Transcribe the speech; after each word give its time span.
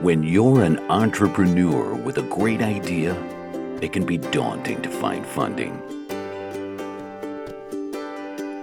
When 0.00 0.22
you're 0.22 0.62
an 0.62 0.78
entrepreneur 0.90 1.92
with 1.92 2.18
a 2.18 2.22
great 2.22 2.62
idea, 2.62 3.16
it 3.82 3.92
can 3.92 4.06
be 4.06 4.16
daunting 4.16 4.80
to 4.82 4.88
find 4.88 5.26
funding. 5.26 5.82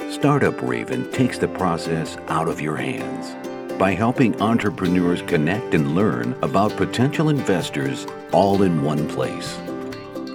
Startup 0.09 0.61
Raven 0.61 1.11
takes 1.11 1.37
the 1.37 1.49
process 1.49 2.15
out 2.29 2.47
of 2.47 2.61
your 2.61 2.77
hands 2.77 3.35
by 3.77 3.91
helping 3.91 4.41
entrepreneurs 4.41 5.21
connect 5.23 5.73
and 5.73 5.93
learn 5.93 6.37
about 6.41 6.77
potential 6.77 7.27
investors 7.27 8.07
all 8.31 8.63
in 8.63 8.81
one 8.81 9.05
place 9.09 9.57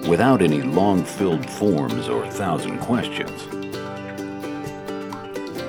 without 0.07 0.43
any 0.43 0.61
long 0.61 1.03
filled 1.03 1.49
forms 1.49 2.09
or 2.09 2.29
thousand 2.29 2.77
questions. 2.77 3.41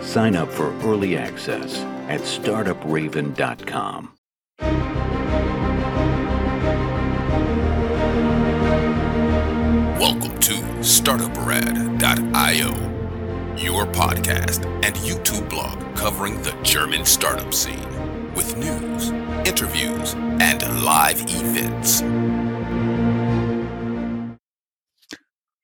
Sign 0.06 0.36
up 0.36 0.50
for 0.50 0.78
early 0.82 1.16
access 1.16 1.78
at 2.10 2.20
startupraven.com. 2.20 4.12
StartupRad.io, 10.82 12.70
your 13.56 13.86
podcast 13.86 14.64
and 14.84 14.96
YouTube 14.96 15.48
blog 15.48 15.78
covering 15.96 16.42
the 16.42 16.50
German 16.64 17.04
startup 17.04 17.54
scene 17.54 17.86
with 18.34 18.56
news, 18.56 19.10
interviews, 19.46 20.14
and 20.40 20.82
live 20.82 21.20
events. 21.20 22.00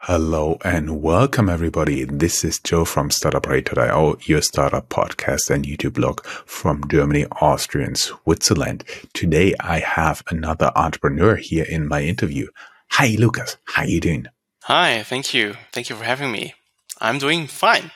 Hello 0.02 0.58
and 0.64 1.02
welcome 1.02 1.48
everybody. 1.48 2.04
This 2.04 2.44
is 2.44 2.60
Joe 2.60 2.84
from 2.84 3.08
StartupRad.io, 3.10 4.18
your 4.22 4.40
startup 4.40 4.88
podcast 4.88 5.50
and 5.50 5.64
YouTube 5.64 5.94
blog 5.94 6.24
from 6.24 6.86
Germany, 6.88 7.26
Austria, 7.40 7.88
and 7.88 7.98
Switzerland. 7.98 8.84
Today 9.14 9.52
I 9.58 9.80
have 9.80 10.22
another 10.30 10.70
entrepreneur 10.76 11.34
here 11.34 11.66
in 11.68 11.88
my 11.88 12.02
interview. 12.02 12.46
Hi, 12.92 13.16
Lucas. 13.18 13.56
How 13.64 13.82
you 13.82 14.00
doing? 14.00 14.28
Hi, 14.68 15.02
thank 15.02 15.32
you. 15.32 15.54
Thank 15.72 15.88
you 15.88 15.96
for 15.96 16.04
having 16.04 16.30
me. 16.30 16.52
I'm 17.00 17.16
doing 17.16 17.46
fine. 17.46 17.90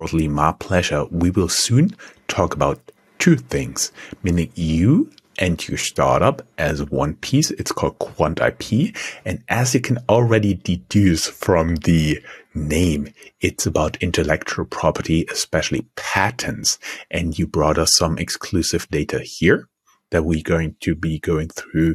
Totally 0.00 0.26
my 0.26 0.50
pleasure. 0.50 1.04
We 1.12 1.30
will 1.30 1.48
soon 1.48 1.94
talk 2.26 2.56
about 2.56 2.90
two 3.20 3.36
things, 3.36 3.92
meaning 4.20 4.50
you 4.56 5.12
and 5.38 5.64
your 5.68 5.78
startup 5.78 6.42
as 6.58 6.82
one 6.90 7.14
piece. 7.14 7.52
It's 7.52 7.70
called 7.70 8.00
Quant 8.00 8.40
IP. 8.40 8.96
And 9.24 9.44
as 9.48 9.74
you 9.74 9.80
can 9.80 9.98
already 10.08 10.54
deduce 10.54 11.28
from 11.28 11.76
the 11.76 12.20
name, 12.52 13.10
it's 13.40 13.64
about 13.64 14.02
intellectual 14.02 14.64
property, 14.64 15.24
especially 15.30 15.86
patents. 15.94 16.80
And 17.12 17.38
you 17.38 17.46
brought 17.46 17.78
us 17.78 17.90
some 17.94 18.18
exclusive 18.18 18.88
data 18.88 19.20
here 19.22 19.68
that 20.10 20.24
we're 20.24 20.42
going 20.42 20.74
to 20.80 20.96
be 20.96 21.20
going 21.20 21.50
through 21.50 21.94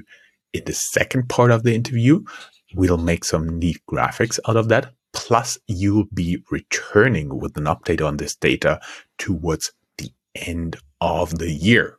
in 0.53 0.63
the 0.65 0.73
second 0.73 1.27
part 1.27 1.51
of 1.51 1.63
the 1.63 1.75
interview. 1.75 2.23
We'll 2.73 2.97
make 2.97 3.25
some 3.25 3.59
neat 3.59 3.81
graphics 3.89 4.39
out 4.47 4.57
of 4.57 4.69
that. 4.69 4.93
Plus, 5.13 5.57
you'll 5.67 6.07
be 6.13 6.43
returning 6.49 7.39
with 7.39 7.57
an 7.57 7.65
update 7.65 8.05
on 8.05 8.17
this 8.17 8.35
data 8.35 8.79
towards 9.17 9.71
the 9.97 10.09
end 10.35 10.77
of 11.01 11.37
the 11.37 11.51
year. 11.51 11.97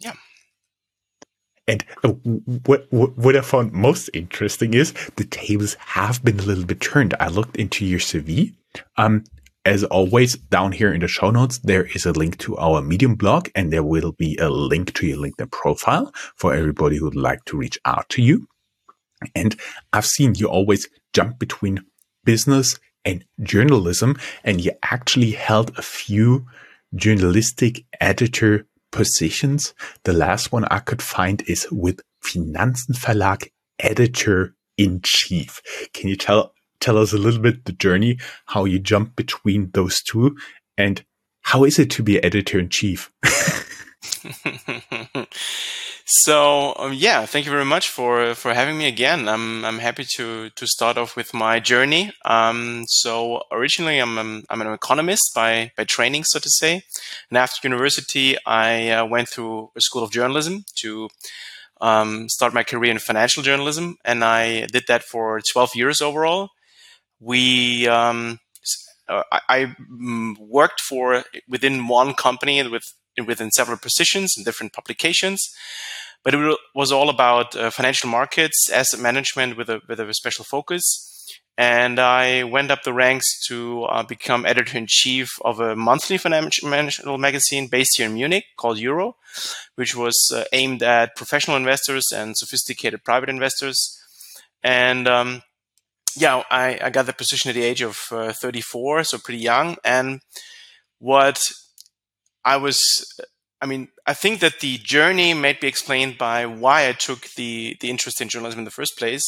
Yeah. 0.00 0.14
And 1.66 1.84
uh, 2.04 2.10
what, 2.64 2.86
what, 2.90 3.16
what 3.16 3.36
I 3.36 3.40
found 3.40 3.72
most 3.72 4.10
interesting 4.12 4.74
is 4.74 4.92
the 5.16 5.24
tables 5.24 5.74
have 5.74 6.22
been 6.22 6.38
a 6.38 6.42
little 6.42 6.64
bit 6.64 6.80
turned. 6.80 7.14
I 7.18 7.28
looked 7.28 7.56
into 7.56 7.86
your 7.86 8.00
CV. 8.00 8.54
Um, 8.96 9.24
as 9.64 9.84
always, 9.84 10.36
down 10.36 10.72
here 10.72 10.94
in 10.94 11.00
the 11.00 11.08
show 11.08 11.30
notes, 11.30 11.58
there 11.58 11.84
is 11.94 12.06
a 12.06 12.12
link 12.12 12.38
to 12.38 12.56
our 12.56 12.80
Medium 12.80 13.16
blog 13.16 13.48
and 13.54 13.70
there 13.70 13.82
will 13.82 14.12
be 14.12 14.36
a 14.40 14.48
link 14.48 14.94
to 14.94 15.06
your 15.06 15.18
LinkedIn 15.18 15.50
profile 15.50 16.10
for 16.36 16.54
everybody 16.54 16.96
who 16.96 17.04
would 17.04 17.14
like 17.14 17.44
to 17.46 17.58
reach 17.58 17.78
out 17.84 18.08
to 18.10 18.22
you. 18.22 18.46
And 19.34 19.56
I've 19.92 20.06
seen 20.06 20.34
you 20.34 20.48
always 20.48 20.88
jump 21.12 21.38
between 21.38 21.84
business 22.24 22.78
and 23.04 23.24
journalism, 23.42 24.16
and 24.44 24.60
you 24.60 24.72
actually 24.82 25.32
held 25.32 25.76
a 25.78 25.82
few 25.82 26.46
journalistic 26.94 27.84
editor 28.00 28.66
positions. 28.92 29.74
The 30.04 30.12
last 30.12 30.52
one 30.52 30.64
I 30.66 30.80
could 30.80 31.02
find 31.02 31.42
is 31.46 31.66
with 31.70 32.00
Finanzenverlag 32.24 33.48
editor 33.78 34.54
in 34.76 35.00
chief. 35.02 35.60
Can 35.92 36.08
you 36.08 36.16
tell 36.16 36.52
tell 36.80 36.98
us 36.98 37.12
a 37.12 37.18
little 37.18 37.40
bit 37.40 37.64
the 37.64 37.72
journey, 37.72 38.18
how 38.46 38.64
you 38.64 38.78
jump 38.78 39.16
between 39.16 39.70
those 39.72 40.00
two, 40.02 40.36
and 40.76 41.04
how 41.42 41.64
is 41.64 41.78
it 41.78 41.90
to 41.90 42.02
be 42.02 42.22
editor 42.22 42.58
in 42.58 42.68
chief? 42.68 43.10
so 46.04 46.74
um, 46.78 46.92
yeah, 46.94 47.26
thank 47.26 47.46
you 47.46 47.52
very 47.52 47.64
much 47.64 47.88
for 47.88 48.34
for 48.34 48.54
having 48.54 48.78
me 48.78 48.86
again. 48.86 49.28
I'm 49.28 49.64
I'm 49.64 49.78
happy 49.78 50.04
to 50.16 50.50
to 50.50 50.66
start 50.66 50.96
off 50.96 51.16
with 51.16 51.34
my 51.34 51.60
journey. 51.60 52.12
Um, 52.24 52.84
so 52.86 53.42
originally, 53.50 53.98
I'm 53.98 54.18
I'm, 54.18 54.44
I'm 54.50 54.60
an 54.60 54.72
economist 54.72 55.32
by 55.34 55.72
by 55.76 55.84
training, 55.84 56.24
so 56.24 56.38
to 56.38 56.50
say. 56.50 56.82
And 57.30 57.38
after 57.38 57.66
university, 57.66 58.36
I 58.46 58.90
uh, 58.90 59.06
went 59.06 59.28
through 59.28 59.70
a 59.76 59.80
school 59.80 60.04
of 60.04 60.12
journalism 60.12 60.64
to 60.76 61.08
um, 61.80 62.28
start 62.28 62.54
my 62.54 62.62
career 62.62 62.92
in 62.92 62.98
financial 62.98 63.42
journalism, 63.42 63.96
and 64.04 64.24
I 64.24 64.66
did 64.66 64.84
that 64.88 65.02
for 65.02 65.40
12 65.40 65.74
years 65.74 66.00
overall 66.00 66.50
we 67.20 67.88
um, 67.88 68.38
uh, 69.08 69.22
I, 69.32 69.40
I, 69.48 69.64
mm, 69.90 70.36
worked 70.38 70.80
for 70.80 71.24
within 71.48 71.88
one 71.88 72.14
company 72.14 72.66
with 72.68 72.94
within 73.26 73.50
several 73.50 73.78
positions 73.78 74.34
in 74.36 74.44
different 74.44 74.72
publications, 74.72 75.40
but 76.24 76.34
it 76.34 76.58
was 76.74 76.92
all 76.92 77.08
about 77.08 77.56
uh, 77.56 77.70
financial 77.70 78.10
markets, 78.10 78.70
asset 78.72 79.00
management 79.00 79.56
with 79.56 79.68
a 79.68 79.80
with 79.88 80.00
a 80.00 80.14
special 80.14 80.44
focus. 80.44 81.04
And 81.56 81.98
I 81.98 82.44
went 82.44 82.70
up 82.70 82.84
the 82.84 82.92
ranks 82.92 83.44
to 83.48 83.82
uh, 83.84 84.04
become 84.04 84.46
editor 84.46 84.78
in 84.78 84.86
chief 84.88 85.28
of 85.44 85.58
a 85.58 85.74
monthly 85.74 86.16
financial 86.16 87.18
magazine 87.18 87.66
based 87.66 87.96
here 87.96 88.06
in 88.06 88.14
Munich 88.14 88.44
called 88.56 88.78
Euro, 88.78 89.16
which 89.74 89.96
was 89.96 90.16
uh, 90.32 90.44
aimed 90.52 90.84
at 90.84 91.16
professional 91.16 91.56
investors 91.56 92.04
and 92.14 92.38
sophisticated 92.38 93.02
private 93.02 93.28
investors. 93.28 94.00
And 94.62 95.08
um, 95.08 95.42
yeah, 96.16 96.44
I, 96.48 96.78
I 96.80 96.90
got 96.90 97.06
the 97.06 97.12
position 97.12 97.48
at 97.48 97.54
the 97.54 97.64
age 97.64 97.82
of 97.82 97.98
uh, 98.12 98.32
34, 98.32 99.02
so 99.02 99.18
pretty 99.18 99.40
young. 99.40 99.76
And 99.84 100.20
what 101.00 101.40
I 102.48 102.56
was, 102.56 102.80
I 103.60 103.66
mean, 103.66 103.88
I 104.06 104.14
think 104.14 104.40
that 104.40 104.60
the 104.60 104.78
journey 104.78 105.34
might 105.34 105.60
be 105.60 105.68
explained 105.68 106.16
by 106.16 106.46
why 106.46 106.88
I 106.88 106.92
took 106.92 107.20
the 107.40 107.76
the 107.80 107.90
interest 107.90 108.22
in 108.22 108.30
journalism 108.30 108.60
in 108.60 108.64
the 108.64 108.78
first 108.80 108.96
place. 108.96 109.26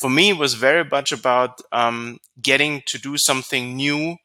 For 0.00 0.10
me, 0.10 0.30
it 0.30 0.38
was 0.44 0.54
very 0.54 0.84
much 0.84 1.12
about 1.12 1.52
um, 1.70 2.18
getting 2.42 2.82
to 2.88 2.98
do 2.98 3.14
something 3.18 3.76
new 3.76 4.16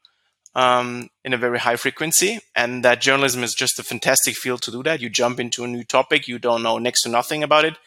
um, 0.56 1.08
in 1.24 1.32
a 1.32 1.42
very 1.46 1.60
high 1.60 1.76
frequency, 1.76 2.40
and 2.56 2.84
that 2.84 3.00
journalism 3.00 3.44
is 3.44 3.54
just 3.54 3.78
a 3.78 3.84
fantastic 3.84 4.34
field 4.34 4.60
to 4.62 4.72
do 4.72 4.82
that. 4.82 5.00
You 5.00 5.08
jump 5.08 5.38
into 5.38 5.62
a 5.62 5.68
new 5.68 5.84
topic, 5.84 6.26
you 6.26 6.40
don't 6.40 6.64
know 6.64 6.78
next 6.78 7.02
to 7.02 7.08
nothing 7.08 7.44
about 7.44 7.64
it, 7.64 7.78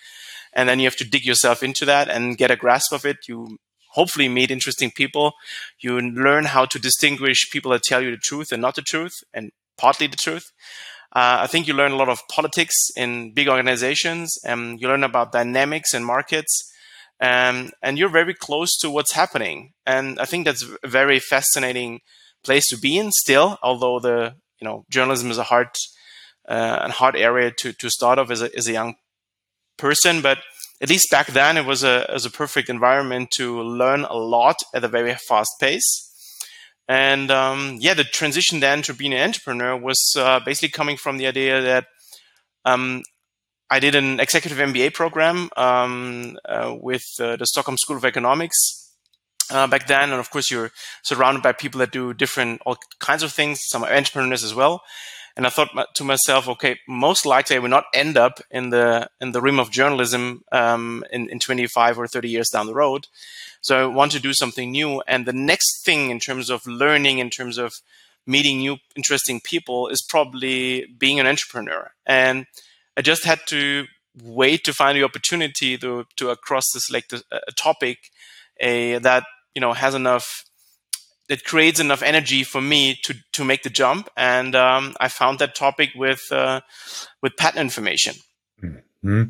and 0.53 0.69
then 0.69 0.79
you 0.79 0.85
have 0.85 1.01
to 1.01 1.11
dig 1.13 1.25
yourself 1.25 1.61
into 1.63 1.83
that 1.85 2.07
and 2.07 2.37
get 2.37 2.55
a 2.55 2.61
grasp 2.63 2.93
of 2.93 3.05
it. 3.05 3.27
You 3.27 3.57
hopefully 3.91 4.29
meet 4.29 4.51
interesting 4.51 4.91
people. 5.01 5.33
You 5.79 5.99
learn 5.99 6.45
how 6.45 6.65
to 6.65 6.79
distinguish 6.79 7.51
people 7.51 7.71
that 7.71 7.83
tell 7.83 8.01
you 8.01 8.11
the 8.11 8.29
truth 8.29 8.53
and 8.53 8.61
not 8.61 8.75
the 8.75 8.81
truth, 8.93 9.15
and 9.33 9.51
partly 9.77 10.07
the 10.07 10.17
truth. 10.17 10.43
Uh, 11.15 11.39
I 11.41 11.47
think 11.47 11.67
you 11.67 11.73
learn 11.73 11.93
a 11.93 11.97
lot 11.97 12.09
of 12.09 12.19
politics 12.29 12.75
in 12.97 13.33
big 13.33 13.47
organizations, 13.47 14.37
and 14.43 14.81
you 14.81 14.87
learn 14.87 15.03
about 15.03 15.31
dynamics 15.31 15.93
and 15.93 16.05
markets, 16.05 16.71
um, 17.21 17.71
and 17.81 17.97
you're 17.97 18.09
very 18.09 18.33
close 18.33 18.77
to 18.79 18.89
what's 18.89 19.13
happening. 19.13 19.71
And 19.85 20.19
I 20.19 20.25
think 20.25 20.45
that's 20.45 20.65
a 20.83 20.87
very 20.87 21.19
fascinating 21.19 22.01
place 22.43 22.67
to 22.67 22.77
be 22.77 22.97
in 22.97 23.11
still, 23.11 23.57
although 23.63 23.99
the 23.99 24.35
you 24.59 24.65
know 24.65 24.85
journalism 24.89 25.31
is 25.31 25.37
a 25.37 25.43
hard 25.43 25.69
uh, 26.49 26.79
and 26.83 26.91
hard 26.91 27.15
area 27.15 27.51
to 27.59 27.71
to 27.73 27.89
start 27.89 28.19
off 28.19 28.29
as 28.29 28.41
a 28.41 28.55
as 28.55 28.67
a 28.67 28.73
young 28.73 28.95
person, 29.77 30.21
but 30.21 30.39
at 30.81 30.89
least 30.89 31.09
back 31.09 31.27
then, 31.27 31.57
it 31.57 31.65
was 31.65 31.83
a, 31.83 32.05
it 32.09 32.13
was 32.13 32.25
a 32.25 32.31
perfect 32.31 32.69
environment 32.69 33.29
to 33.37 33.61
learn 33.61 34.03
a 34.03 34.15
lot 34.15 34.57
at 34.73 34.83
a 34.83 34.87
very 34.87 35.15
fast 35.27 35.51
pace. 35.59 36.11
And 36.87 37.31
um, 37.31 37.77
yeah, 37.79 37.95
the 37.95 38.03
transition 38.03 38.59
then 38.59 38.81
to 38.83 38.93
being 38.93 39.13
an 39.13 39.21
entrepreneur 39.21 39.75
was 39.75 40.13
uh, 40.17 40.39
basically 40.39 40.69
coming 40.69 40.97
from 40.97 41.17
the 41.17 41.27
idea 41.27 41.61
that 41.61 41.85
um, 42.63 43.03
I 43.69 43.79
did 43.79 43.95
an 43.95 44.19
executive 44.19 44.59
MBA 44.59 44.93
program 44.93 45.49
um, 45.57 46.37
uh, 46.47 46.75
with 46.79 47.03
uh, 47.19 47.35
the 47.37 47.47
Stockholm 47.47 47.77
School 47.77 47.97
of 47.97 48.05
Economics 48.05 48.55
uh, 49.51 49.67
back 49.67 49.87
then, 49.87 50.11
and 50.11 50.19
of 50.19 50.29
course 50.29 50.51
you're 50.51 50.71
surrounded 51.03 51.41
by 51.41 51.51
people 51.51 51.79
that 51.79 51.91
do 51.91 52.13
different 52.13 52.61
all 52.65 52.77
kinds 52.99 53.23
of 53.23 53.31
things. 53.31 53.61
Some 53.63 53.83
are 53.83 53.91
entrepreneurs 53.91 54.43
as 54.43 54.53
well. 54.53 54.81
And 55.37 55.45
I 55.45 55.49
thought 55.49 55.95
to 55.95 56.03
myself, 56.03 56.47
okay, 56.47 56.79
most 56.87 57.25
likely 57.25 57.57
I 57.57 57.59
will 57.59 57.69
not 57.69 57.85
end 57.93 58.17
up 58.17 58.39
in 58.49 58.69
the 58.69 59.09
in 59.19 59.31
the 59.31 59.41
realm 59.41 59.59
of 59.59 59.69
journalism 59.69 60.43
um, 60.51 61.03
in, 61.11 61.29
in 61.29 61.39
25 61.39 61.99
or 61.99 62.07
30 62.07 62.29
years 62.29 62.49
down 62.49 62.67
the 62.67 62.73
road. 62.73 63.07
So 63.59 63.83
I 63.83 63.93
want 63.93 64.13
to 64.13 64.19
do 64.19 64.33
something 64.33 64.71
new. 64.71 65.01
And 65.07 65.25
the 65.25 65.33
next 65.33 65.83
thing 65.83 66.09
in 66.09 66.19
terms 66.19 66.49
of 66.49 66.65
learning, 66.65 67.19
in 67.19 67.29
terms 67.29 67.57
of 67.57 67.73
meeting 68.25 68.59
new 68.59 68.77
interesting 68.95 69.41
people, 69.41 69.89
is 69.89 70.01
probably 70.01 70.85
being 70.97 71.19
an 71.19 71.27
entrepreneur. 71.27 71.91
And 72.05 72.45
I 72.95 73.01
just 73.01 73.25
had 73.25 73.39
to 73.47 73.87
wait 74.23 74.63
to 74.63 74.73
find 74.73 74.97
the 74.97 75.03
opportunity 75.03 75.77
to 75.77 76.05
to 76.15 76.29
across 76.29 76.71
this 76.73 76.89
like 76.89 77.05
a 77.11 77.51
topic 77.51 77.97
a 78.59 78.99
that 78.99 79.25
you 79.53 79.59
know 79.59 79.73
has 79.73 79.93
enough 79.93 80.45
that 81.29 81.43
creates 81.43 81.79
enough 81.79 82.01
energy 82.01 82.43
for 82.43 82.61
me 82.61 82.99
to 83.03 83.15
to 83.31 83.43
make 83.43 83.63
the 83.63 83.69
jump 83.69 84.09
and 84.17 84.55
um, 84.55 84.95
i 84.99 85.07
found 85.07 85.39
that 85.39 85.55
topic 85.55 85.89
with 85.95 86.31
uh, 86.31 86.61
with 87.21 87.35
patent 87.37 87.61
information 87.61 88.15
mm-hmm. 88.61 89.23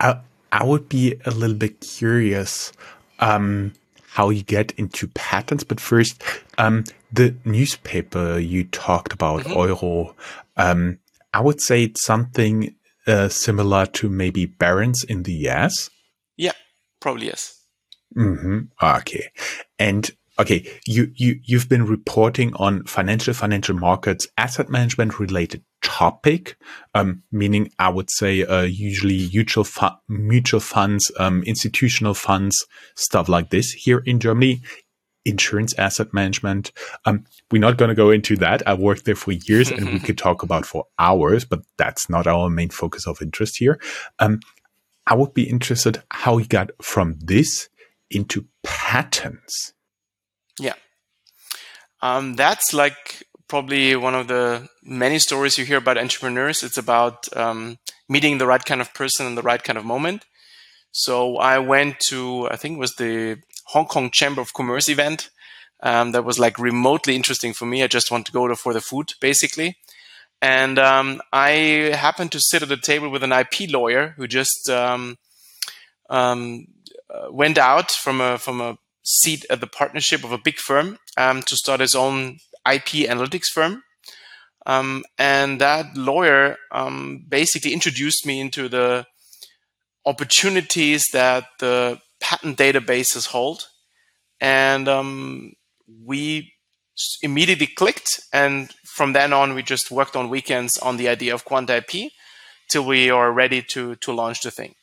I, 0.00 0.20
I 0.52 0.64
would 0.64 0.88
be 0.88 1.20
a 1.24 1.30
little 1.30 1.56
bit 1.56 1.80
curious 1.80 2.72
um, 3.18 3.72
how 4.10 4.30
you 4.30 4.42
get 4.42 4.72
into 4.72 5.08
patents 5.08 5.64
but 5.64 5.80
first 5.80 6.22
um, 6.58 6.84
the 7.12 7.34
newspaper 7.44 8.38
you 8.38 8.64
talked 8.64 9.12
about 9.12 9.42
mm-hmm. 9.42 9.58
euro 9.58 10.14
um, 10.56 10.98
i 11.34 11.40
would 11.40 11.60
say 11.60 11.84
it's 11.84 12.04
something 12.04 12.74
uh, 13.08 13.28
similar 13.28 13.86
to 13.86 14.08
maybe 14.08 14.46
Barron's 14.46 15.02
in 15.02 15.22
the 15.22 15.48
US? 15.48 15.90
Yeah, 16.36 16.52
probably 17.00 17.26
yes. 17.26 17.58
Mm-hmm. 18.16 18.58
Okay. 18.82 19.30
And 19.78 20.10
okay, 20.38 20.68
you, 20.86 21.10
you, 21.14 21.40
you've 21.44 21.68
been 21.68 21.84
reporting 21.84 22.54
on 22.54 22.84
financial, 22.84 23.34
financial 23.34 23.74
markets, 23.74 24.26
asset 24.36 24.68
management 24.68 25.18
related 25.18 25.62
topic, 25.82 26.56
um, 26.94 27.22
meaning 27.32 27.70
I 27.78 27.88
would 27.88 28.10
say, 28.10 28.44
uh, 28.44 28.62
usually 28.62 29.28
mutual, 29.32 29.64
fu- 29.64 29.86
mutual 30.08 30.60
funds, 30.60 31.10
um, 31.18 31.42
institutional 31.44 32.14
funds, 32.14 32.66
stuff 32.96 33.28
like 33.28 33.50
this 33.50 33.72
here 33.72 33.98
in 33.98 34.20
Germany 34.20 34.62
insurance 35.24 35.74
asset 35.78 36.12
management. 36.14 36.72
Um, 37.04 37.24
we're 37.50 37.60
not 37.60 37.76
going 37.76 37.90
to 37.90 37.94
go 37.94 38.10
into 38.10 38.36
that. 38.38 38.66
I 38.66 38.74
worked 38.74 39.04
there 39.04 39.14
for 39.14 39.32
years 39.32 39.70
and 39.70 39.86
we 39.92 39.98
could 40.06 40.18
talk 40.18 40.42
about 40.42 40.64
for 40.64 40.86
hours, 40.98 41.44
but 41.44 41.60
that's 41.76 42.08
not 42.08 42.26
our 42.26 42.48
main 42.48 42.70
focus 42.70 43.06
of 43.06 43.20
interest 43.20 43.56
here. 43.58 43.78
Um, 44.18 44.40
I 45.06 45.14
would 45.14 45.34
be 45.34 45.48
interested 45.48 46.02
how 46.10 46.38
you 46.38 46.46
got 46.46 46.70
from 46.82 47.16
this 47.20 47.68
into 48.10 48.46
patents. 48.62 49.74
Yeah. 50.58 50.74
Um, 52.00 52.34
that's 52.34 52.72
like 52.72 53.24
probably 53.48 53.96
one 53.96 54.14
of 54.14 54.28
the 54.28 54.68
many 54.82 55.18
stories 55.18 55.58
you 55.58 55.64
hear 55.64 55.78
about 55.78 55.98
entrepreneurs. 55.98 56.62
It's 56.62 56.78
about 56.78 57.34
um, 57.36 57.78
meeting 58.08 58.38
the 58.38 58.46
right 58.46 58.64
kind 58.64 58.80
of 58.80 58.94
person 58.94 59.26
in 59.26 59.34
the 59.34 59.42
right 59.42 59.62
kind 59.62 59.78
of 59.78 59.84
moment. 59.84 60.24
So 60.90 61.36
I 61.36 61.58
went 61.58 61.98
to, 62.08 62.48
I 62.50 62.56
think 62.56 62.76
it 62.76 62.80
was 62.80 62.94
the 62.94 63.38
Hong 63.66 63.86
Kong 63.86 64.10
Chamber 64.10 64.40
of 64.40 64.54
Commerce 64.54 64.88
event 64.88 65.30
um, 65.82 66.12
that 66.12 66.24
was 66.24 66.38
like 66.38 66.58
remotely 66.58 67.14
interesting 67.14 67.52
for 67.52 67.66
me. 67.66 67.82
I 67.82 67.86
just 67.86 68.10
want 68.10 68.26
to 68.26 68.32
go 68.32 68.54
for 68.54 68.72
the 68.72 68.80
food, 68.80 69.12
basically. 69.20 69.76
And 70.40 70.78
um, 70.78 71.20
I 71.32 71.92
happened 71.94 72.32
to 72.32 72.40
sit 72.40 72.62
at 72.62 72.70
a 72.70 72.76
table 72.76 73.10
with 73.10 73.22
an 73.22 73.32
IP 73.32 73.70
lawyer 73.70 74.14
who 74.16 74.26
just 74.28 74.70
um, 74.70 75.18
um, 76.08 76.66
uh, 77.12 77.30
went 77.30 77.58
out 77.58 77.90
from 77.90 78.20
a 78.20 78.38
from 78.38 78.60
a 78.60 78.78
seat 79.08 79.46
at 79.48 79.60
the 79.60 79.66
partnership 79.66 80.22
of 80.22 80.32
a 80.32 80.38
big 80.38 80.58
firm 80.58 80.98
um, 81.16 81.42
to 81.42 81.56
start 81.56 81.80
his 81.80 81.94
own 81.94 82.38
IP 82.70 83.08
analytics 83.08 83.46
firm. 83.46 83.82
Um, 84.66 85.04
and 85.18 85.60
that 85.62 85.96
lawyer 85.96 86.56
um, 86.70 87.24
basically 87.26 87.72
introduced 87.72 88.26
me 88.26 88.38
into 88.38 88.68
the 88.68 89.06
opportunities 90.04 91.06
that 91.14 91.44
the 91.58 92.00
patent 92.20 92.58
databases 92.58 93.28
hold. 93.28 93.68
And 94.40 94.86
um, 94.88 95.54
we 96.04 96.52
immediately 97.22 97.66
clicked. 97.66 98.20
And 98.30 98.70
from 98.84 99.14
then 99.14 99.32
on, 99.32 99.54
we 99.54 99.62
just 99.62 99.90
worked 99.90 100.16
on 100.16 100.28
weekends 100.28 100.76
on 100.76 100.98
the 100.98 101.08
idea 101.08 101.32
of 101.32 101.46
Quant 101.46 101.70
IP 101.70 102.12
till 102.68 102.84
we 102.84 103.08
are 103.08 103.32
ready 103.32 103.62
to, 103.62 103.94
to 103.96 104.12
launch 104.12 104.42
the 104.42 104.50
thing. 104.50 104.74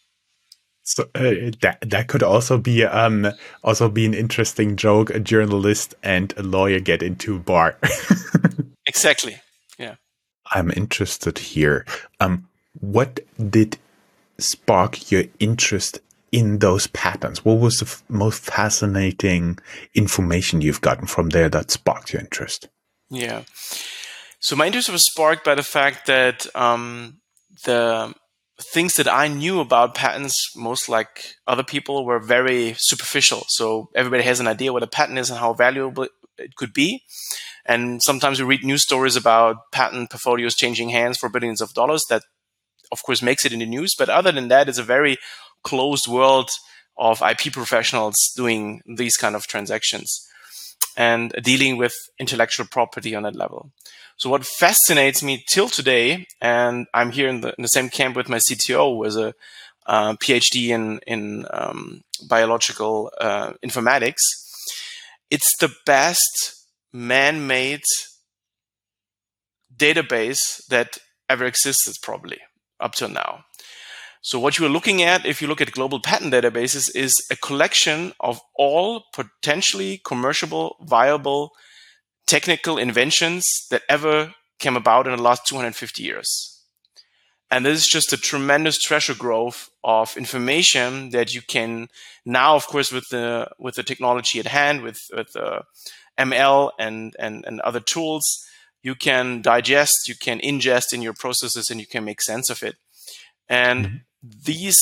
So 0.86 1.10
uh, 1.16 1.52
that 1.62 1.80
that 1.82 2.08
could 2.08 2.22
also 2.22 2.60
be 2.60 2.86
um 2.86 3.28
also 3.64 3.90
be 3.90 4.06
an 4.06 4.14
interesting 4.14 4.76
joke. 4.76 5.10
A 5.10 5.20
journalist 5.20 5.96
and 6.04 6.32
a 6.38 6.44
lawyer 6.44 6.80
get 6.80 7.02
into 7.02 7.38
a 7.38 7.40
bar. 7.40 7.78
exactly. 8.86 9.42
Yeah. 9.80 9.96
I'm 10.52 10.70
interested 10.72 11.40
here. 11.40 11.86
Um, 12.20 12.48
what 12.80 13.20
did 13.50 13.80
spark 14.38 15.12
your 15.12 15.24
interest 15.40 16.00
in 16.32 16.60
those 16.60 16.86
patents? 16.88 17.44
What 17.44 17.60
was 17.60 17.78
the 17.78 18.14
most 18.14 18.44
fascinating 18.44 19.58
information 19.96 20.62
you've 20.62 20.82
gotten 20.82 21.08
from 21.08 21.30
there 21.30 21.50
that 21.50 21.72
sparked 21.72 22.14
your 22.14 22.22
interest? 22.22 22.70
Yeah. 23.10 23.44
So 24.40 24.56
my 24.56 24.68
interest 24.68 24.90
was 24.90 25.06
sparked 25.06 25.44
by 25.44 25.56
the 25.56 25.64
fact 25.64 26.06
that 26.06 26.46
um, 26.56 27.22
the 27.64 28.14
things 28.60 28.96
that 28.96 29.08
I 29.08 29.28
knew 29.28 29.60
about 29.60 29.96
patents, 29.96 30.56
most 30.56 30.88
like 30.88 31.36
other 31.48 31.64
people, 31.64 32.06
were 32.06 32.20
very 32.20 32.76
superficial. 32.78 33.44
So 33.48 33.90
everybody 33.96 34.24
has 34.24 34.40
an 34.40 34.48
idea 34.48 34.74
what 34.74 34.84
a 34.84 34.88
patent 34.88 35.20
is 35.20 35.30
and 35.30 35.40
how 35.40 35.54
valuable 35.54 36.08
it 36.38 36.56
could 36.56 36.74
be. 36.74 37.04
And 37.66 38.02
sometimes 38.02 38.40
we 38.40 38.46
read 38.46 38.64
news 38.64 38.84
stories 38.84 39.16
about 39.16 39.72
patent 39.72 40.10
portfolios 40.10 40.56
changing 40.56 40.90
hands 40.90 41.18
for 41.18 41.30
billions 41.30 41.62
of 41.62 41.74
dollars. 41.74 42.04
That, 42.10 42.24
of 42.92 43.04
course, 43.04 43.22
makes 43.22 43.46
it 43.46 43.54
in 43.54 43.60
the 43.60 43.66
news. 43.66 43.94
But 43.98 44.10
other 44.10 44.32
than 44.32 44.48
that, 44.50 44.70
it's 44.70 44.78
a 44.78 44.84
very 44.84 45.18
closed 45.64 46.08
world 46.08 46.50
of 46.98 47.22
IP 47.22 47.52
professionals 47.52 48.16
doing 48.38 48.82
these 48.86 49.18
kind 49.18 49.36
of 49.36 49.48
transactions 49.48 50.26
and 50.98 51.34
dealing 51.44 51.78
with 51.78 51.94
intellectual 52.20 52.66
property 52.66 53.16
on 53.16 53.24
that 53.24 53.36
level. 53.36 53.72
So 54.18 54.30
what 54.30 54.46
fascinates 54.46 55.22
me 55.22 55.44
till 55.48 55.68
today, 55.68 56.26
and 56.42 56.88
I'm 56.94 57.12
here 57.12 57.28
in 57.28 57.42
the, 57.42 57.54
in 57.58 57.62
the 57.62 57.68
same 57.68 57.90
camp 57.90 58.16
with 58.16 58.30
my 58.30 58.38
CTO, 58.38 58.96
who 58.96 59.04
is 59.04 59.18
a 59.18 59.34
uh, 59.86 60.14
PhD 60.14 60.70
in 60.70 61.00
in 61.06 61.46
um, 61.52 62.04
biological 62.28 63.12
uh, 63.20 63.54
informatics. 63.64 64.22
It's 65.30 65.58
the 65.60 65.72
best 65.86 66.68
man-made 66.94 67.84
database 69.76 70.66
that 70.70 70.98
ever 71.30 71.46
existed, 71.46 71.96
probably 72.02 72.40
up 72.80 72.96
till 72.96 73.10
now. 73.10 73.46
So 74.26 74.40
what 74.40 74.58
you 74.58 74.66
are 74.66 74.70
looking 74.70 75.04
at, 75.04 75.24
if 75.24 75.40
you 75.40 75.48
look 75.48 75.62
at 75.62 75.72
global 75.72 76.00
patent 76.00 76.34
databases, 76.34 76.90
is 76.96 77.14
a 77.30 77.36
collection 77.36 78.12
of 78.20 78.42
all 78.56 79.04
potentially 79.14 80.02
commercial, 80.04 80.78
viable 80.82 81.52
technical 82.26 82.80
inventions 82.80 83.46
that 83.70 83.84
ever 83.88 84.34
came 84.58 84.76
about 84.76 85.06
in 85.06 85.16
the 85.16 85.22
last 85.22 85.46
250 85.46 86.02
years. 86.02 86.60
And 87.52 87.64
this 87.64 87.78
is 87.82 87.88
just 87.88 88.14
a 88.14 88.18
tremendous 88.18 88.80
treasure 88.80 89.14
growth 89.14 89.70
of 89.84 90.18
information 90.18 91.12
that 91.12 91.36
you 91.36 91.44
can 91.44 91.88
now, 92.26 92.56
of 92.56 92.66
course, 92.66 92.92
with 92.92 93.08
the 93.12 93.52
with 93.60 93.76
the 93.76 93.84
technology 93.84 94.40
at 94.40 94.48
hand, 94.48 94.82
with 94.82 94.98
with 95.16 95.36
uh, 95.36 95.60
ML 96.18 96.72
and, 96.80 97.16
and 97.20 97.46
and 97.46 97.62
other 97.62 97.80
tools, 97.80 98.26
you 98.82 98.96
can 98.96 99.44
digest, 99.44 100.08
you 100.08 100.16
can 100.16 100.40
ingest 100.40 100.94
in 100.94 101.04
your 101.04 101.14
processes, 101.14 101.70
and 101.70 101.80
you 101.80 101.86
can 101.86 102.04
make 102.04 102.24
sense 102.24 102.50
of 102.50 102.64
it. 102.64 102.78
And 103.48 103.86
mm-hmm 103.86 103.96
these 104.46 104.76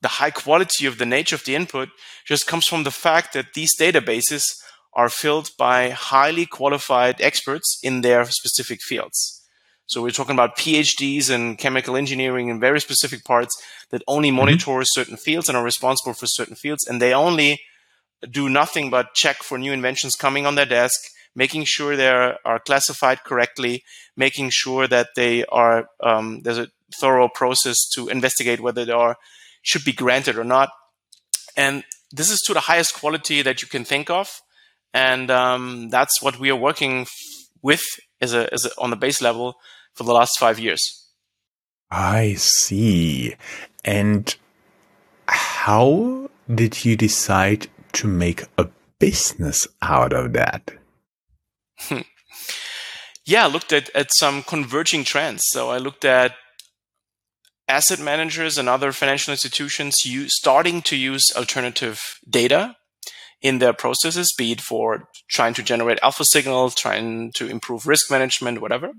the 0.00 0.20
high 0.20 0.30
quality 0.30 0.84
of 0.84 0.98
the 0.98 1.06
nature 1.06 1.34
of 1.34 1.44
the 1.44 1.54
input 1.54 1.88
just 2.26 2.46
comes 2.46 2.66
from 2.66 2.84
the 2.84 2.90
fact 2.90 3.32
that 3.32 3.54
these 3.54 3.74
databases 3.74 4.44
are 4.92 5.08
filled 5.08 5.50
by 5.58 5.90
highly 5.90 6.44
qualified 6.44 7.20
experts 7.22 7.80
in 7.82 8.02
their 8.02 8.24
specific 8.26 8.80
fields. 8.82 9.42
So 9.86 10.02
we're 10.02 10.10
talking 10.10 10.34
about 10.34 10.56
PhDs 10.56 11.30
in 11.30 11.56
chemical 11.56 11.96
engineering 11.96 12.48
in 12.48 12.60
very 12.60 12.80
specific 12.80 13.24
parts 13.24 13.54
that 13.90 14.02
only 14.06 14.28
mm-hmm. 14.28 14.36
monitor 14.36 14.80
certain 14.84 15.16
fields 15.16 15.48
and 15.48 15.56
are 15.56 15.64
responsible 15.64 16.14
for 16.14 16.26
certain 16.26 16.54
fields. 16.54 16.86
And 16.86 17.00
they 17.00 17.12
only 17.14 17.60
do 18.30 18.48
nothing 18.48 18.90
but 18.90 19.14
check 19.14 19.36
for 19.42 19.58
new 19.58 19.72
inventions 19.72 20.16
coming 20.16 20.46
on 20.46 20.54
their 20.54 20.66
desk, 20.66 21.00
making 21.34 21.64
sure 21.64 21.96
they 21.96 22.08
are 22.08 22.60
classified 22.64 23.24
correctly, 23.24 23.84
making 24.16 24.50
sure 24.50 24.86
that 24.86 25.08
they 25.16 25.44
are 25.46 25.88
um, 26.02 26.40
there's 26.42 26.58
a 26.58 26.68
thorough 27.00 27.28
process 27.28 27.88
to 27.94 28.08
investigate 28.08 28.60
whether 28.60 28.84
they 28.84 28.92
are 28.92 29.16
should 29.62 29.84
be 29.84 29.92
granted 29.92 30.36
or 30.38 30.44
not. 30.44 30.70
And 31.56 31.84
this 32.12 32.30
is 32.30 32.40
to 32.42 32.54
the 32.54 32.60
highest 32.60 32.94
quality 32.94 33.42
that 33.42 33.62
you 33.62 33.68
can 33.68 33.84
think 33.84 34.10
of, 34.10 34.40
and 34.92 35.30
um, 35.30 35.88
that's 35.90 36.22
what 36.22 36.38
we 36.38 36.50
are 36.50 36.56
working 36.56 37.02
f- 37.02 37.10
with 37.62 37.82
as 38.20 38.32
a, 38.34 38.52
as 38.52 38.64
a, 38.64 38.70
on 38.78 38.90
the 38.90 38.96
base 38.96 39.20
level 39.20 39.56
for 39.94 40.04
the 40.04 40.12
last 40.12 40.38
five 40.38 40.58
years. 40.58 40.80
I 41.90 42.34
see. 42.34 43.36
And 43.84 44.34
how 45.26 46.30
did 46.52 46.84
you 46.84 46.96
decide 46.96 47.68
to 47.92 48.06
make 48.06 48.44
a 48.58 48.68
business 48.98 49.66
out 49.82 50.12
of 50.12 50.32
that? 50.32 50.70
yeah, 53.26 53.44
I 53.44 53.48
looked 53.48 53.72
at, 53.72 53.90
at 53.94 54.08
some 54.14 54.42
converging 54.42 55.04
trends. 55.04 55.42
So 55.46 55.70
I 55.70 55.78
looked 55.78 56.04
at 56.04 56.34
asset 57.68 58.00
managers 58.00 58.58
and 58.58 58.68
other 58.68 58.92
financial 58.92 59.32
institutions 59.32 60.04
use, 60.04 60.36
starting 60.36 60.82
to 60.82 60.96
use 60.96 61.32
alternative 61.36 62.00
data 62.28 62.76
in 63.40 63.58
their 63.58 63.72
processes, 63.72 64.32
be 64.36 64.52
it 64.52 64.60
for 64.60 65.08
trying 65.30 65.54
to 65.54 65.62
generate 65.62 65.98
alpha 66.02 66.24
signals, 66.24 66.74
trying 66.74 67.30
to 67.32 67.46
improve 67.46 67.86
risk 67.86 68.10
management, 68.10 68.60
whatever. 68.60 68.92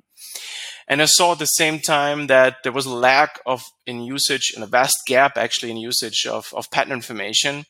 And 0.88 1.02
I 1.02 1.06
saw 1.06 1.32
at 1.32 1.40
the 1.40 1.46
same 1.46 1.80
time 1.80 2.28
that 2.28 2.58
there 2.64 2.72
was 2.72 2.86
a 2.86 2.94
lack 2.94 3.40
of 3.46 3.64
in 3.88 4.02
usage 4.02 4.52
and 4.54 4.64
a 4.64 4.68
vast 4.68 4.98
gap 5.08 5.36
actually 5.36 5.72
in 5.72 5.78
usage 5.78 6.28
of, 6.30 6.48
of 6.54 6.70
patent 6.70 6.94
information, 6.94 7.66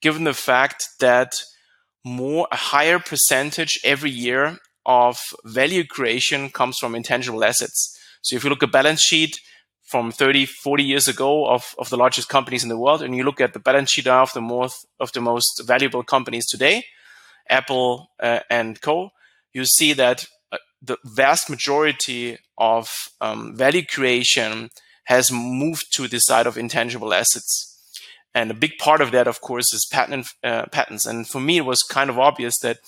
given 0.00 0.24
the 0.24 0.34
fact 0.34 0.84
that 1.00 1.32
more 2.04 2.46
a 2.52 2.56
higher 2.56 2.98
percentage 2.98 3.80
every 3.84 4.10
year 4.10 4.58
of 4.86 5.18
value 5.44 5.84
creation 5.84 6.48
comes 6.48 6.76
from 6.78 6.94
intangible 6.94 7.44
assets. 7.44 7.98
So 8.22 8.36
if 8.36 8.44
you 8.44 8.50
look 8.50 8.62
at 8.62 8.72
balance 8.72 9.02
sheet 9.02 9.40
from 9.90 10.12
30, 10.12 10.46
40 10.46 10.84
years 10.84 11.08
ago 11.08 11.46
of, 11.46 11.74
of 11.78 11.90
the 11.90 11.96
largest 11.96 12.28
companies 12.28 12.62
in 12.62 12.68
the 12.68 12.78
world, 12.78 13.02
and 13.02 13.16
you 13.16 13.24
look 13.24 13.40
at 13.40 13.52
the 13.52 13.58
balance 13.58 13.90
sheet 13.90 14.06
of 14.06 14.32
the 14.32 14.40
most 14.40 14.86
of 15.00 15.12
the 15.12 15.20
most 15.20 15.62
valuable 15.64 16.04
companies 16.04 16.46
today, 16.46 16.84
Apple 17.48 18.10
uh, 18.22 18.40
and 18.48 18.80
Co, 18.80 19.10
you 19.52 19.64
see 19.64 19.92
that 19.92 20.26
uh, 20.52 20.58
the 20.80 20.96
vast 21.04 21.50
majority 21.50 22.38
of 22.56 22.88
um, 23.20 23.56
value 23.56 23.84
creation 23.84 24.70
has 25.04 25.32
moved 25.32 25.92
to 25.92 26.06
the 26.06 26.20
side 26.20 26.46
of 26.46 26.56
intangible 26.56 27.12
assets. 27.12 27.66
And 28.32 28.50
a 28.50 28.54
big 28.54 28.78
part 28.78 29.00
of 29.00 29.10
that, 29.10 29.26
of 29.26 29.40
course, 29.40 29.72
is 29.72 29.88
patent 29.90 30.28
uh, 30.44 30.66
patents. 30.66 31.04
And 31.04 31.26
for 31.26 31.40
me, 31.40 31.56
it 31.56 31.64
was 31.64 31.82
kind 31.82 32.10
of 32.10 32.18
obvious 32.18 32.60
that 32.60 32.78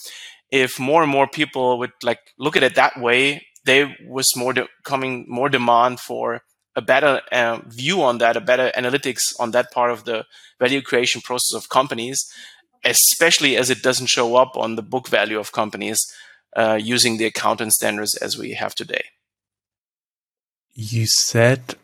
if 0.53 0.79
more 0.79 1.03
and 1.03 1.11
more 1.11 1.27
people 1.27 1.79
would 1.81 1.91
like 2.05 2.21
look 2.39 2.57
at 2.57 2.63
it 2.63 2.77
that 2.77 3.01
way, 3.01 3.45
there 3.65 3.97
was 4.07 4.37
more 4.37 4.53
de- 4.53 4.69
coming 4.85 5.25
more 5.29 5.49
demand 5.49 5.99
for 5.99 6.43
a 6.75 6.83
better 6.83 7.21
uh, 7.31 7.59
view 7.67 8.03
on 8.03 8.19
that, 8.19 8.37
a 8.37 8.41
better 8.41 8.73
analytics 8.77 9.21
on 9.39 9.51
that 9.51 9.71
part 9.71 9.91
of 9.91 10.05
the 10.05 10.25
value 10.59 10.81
creation 10.81 11.21
process 11.21 11.55
of 11.55 11.69
companies, 11.69 12.25
especially 12.85 13.57
as 13.57 13.71
it 13.71 13.83
doesn't 13.83 14.09
show 14.09 14.37
up 14.37 14.57
on 14.57 14.77
the 14.77 14.83
book 14.83 15.09
value 15.09 15.39
of 15.39 15.53
companies 15.53 15.99
uh, 16.57 16.79
using 16.81 17.17
the 17.17 17.27
accounting 17.27 17.71
standards 17.71 18.17
as 18.17 18.39
we 18.39 18.53
have 18.53 18.75
today. 18.75 19.05
You 20.75 21.07
said 21.07 21.75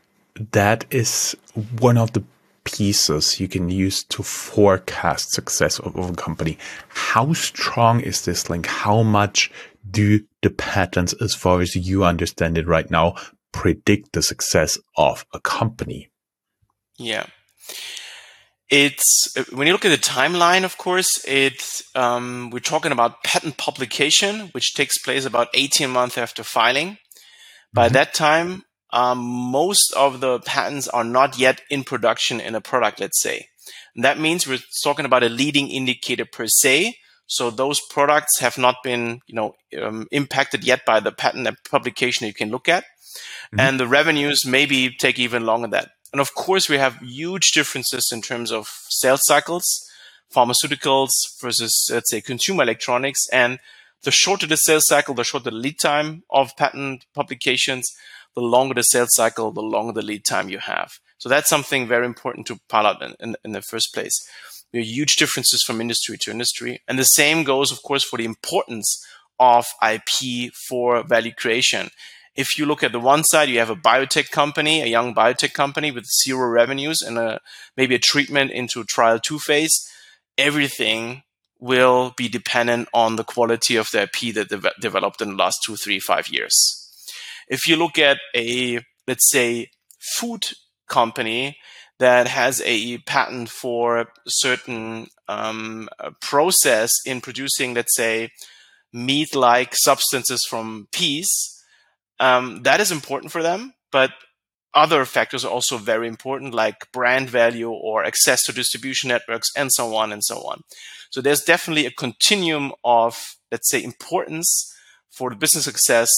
that 0.52 0.86
is 0.90 1.36
one 1.78 1.98
of 1.98 2.12
the 2.12 2.24
pieces 2.64 3.40
you 3.40 3.48
can 3.48 3.70
use 3.70 4.04
to 4.04 4.22
forecast 4.22 5.32
success 5.32 5.78
of, 5.78 5.96
of 5.96 6.10
a 6.10 6.14
company. 6.14 6.58
How 6.88 7.32
strong 7.32 8.00
is 8.00 8.24
this 8.24 8.50
link? 8.50 8.66
How 8.66 9.02
much 9.02 9.50
do 9.90 10.20
the 10.42 10.50
patents, 10.50 11.14
as 11.14 11.34
far 11.34 11.60
as 11.60 11.74
you 11.74 12.04
understand 12.04 12.58
it 12.58 12.66
right 12.66 12.90
now, 12.90 13.16
predict 13.52 14.12
the 14.12 14.22
success 14.22 14.78
of 14.96 15.26
a 15.32 15.40
company? 15.40 16.10
Yeah. 16.98 17.26
It's 18.70 19.34
when 19.50 19.66
you 19.66 19.72
look 19.72 19.86
at 19.86 19.90
the 19.90 20.06
timeline, 20.06 20.64
of 20.64 20.76
course, 20.76 21.24
it 21.26 21.82
um, 21.94 22.50
we're 22.50 22.58
talking 22.58 22.92
about 22.92 23.24
patent 23.24 23.56
publication, 23.56 24.48
which 24.48 24.74
takes 24.74 24.98
place 24.98 25.24
about 25.24 25.48
18 25.54 25.88
months 25.88 26.18
after 26.18 26.44
filing. 26.44 26.98
By 27.72 27.86
mm-hmm. 27.86 27.94
that 27.94 28.12
time, 28.12 28.64
um, 28.90 29.18
most 29.18 29.92
of 29.94 30.20
the 30.20 30.40
patents 30.40 30.86
are 30.88 31.04
not 31.04 31.38
yet 31.38 31.62
in 31.70 31.84
production 31.84 32.40
in 32.40 32.54
a 32.54 32.60
product, 32.60 33.00
let's 33.00 33.22
say. 33.22 33.48
And 33.94 34.04
that 34.04 34.18
means 34.18 34.46
we're 34.46 34.58
talking 34.82 35.04
about 35.04 35.22
a 35.22 35.28
leading 35.28 35.68
indicator 35.70 36.24
per 36.24 36.46
se. 36.46 36.94
So 37.28 37.50
those 37.50 37.80
products 37.80 38.40
have 38.40 38.56
not 38.56 38.82
been, 38.82 39.20
you 39.26 39.34
know, 39.34 39.54
um, 39.80 40.08
impacted 40.10 40.64
yet 40.64 40.84
by 40.86 40.98
the 40.98 41.12
patent 41.12 41.46
publication 41.70 42.26
you 42.26 42.32
can 42.32 42.50
look 42.50 42.68
at. 42.68 42.84
Mm-hmm. 42.84 43.60
And 43.60 43.78
the 43.78 43.86
revenues 43.86 44.46
maybe 44.46 44.90
take 44.90 45.18
even 45.18 45.44
longer 45.44 45.68
than 45.68 45.82
that. 45.82 45.90
And 46.12 46.20
of 46.20 46.34
course, 46.34 46.70
we 46.70 46.78
have 46.78 47.02
huge 47.02 47.50
differences 47.50 48.08
in 48.10 48.22
terms 48.22 48.50
of 48.50 48.66
sales 48.88 49.20
cycles, 49.24 49.66
pharmaceuticals 50.34 51.10
versus, 51.40 51.90
let's 51.92 52.10
say, 52.10 52.22
consumer 52.22 52.62
electronics. 52.62 53.20
And 53.30 53.58
the 54.04 54.10
shorter 54.10 54.46
the 54.46 54.56
sales 54.56 54.86
cycle, 54.86 55.14
the 55.14 55.22
shorter 55.22 55.50
the 55.50 55.56
lead 55.56 55.78
time 55.78 56.22
of 56.30 56.56
patent 56.56 57.04
publications, 57.14 57.90
the 58.34 58.40
longer 58.40 58.74
the 58.74 58.82
sales 58.82 59.10
cycle, 59.12 59.52
the 59.52 59.60
longer 59.60 59.92
the 59.92 60.02
lead 60.02 60.24
time 60.24 60.48
you 60.48 60.60
have. 60.60 60.92
So 61.18 61.28
that's 61.28 61.50
something 61.50 61.86
very 61.86 62.06
important 62.06 62.46
to 62.46 62.58
pull 62.70 62.86
out 62.86 63.02
in, 63.02 63.14
in, 63.20 63.36
in 63.44 63.52
the 63.52 63.60
first 63.60 63.92
place. 63.92 64.18
There 64.72 64.80
are 64.80 64.84
huge 64.84 65.16
differences 65.16 65.62
from 65.62 65.80
industry 65.80 66.18
to 66.18 66.30
industry. 66.30 66.82
And 66.86 66.98
the 66.98 67.04
same 67.04 67.44
goes, 67.44 67.72
of 67.72 67.82
course, 67.82 68.04
for 68.04 68.16
the 68.18 68.24
importance 68.24 69.04
of 69.40 69.66
IP 69.82 70.52
for 70.68 71.02
value 71.02 71.32
creation 71.32 71.90
if 72.38 72.56
you 72.56 72.66
look 72.66 72.84
at 72.84 72.92
the 72.92 73.00
one 73.00 73.24
side, 73.24 73.48
you 73.48 73.58
have 73.58 73.68
a 73.68 73.74
biotech 73.74 74.30
company, 74.30 74.80
a 74.80 74.86
young 74.86 75.12
biotech 75.12 75.52
company 75.54 75.90
with 75.90 76.06
zero 76.22 76.48
revenues 76.48 77.02
and 77.02 77.18
a, 77.18 77.40
maybe 77.76 77.96
a 77.96 77.98
treatment 77.98 78.52
into 78.52 78.84
trial 78.84 79.18
two 79.18 79.40
phase. 79.40 79.76
Everything 80.38 81.24
will 81.58 82.14
be 82.16 82.28
dependent 82.28 82.88
on 82.94 83.16
the 83.16 83.24
quality 83.24 83.74
of 83.74 83.90
the 83.90 84.02
IP 84.02 84.32
that 84.36 84.50
they've 84.50 84.70
developed 84.80 85.20
in 85.20 85.30
the 85.30 85.34
last 85.34 85.58
two, 85.66 85.74
three, 85.74 85.98
five 85.98 86.28
years. 86.28 86.54
If 87.48 87.66
you 87.66 87.74
look 87.74 87.98
at 87.98 88.18
a, 88.36 88.82
let's 89.08 89.28
say, 89.28 89.70
food 89.98 90.46
company 90.88 91.56
that 91.98 92.28
has 92.28 92.62
a 92.64 92.98
patent 92.98 93.48
for 93.48 93.98
a 93.98 94.06
certain 94.26 95.08
um, 95.26 95.88
process 96.20 96.92
in 97.04 97.20
producing, 97.20 97.74
let's 97.74 97.96
say, 97.96 98.30
meat-like 98.92 99.74
substances 99.74 100.44
from 100.48 100.88
peas, 100.92 101.28
um, 102.20 102.62
that 102.62 102.80
is 102.80 102.90
important 102.90 103.32
for 103.32 103.42
them, 103.42 103.74
but 103.92 104.12
other 104.74 105.04
factors 105.04 105.44
are 105.44 105.50
also 105.50 105.76
very 105.78 106.06
important, 106.06 106.54
like 106.54 106.90
brand 106.92 107.28
value 107.30 107.70
or 107.70 108.04
access 108.04 108.42
to 108.44 108.52
distribution 108.52 109.08
networks, 109.08 109.48
and 109.56 109.72
so 109.72 109.94
on 109.94 110.12
and 110.12 110.22
so 110.24 110.36
on. 110.42 110.62
So 111.10 111.20
there's 111.20 111.42
definitely 111.42 111.86
a 111.86 111.90
continuum 111.90 112.72
of, 112.84 113.36
let's 113.50 113.70
say, 113.70 113.82
importance 113.82 114.72
for 115.10 115.30
the 115.30 115.36
business 115.36 115.64
success, 115.64 116.10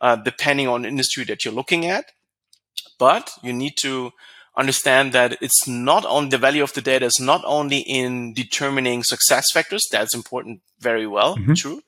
uh, 0.00 0.16
depending 0.16 0.68
on 0.68 0.84
industry 0.84 1.24
that 1.24 1.44
you're 1.44 1.54
looking 1.54 1.84
at. 1.86 2.06
But 2.98 3.30
you 3.42 3.52
need 3.52 3.74
to 3.80 4.12
understand 4.56 5.12
that 5.12 5.36
it's 5.40 5.68
not 5.68 6.04
only 6.06 6.30
the 6.30 6.38
value 6.38 6.62
of 6.62 6.72
the 6.72 6.80
data 6.80 7.06
is 7.06 7.20
not 7.20 7.42
only 7.44 7.78
in 7.78 8.32
determining 8.32 9.02
success 9.02 9.44
factors. 9.52 9.82
That's 9.90 10.14
important, 10.14 10.60
very 10.80 11.06
well, 11.06 11.36
mm-hmm. 11.36 11.54
true 11.54 11.82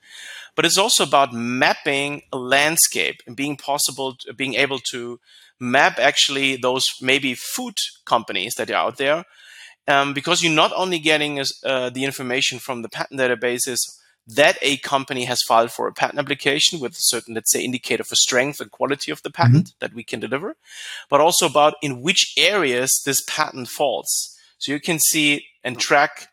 but 0.59 0.65
it's 0.65 0.77
also 0.77 1.05
about 1.05 1.33
mapping 1.33 2.23
a 2.33 2.37
landscape 2.37 3.23
and 3.29 3.37
being 3.37 3.57
possible, 3.57 4.17
to, 4.17 4.35
being 4.35 4.55
able 4.55 4.81
to 4.91 5.21
map 5.61 6.01
actually 6.01 6.57
those 6.57 6.85
maybe 7.01 7.37
food 7.37 7.75
companies 8.05 8.55
that 8.57 8.69
are 8.69 8.75
out 8.75 8.97
there, 8.97 9.25
um, 9.87 10.13
because 10.13 10.43
you're 10.43 10.53
not 10.53 10.73
only 10.75 10.99
getting 10.99 11.39
uh, 11.39 11.91
the 11.91 12.05
information 12.05 12.59
from 12.59 12.83
the 12.83 12.89
patent 12.89 13.21
databases 13.21 13.79
that 14.29 14.59
a 14.61 14.77
company 14.79 15.25
has 15.25 15.43
filed 15.43 15.73
for 15.73 15.89
a 15.89 15.93
patent 15.93 16.19
application 16.19 16.81
with 16.81 16.93
a 16.93 17.01
certain, 17.01 17.35
let's 17.35 17.51
say, 17.51 17.63
indicator 17.63 18.05
for 18.05 18.15
strength 18.15 18.61
and 18.61 18.71
quality 18.71 19.11
of 19.11 19.23
the 19.23 19.31
patent 19.31 19.69
mm-hmm. 19.69 19.77
that 19.81 19.95
we 19.95 20.05
can 20.05 20.21
deliver, 20.21 20.57
but 21.09 21.21
also 21.21 21.47
about 21.47 21.75
in 21.83 22.03
which 22.03 22.35
areas 22.37 23.03
this 23.07 23.23
patent 23.27 23.69
falls. 23.69 24.37
So 24.59 24.73
you 24.73 24.81
can 24.81 24.99
see 24.99 25.47
and 25.65 25.79
track, 25.79 26.29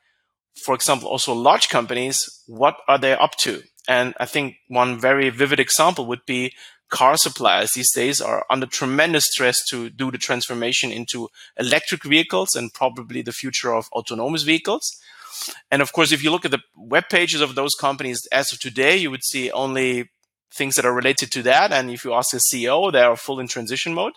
for 0.64 0.76
example, 0.76 1.08
also 1.08 1.34
large 1.34 1.70
companies, 1.70 2.44
what 2.48 2.78
are 2.88 2.98
they 2.98 3.14
up 3.14 3.36
to? 3.38 3.64
And 3.88 4.14
I 4.20 4.26
think 4.26 4.56
one 4.68 5.00
very 5.00 5.30
vivid 5.30 5.60
example 5.60 6.06
would 6.08 6.26
be 6.26 6.54
car 6.90 7.18
suppliers 7.18 7.72
these 7.72 7.92
days 7.94 8.22
are 8.22 8.46
under 8.50 8.66
tremendous 8.66 9.26
stress 9.26 9.66
to 9.70 9.90
do 9.90 10.12
the 10.12 10.18
transformation 10.18 10.92
into 10.92 11.30
electric 11.58 12.04
vehicles 12.04 12.56
and 12.56 12.74
probably 12.74 13.22
the 13.22 13.32
future 13.32 13.74
of 13.74 13.88
autonomous 13.92 14.44
vehicles. 14.44 15.00
And 15.72 15.82
of 15.82 15.94
course, 15.94 16.12
if 16.12 16.24
you 16.24 16.32
look 16.32 16.46
at 16.46 16.52
the 16.52 16.62
web 16.76 17.06
pages 17.10 17.42
of 17.42 17.56
those 17.56 17.76
companies 17.76 18.28
as 18.32 18.52
of 18.52 18.60
today, 18.60 18.98
you 18.98 19.12
would 19.12 19.24
see 19.24 19.52
only 19.52 20.10
things 20.54 20.76
that 20.76 20.86
are 20.86 20.94
related 20.94 21.32
to 21.32 21.42
that. 21.44 21.72
And 21.72 21.90
if 21.90 22.06
you 22.06 22.14
ask 22.14 22.34
a 22.34 22.38
CEO, 22.38 22.92
they 22.92 23.02
are 23.02 23.16
full 23.16 23.40
in 23.40 23.48
transition 23.48 23.94
mode. 23.94 24.14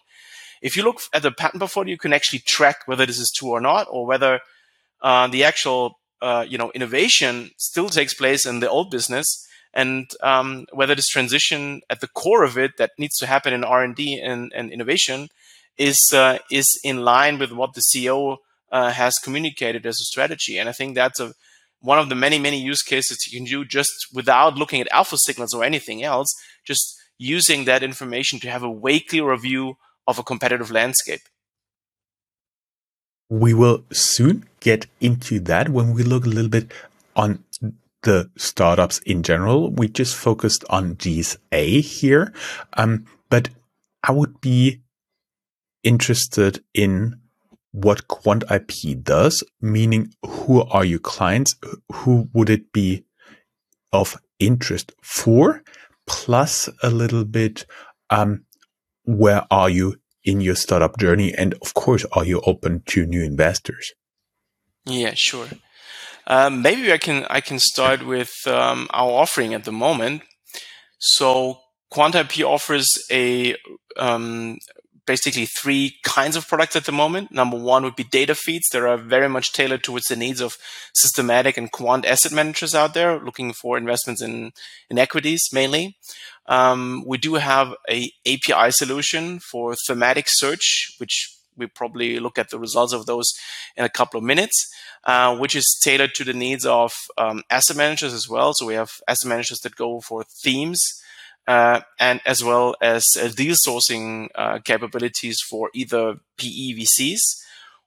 If 0.62 0.76
you 0.76 0.82
look 0.82 1.00
at 1.12 1.22
the 1.22 1.30
patent 1.30 1.60
portfolio, 1.60 1.90
you 1.90 1.98
can 1.98 2.12
actually 2.12 2.40
track 2.40 2.82
whether 2.86 3.06
this 3.06 3.18
is 3.18 3.32
true 3.34 3.50
or 3.50 3.60
not, 3.60 3.86
or 3.90 4.06
whether 4.06 4.40
uh, 5.02 5.28
the 5.28 5.44
actual 5.44 5.98
uh, 6.20 6.44
you 6.48 6.58
know 6.58 6.72
innovation 6.72 7.50
still 7.56 7.88
takes 7.88 8.14
place 8.14 8.44
in 8.44 8.60
the 8.60 8.68
old 8.68 8.90
business 8.90 9.46
and 9.74 10.10
um, 10.22 10.66
whether 10.72 10.94
this 10.94 11.06
transition 11.06 11.82
at 11.90 12.00
the 12.00 12.08
core 12.08 12.42
of 12.42 12.58
it 12.58 12.72
that 12.78 12.90
needs 12.98 13.16
to 13.18 13.26
happen 13.26 13.52
in 13.52 13.62
R&D 13.62 14.18
and, 14.20 14.50
and 14.54 14.72
innovation 14.72 15.28
is 15.76 16.10
uh, 16.12 16.38
is 16.50 16.66
in 16.82 17.04
line 17.04 17.38
with 17.38 17.52
what 17.52 17.74
the 17.74 17.80
CEO 17.80 18.38
uh, 18.70 18.90
has 18.90 19.14
communicated 19.22 19.86
as 19.86 20.00
a 20.00 20.04
strategy. 20.04 20.58
And 20.58 20.68
I 20.68 20.72
think 20.72 20.94
that's 20.94 21.20
a 21.20 21.32
one 21.80 21.98
of 21.98 22.08
the 22.08 22.14
many 22.14 22.38
many 22.38 22.60
use 22.60 22.82
cases 22.82 23.28
you 23.30 23.38
can 23.38 23.44
do 23.44 23.64
just 23.64 23.92
without 24.12 24.56
looking 24.56 24.80
at 24.80 24.88
alpha 24.90 25.16
signals 25.16 25.54
or 25.54 25.64
anything 25.64 26.02
else, 26.02 26.28
just 26.66 26.96
using 27.18 27.64
that 27.64 27.82
information 27.82 28.40
to 28.40 28.50
have 28.50 28.62
a 28.62 28.70
way 28.70 29.00
clearer 29.00 29.36
view 29.36 29.76
of 30.06 30.18
a 30.18 30.22
competitive 30.22 30.70
landscape. 30.70 31.20
We 33.30 33.52
will 33.52 33.84
soon 33.92 34.48
get 34.60 34.86
into 35.00 35.38
that 35.40 35.68
when 35.68 35.92
we 35.92 36.02
look 36.02 36.24
a 36.24 36.30
little 36.30 36.48
bit 36.48 36.72
on 37.14 37.44
the 38.02 38.30
startups 38.36 39.00
in 39.00 39.22
general. 39.22 39.70
We 39.70 39.88
just 39.88 40.16
focused 40.16 40.64
on 40.70 40.96
GSA 40.96 41.80
here. 41.82 42.32
Um, 42.74 43.06
but 43.28 43.50
I 44.02 44.12
would 44.12 44.40
be 44.40 44.80
interested 45.82 46.64
in 46.72 47.20
what 47.82 48.08
Quant 48.08 48.42
IP 48.50 49.02
does, 49.02 49.44
meaning 49.60 50.12
who 50.26 50.62
are 50.62 50.84
your 50.84 50.98
clients? 50.98 51.54
Who 51.92 52.28
would 52.32 52.50
it 52.50 52.72
be 52.72 53.04
of 53.92 54.16
interest 54.38 54.92
for? 55.02 55.62
Plus 56.06 56.68
a 56.82 56.90
little 56.90 57.24
bit, 57.24 57.66
um, 58.10 58.44
where 59.04 59.46
are 59.50 59.70
you 59.70 59.96
in 60.24 60.40
your 60.40 60.56
startup 60.56 60.98
journey? 60.98 61.32
And 61.32 61.54
of 61.62 61.74
course, 61.74 62.04
are 62.12 62.24
you 62.24 62.40
open 62.46 62.82
to 62.86 63.06
new 63.06 63.22
investors? 63.22 63.92
Yeah, 64.84 65.14
sure. 65.14 65.48
Um, 66.26 66.62
maybe 66.62 66.92
I 66.92 66.98
can 66.98 67.26
I 67.30 67.40
can 67.40 67.58
start 67.58 68.04
with 68.04 68.32
um, 68.46 68.88
our 68.90 69.10
offering 69.10 69.54
at 69.54 69.64
the 69.64 69.72
moment. 69.72 70.22
So 70.98 71.60
QuantIP 71.92 72.44
offers 72.44 72.88
a 73.10 73.54
um, 73.96 74.58
basically 75.08 75.46
three 75.46 75.96
kinds 76.04 76.36
of 76.36 76.46
products 76.46 76.76
at 76.76 76.84
the 76.84 76.92
moment. 76.92 77.32
Number 77.32 77.56
one 77.56 77.82
would 77.82 77.96
be 77.96 78.04
data 78.04 78.34
feeds 78.34 78.68
that 78.70 78.82
are 78.82 78.98
very 78.98 79.28
much 79.28 79.52
tailored 79.54 79.82
towards 79.82 80.06
the 80.06 80.16
needs 80.16 80.40
of 80.40 80.58
systematic 80.94 81.56
and 81.56 81.72
quant 81.72 82.04
asset 82.04 82.30
managers 82.30 82.74
out 82.74 82.92
there 82.92 83.18
looking 83.18 83.54
for 83.54 83.78
investments 83.78 84.22
in, 84.22 84.52
in 84.90 84.98
equities 84.98 85.48
mainly. 85.52 85.96
Um, 86.46 87.02
we 87.06 87.16
do 87.16 87.34
have 87.34 87.74
a 87.90 88.12
API 88.26 88.70
solution 88.70 89.40
for 89.40 89.74
thematic 89.86 90.26
search, 90.28 90.94
which 90.98 91.34
we 91.56 91.66
probably 91.66 92.20
look 92.20 92.38
at 92.38 92.50
the 92.50 92.58
results 92.58 92.92
of 92.92 93.06
those 93.06 93.32
in 93.76 93.84
a 93.84 93.88
couple 93.88 94.18
of 94.18 94.24
minutes, 94.24 94.56
uh, 95.04 95.36
which 95.36 95.56
is 95.56 95.80
tailored 95.82 96.14
to 96.14 96.24
the 96.24 96.34
needs 96.34 96.66
of 96.66 96.92
um, 97.16 97.42
asset 97.50 97.76
managers 97.78 98.12
as 98.12 98.28
well. 98.28 98.52
So 98.54 98.66
we 98.66 98.74
have 98.74 98.90
asset 99.08 99.28
managers 99.28 99.60
that 99.60 99.74
go 99.74 100.00
for 100.00 100.22
themes 100.44 100.80
uh, 101.48 101.80
and 101.98 102.20
as 102.26 102.44
well 102.44 102.76
as 102.82 103.04
uh, 103.18 103.26
deal 103.28 103.56
sourcing 103.66 104.28
uh, 104.34 104.58
capabilities 104.58 105.38
for 105.40 105.70
either 105.72 106.16
PE 106.36 106.74
VCs 106.74 107.20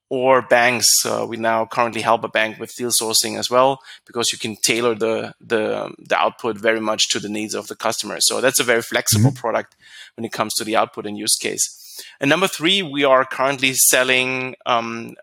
or 0.09 0.41
banks. 0.41 0.87
Uh, 1.05 1.27
we 1.29 1.37
now 1.37 1.67
currently 1.67 2.01
help 2.01 2.23
a 2.23 2.27
bank 2.27 2.59
with 2.59 2.75
deal 2.75 2.89
sourcing 2.89 3.37
as 3.37 3.51
well 3.51 3.79
because 4.07 4.33
you 4.33 4.39
can 4.39 4.55
tailor 4.55 4.95
the 4.95 5.35
the, 5.39 5.93
the 5.99 6.17
output 6.17 6.57
very 6.57 6.81
much 6.81 7.07
to 7.09 7.19
the 7.19 7.29
needs 7.29 7.53
of 7.53 7.67
the 7.67 7.75
customer. 7.75 8.17
So 8.19 8.41
that's 8.41 8.59
a 8.59 8.63
very 8.63 8.81
flexible 8.81 9.29
mm-hmm. 9.29 9.39
product 9.39 9.75
when 10.17 10.25
it 10.25 10.31
comes 10.31 10.55
to 10.55 10.63
the 10.63 10.75
output 10.75 11.05
and 11.05 11.15
use 11.15 11.37
case. 11.39 11.63
And 12.19 12.29
number 12.29 12.47
three, 12.47 12.81
we 12.81 13.03
are 13.03 13.25
currently 13.25 13.73
selling 13.75 14.55
um, 14.65 15.15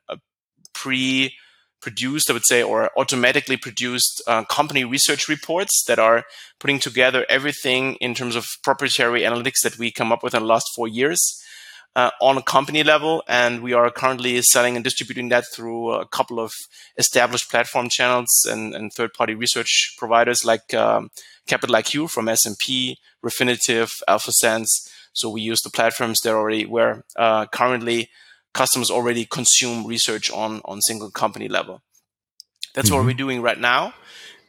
pre 0.75 1.35
produced, 1.81 2.31
I 2.31 2.33
would 2.33 2.47
say, 2.47 2.63
or 2.63 2.91
automatically 2.97 3.57
produced 3.57 4.23
uh, 4.27 4.45
company 4.45 4.85
research 4.85 5.29
reports 5.29 5.85
that 5.87 5.99
are 5.99 6.25
putting 6.59 6.79
together 6.79 7.25
everything 7.29 7.95
in 7.97 8.15
terms 8.15 8.37
of 8.37 8.47
proprietary 8.63 9.23
analytics 9.23 9.61
that 9.63 9.79
we 9.79 9.91
come 9.91 10.13
up 10.13 10.23
with 10.23 10.35
in 10.35 10.43
the 10.43 10.49
last 10.49 10.67
four 10.75 10.89
years 10.89 11.41
uh, 11.97 12.11
on 12.21 12.37
a 12.37 12.43
company 12.43 12.83
level. 12.83 13.23
And 13.29 13.63
we 13.63 13.73
are 13.73 13.91
currently 13.91 14.41
selling 14.43 14.77
and 14.77 14.85
distributing 14.85 15.29
that 15.31 15.45
through 15.53 15.93
a 15.93 16.07
couple 16.07 16.41
of 16.41 16.53
established 16.97 17.51
platform 17.51 17.89
channels 17.89 18.29
and, 18.49 18.75
and 18.75 18.93
third 18.93 19.13
party 19.15 19.35
research 19.35 19.95
providers 19.99 20.45
like 20.45 20.75
um, 20.75 21.11
Capital 21.47 21.77
IQ 21.77 22.11
from 22.11 22.29
S&P, 22.29 22.99
Refinitiv, 23.25 24.01
AlphaSense. 24.09 24.69
So 25.13 25.31
we 25.31 25.41
use 25.41 25.61
the 25.63 25.71
platforms 25.71 26.21
that 26.21 26.35
already 26.35 26.67
where 26.67 27.05
uh, 27.17 27.47
currently 27.47 28.11
customers 28.59 28.91
already 28.91 29.25
consume 29.25 29.87
research 29.87 30.27
on 30.43 30.61
on 30.65 30.81
single 30.81 31.11
company 31.23 31.49
level. 31.59 31.81
That's 32.75 32.89
mm-hmm. 32.89 32.97
what 32.97 33.07
we're 33.07 33.25
doing 33.25 33.41
right 33.49 33.61
now. 33.75 33.95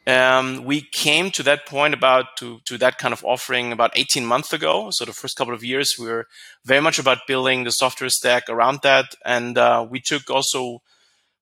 Um, 0.07 0.65
we 0.65 0.81
came 0.81 1.29
to 1.31 1.43
that 1.43 1.67
point 1.67 1.93
about 1.93 2.25
to 2.39 2.47
to 2.65 2.77
that 2.83 2.97
kind 2.97 3.13
of 3.13 3.23
offering 3.23 3.71
about 3.71 3.91
18 3.95 4.25
months 4.25 4.51
ago. 4.53 4.89
So 4.91 5.05
the 5.05 5.19
first 5.21 5.37
couple 5.37 5.53
of 5.53 5.63
years 5.63 5.95
we 5.99 6.07
were 6.07 6.25
very 6.65 6.81
much 6.81 6.97
about 6.99 7.27
building 7.27 7.63
the 7.63 7.71
software 7.71 8.09
stack 8.09 8.43
around 8.49 8.79
that, 8.81 9.07
and 9.23 9.57
uh, 9.57 9.85
we 9.91 9.99
took 9.99 10.29
also 10.29 10.81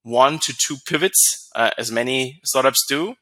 one 0.03 0.39
to 0.39 0.53
two 0.65 0.77
pivots, 0.89 1.49
uh, 1.55 1.71
as 1.77 1.91
many 1.91 2.39
startups 2.43 2.85
do. 2.87 3.15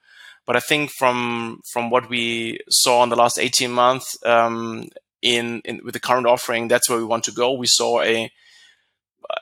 But 0.47 0.55
I 0.55 0.61
think 0.69 0.91
from 0.99 1.59
from 1.71 1.91
what 1.91 2.09
we 2.09 2.59
saw 2.69 3.03
in 3.03 3.09
the 3.09 3.21
last 3.23 3.37
18 3.37 3.71
months 3.71 4.17
um, 4.25 4.89
in, 5.21 5.61
in 5.65 5.81
with 5.85 5.93
the 5.93 6.07
current 6.07 6.27
offering, 6.27 6.67
that's 6.67 6.89
where 6.89 6.99
we 6.99 7.11
want 7.13 7.23
to 7.25 7.31
go. 7.43 7.47
We 7.53 7.67
saw 7.67 8.01
a 8.01 8.31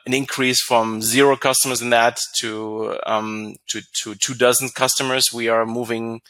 an 0.06 0.14
increase 0.14 0.62
from 0.62 1.02
zero 1.02 1.36
customers 1.36 1.82
in 1.82 1.90
that 1.90 2.18
to 2.38 2.98
um, 3.06 3.56
to, 3.68 3.82
to 4.02 4.14
two 4.14 4.34
dozen 4.34 4.68
customers. 4.68 5.32
We 5.32 5.48
are 5.48 5.66
moving 5.66 6.20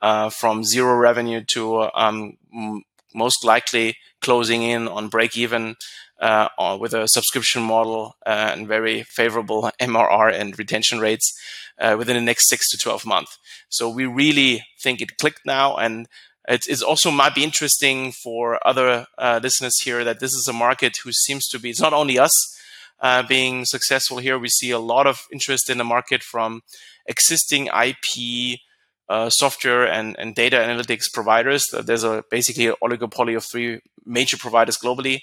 uh, 0.00 0.30
from 0.30 0.64
zero 0.64 0.94
revenue 0.96 1.42
to 1.52 1.88
um, 1.94 2.36
most 3.14 3.44
likely 3.44 3.96
closing 4.20 4.62
in 4.62 4.88
on 4.88 5.08
break 5.08 5.36
even 5.36 5.76
uh, 6.20 6.48
with 6.80 6.94
a 6.94 7.08
subscription 7.08 7.62
model 7.62 8.16
uh, 8.26 8.50
and 8.52 8.68
very 8.68 9.02
favorable 9.02 9.70
MRR 9.80 10.32
and 10.32 10.58
retention 10.58 10.98
rates 10.98 11.32
uh, 11.78 11.96
within 11.98 12.16
the 12.16 12.22
next 12.22 12.48
six 12.48 12.70
to 12.70 12.78
12 12.78 13.06
months. 13.06 13.38
So 13.68 13.88
we 13.88 14.06
really 14.06 14.64
think 14.82 15.00
it 15.00 15.18
clicked 15.18 15.44
now. 15.44 15.76
And 15.76 16.06
it, 16.48 16.66
it 16.68 16.82
also 16.82 17.10
might 17.10 17.34
be 17.34 17.44
interesting 17.44 18.12
for 18.12 18.64
other 18.66 19.06
uh, 19.18 19.40
listeners 19.42 19.80
here 19.82 20.04
that 20.04 20.20
this 20.20 20.32
is 20.32 20.46
a 20.48 20.52
market 20.52 20.98
who 21.02 21.12
seems 21.12 21.48
to 21.48 21.58
be, 21.58 21.70
it's 21.70 21.80
not 21.80 21.92
only 21.92 22.18
us, 22.18 22.32
uh, 23.00 23.22
being 23.22 23.64
successful 23.64 24.18
here. 24.18 24.38
We 24.38 24.48
see 24.48 24.70
a 24.70 24.78
lot 24.78 25.06
of 25.06 25.20
interest 25.32 25.70
in 25.70 25.78
the 25.78 25.84
market 25.84 26.22
from 26.22 26.62
existing 27.06 27.68
IP 27.68 28.58
uh, 29.08 29.28
software 29.30 29.86
and, 29.86 30.16
and 30.18 30.34
data 30.34 30.56
analytics 30.56 31.12
providers. 31.12 31.66
There's 31.72 32.04
a 32.04 32.24
basically 32.30 32.68
an 32.68 32.74
oligopoly 32.82 33.36
of 33.36 33.44
three 33.44 33.80
major 34.04 34.36
providers 34.36 34.78
globally. 34.78 35.20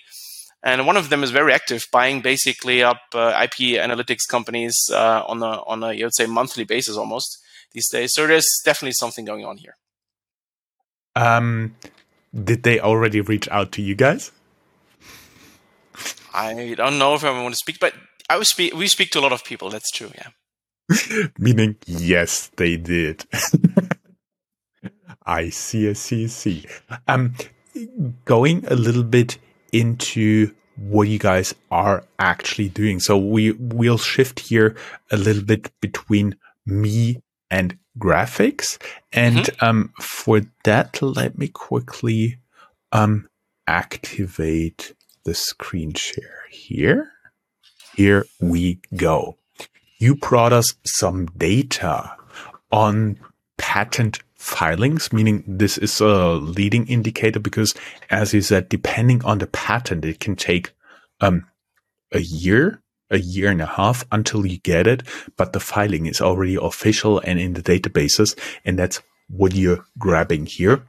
And 0.63 0.85
one 0.85 0.97
of 0.97 1.09
them 1.09 1.23
is 1.23 1.31
very 1.31 1.53
active, 1.53 1.87
buying 1.91 2.21
basically 2.21 2.83
up 2.83 3.01
uh, 3.15 3.33
IP 3.43 3.79
analytics 3.79 4.27
companies 4.29 4.77
uh, 4.93 5.23
on 5.27 5.41
a 5.41 5.63
on 5.65 5.81
a 5.81 5.93
you 5.93 6.05
would 6.05 6.13
say 6.13 6.27
monthly 6.27 6.65
basis 6.65 6.97
almost 6.97 7.39
these 7.71 7.89
days. 7.89 8.13
So 8.13 8.27
there's 8.27 8.45
definitely 8.63 8.93
something 8.93 9.25
going 9.25 9.43
on 9.43 9.57
here. 9.57 9.77
Um, 11.15 11.75
did 12.33 12.61
they 12.61 12.79
already 12.79 13.21
reach 13.21 13.49
out 13.49 13.71
to 13.73 13.81
you 13.81 13.95
guys? 13.95 14.31
I 16.33 16.73
don't 16.75 16.97
know 16.97 17.15
if 17.15 17.23
I 17.23 17.41
want 17.41 17.53
to 17.53 17.57
speak, 17.57 17.79
but 17.79 17.93
I 18.29 18.41
speak. 18.43 18.73
We 18.73 18.87
speak 18.87 19.11
to 19.11 19.19
a 19.19 19.21
lot 19.21 19.33
of 19.33 19.43
people. 19.43 19.69
That's 19.69 19.91
true. 19.91 20.11
Yeah. 20.15 21.27
Meaning, 21.37 21.77
yes, 21.85 22.51
they 22.57 22.77
did. 22.77 23.25
I 25.25 25.49
see, 25.49 25.89
I 25.89 25.93
see, 25.93 26.23
I 26.23 26.27
see. 26.27 26.65
Um, 27.07 27.35
going 28.25 28.65
a 28.67 28.75
little 28.75 29.03
bit 29.03 29.37
into 29.71 30.53
what 30.77 31.07
you 31.07 31.19
guys 31.19 31.53
are 31.69 32.03
actually 32.17 32.69
doing. 32.69 32.99
So 32.99 33.17
we 33.17 33.51
will 33.51 33.97
shift 33.97 34.39
here 34.39 34.75
a 35.11 35.17
little 35.17 35.43
bit 35.43 35.71
between 35.79 36.35
me 36.65 37.21
and 37.49 37.77
graphics. 37.99 38.77
And 39.11 39.37
mm-hmm. 39.37 39.65
um, 39.65 39.93
for 39.99 40.41
that, 40.63 41.01
let 41.01 41.37
me 41.37 41.49
quickly 41.49 42.37
um, 42.91 43.27
activate 43.67 44.93
the 45.23 45.33
screen 45.33 45.93
share 45.93 46.43
here. 46.49 47.11
Here 47.95 48.25
we 48.39 48.79
go. 48.95 49.37
You 49.99 50.15
brought 50.15 50.53
us 50.53 50.73
some 50.85 51.27
data 51.37 52.15
on 52.71 53.19
patent 53.57 54.19
filings, 54.35 55.13
meaning 55.13 55.43
this 55.45 55.77
is 55.77 56.01
a 56.01 56.33
leading 56.33 56.87
indicator 56.87 57.39
because 57.39 57.73
as 58.09 58.33
you 58.33 58.41
said, 58.41 58.69
depending 58.69 59.23
on 59.23 59.37
the 59.37 59.47
patent, 59.47 60.03
it 60.05 60.19
can 60.19 60.35
take 60.35 60.71
um, 61.19 61.45
a 62.11 62.19
year, 62.19 62.81
a 63.09 63.19
year 63.19 63.51
and 63.51 63.61
a 63.61 63.67
half 63.67 64.03
until 64.11 64.45
you 64.45 64.57
get 64.57 64.87
it. 64.87 65.03
But 65.37 65.53
the 65.53 65.59
filing 65.59 66.07
is 66.07 66.21
already 66.21 66.57
official 66.59 67.19
and 67.19 67.39
in 67.39 67.53
the 67.53 67.61
databases. 67.61 68.37
And 68.65 68.79
that's 68.79 69.01
what 69.29 69.53
you're 69.53 69.85
grabbing 69.99 70.47
here. 70.47 70.85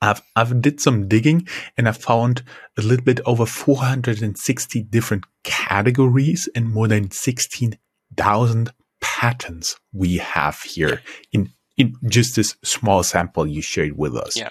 I've, 0.00 0.22
I've 0.34 0.60
did 0.60 0.80
some 0.80 1.08
digging 1.08 1.48
and 1.76 1.88
I 1.88 1.92
found 1.92 2.42
a 2.76 2.82
little 2.82 3.04
bit 3.04 3.20
over 3.24 3.46
460 3.46 4.82
different 4.82 5.24
categories 5.42 6.48
and 6.54 6.72
more 6.72 6.88
than 6.88 7.10
16,000 7.10 8.70
patents 9.00 9.80
we 9.92 10.18
have 10.18 10.60
here 10.62 11.02
in, 11.32 11.50
in 11.76 11.94
just 12.08 12.36
this 12.36 12.56
small 12.62 13.02
sample 13.02 13.46
you 13.46 13.62
shared 13.62 13.96
with 13.96 14.16
us. 14.16 14.36
Yeah. 14.36 14.50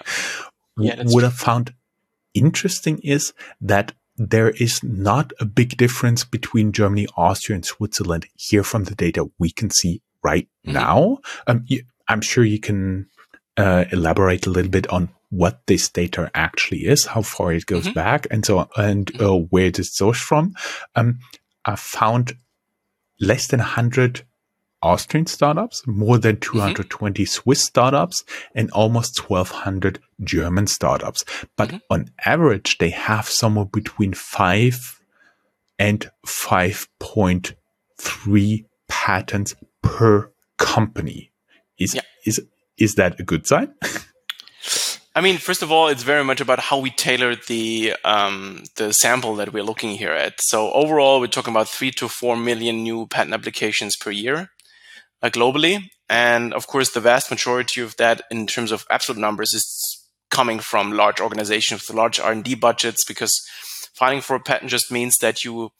yeah 0.78 1.02
what 1.04 1.24
I 1.24 1.30
found 1.30 1.74
interesting 2.34 2.98
is 3.02 3.32
that 3.60 3.92
there 4.16 4.50
is 4.50 4.82
not 4.82 5.32
a 5.40 5.44
big 5.44 5.76
difference 5.76 6.24
between 6.24 6.72
Germany, 6.72 7.06
Austria, 7.16 7.56
and 7.56 7.64
Switzerland 7.64 8.26
here 8.34 8.62
from 8.62 8.84
the 8.84 8.94
data 8.94 9.30
we 9.38 9.50
can 9.50 9.70
see 9.70 10.00
right 10.22 10.48
mm-hmm. 10.66 10.72
now. 10.72 11.18
Um, 11.46 11.64
you, 11.66 11.84
I'm 12.08 12.20
sure 12.20 12.44
you 12.44 12.60
can 12.60 13.08
uh, 13.56 13.84
elaborate 13.92 14.46
a 14.46 14.50
little 14.50 14.70
bit 14.70 14.86
on 14.88 15.10
what 15.36 15.60
this 15.66 15.88
data 15.88 16.30
actually 16.34 16.86
is, 16.86 17.06
how 17.06 17.22
far 17.22 17.52
it 17.52 17.66
goes 17.66 17.84
mm-hmm. 17.84 17.92
back, 17.92 18.26
and 18.30 18.44
so 18.44 18.58
on, 18.58 18.68
and 18.76 19.20
uh, 19.20 19.36
where 19.36 19.66
it 19.66 19.78
is 19.78 19.96
sourced 19.96 20.22
from. 20.22 20.54
Um, 20.94 21.18
I 21.64 21.76
found 21.76 22.36
less 23.20 23.46
than 23.48 23.60
100 23.60 24.22
Austrian 24.82 25.26
startups, 25.26 25.86
more 25.86 26.18
than 26.18 26.40
220 26.40 27.22
mm-hmm. 27.22 27.28
Swiss 27.28 27.62
startups, 27.62 28.24
and 28.54 28.70
almost 28.70 29.28
1200 29.28 30.00
German 30.22 30.66
startups. 30.66 31.24
But 31.56 31.68
mm-hmm. 31.68 31.78
on 31.90 32.10
average, 32.24 32.78
they 32.78 32.90
have 32.90 33.28
somewhere 33.28 33.66
between 33.66 34.14
5 34.14 35.00
and 35.78 36.10
5.3 36.26 38.64
patents 38.88 39.54
per 39.82 40.32
company. 40.56 41.30
Is, 41.78 41.94
yeah. 41.94 42.00
is, 42.24 42.40
is 42.78 42.94
that 42.94 43.20
a 43.20 43.22
good 43.22 43.46
sign? 43.46 43.74
I 45.16 45.22
mean, 45.22 45.38
first 45.38 45.62
of 45.62 45.72
all, 45.72 45.88
it's 45.88 46.02
very 46.02 46.22
much 46.22 46.42
about 46.42 46.58
how 46.58 46.78
we 46.78 46.90
tailor 46.90 47.36
the 47.48 47.94
um, 48.04 48.64
the 48.76 48.92
sample 48.92 49.34
that 49.36 49.50
we're 49.50 49.62
looking 49.62 49.92
here 49.92 50.12
at. 50.12 50.34
So 50.42 50.70
overall, 50.72 51.20
we're 51.20 51.26
talking 51.28 51.54
about 51.54 51.70
three 51.70 51.90
to 51.92 52.06
four 52.06 52.36
million 52.36 52.82
new 52.82 53.06
patent 53.06 53.32
applications 53.32 53.96
per 53.96 54.10
year 54.10 54.50
uh, 55.22 55.30
globally, 55.30 55.84
and 56.10 56.52
of 56.52 56.66
course, 56.66 56.90
the 56.90 57.00
vast 57.00 57.30
majority 57.30 57.80
of 57.80 57.96
that, 57.96 58.20
in 58.30 58.46
terms 58.46 58.70
of 58.70 58.84
absolute 58.90 59.18
numbers, 59.18 59.54
is 59.54 59.66
coming 60.30 60.58
from 60.58 60.92
large 60.92 61.18
organizations 61.18 61.88
with 61.88 61.96
large 61.96 62.20
R 62.20 62.32
and 62.32 62.44
D 62.44 62.54
budgets. 62.54 63.02
Because 63.02 63.40
filing 63.94 64.20
for 64.20 64.36
a 64.36 64.40
patent 64.40 64.70
just 64.70 64.92
means 64.92 65.16
that 65.22 65.44
you 65.44 65.70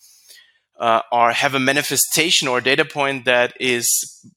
uh, 0.78 1.00
are 1.10 1.32
have 1.32 1.54
a 1.54 1.60
manifestation 1.60 2.48
or 2.48 2.58
a 2.58 2.62
data 2.62 2.84
point 2.84 3.24
that 3.24 3.54
is 3.58 3.86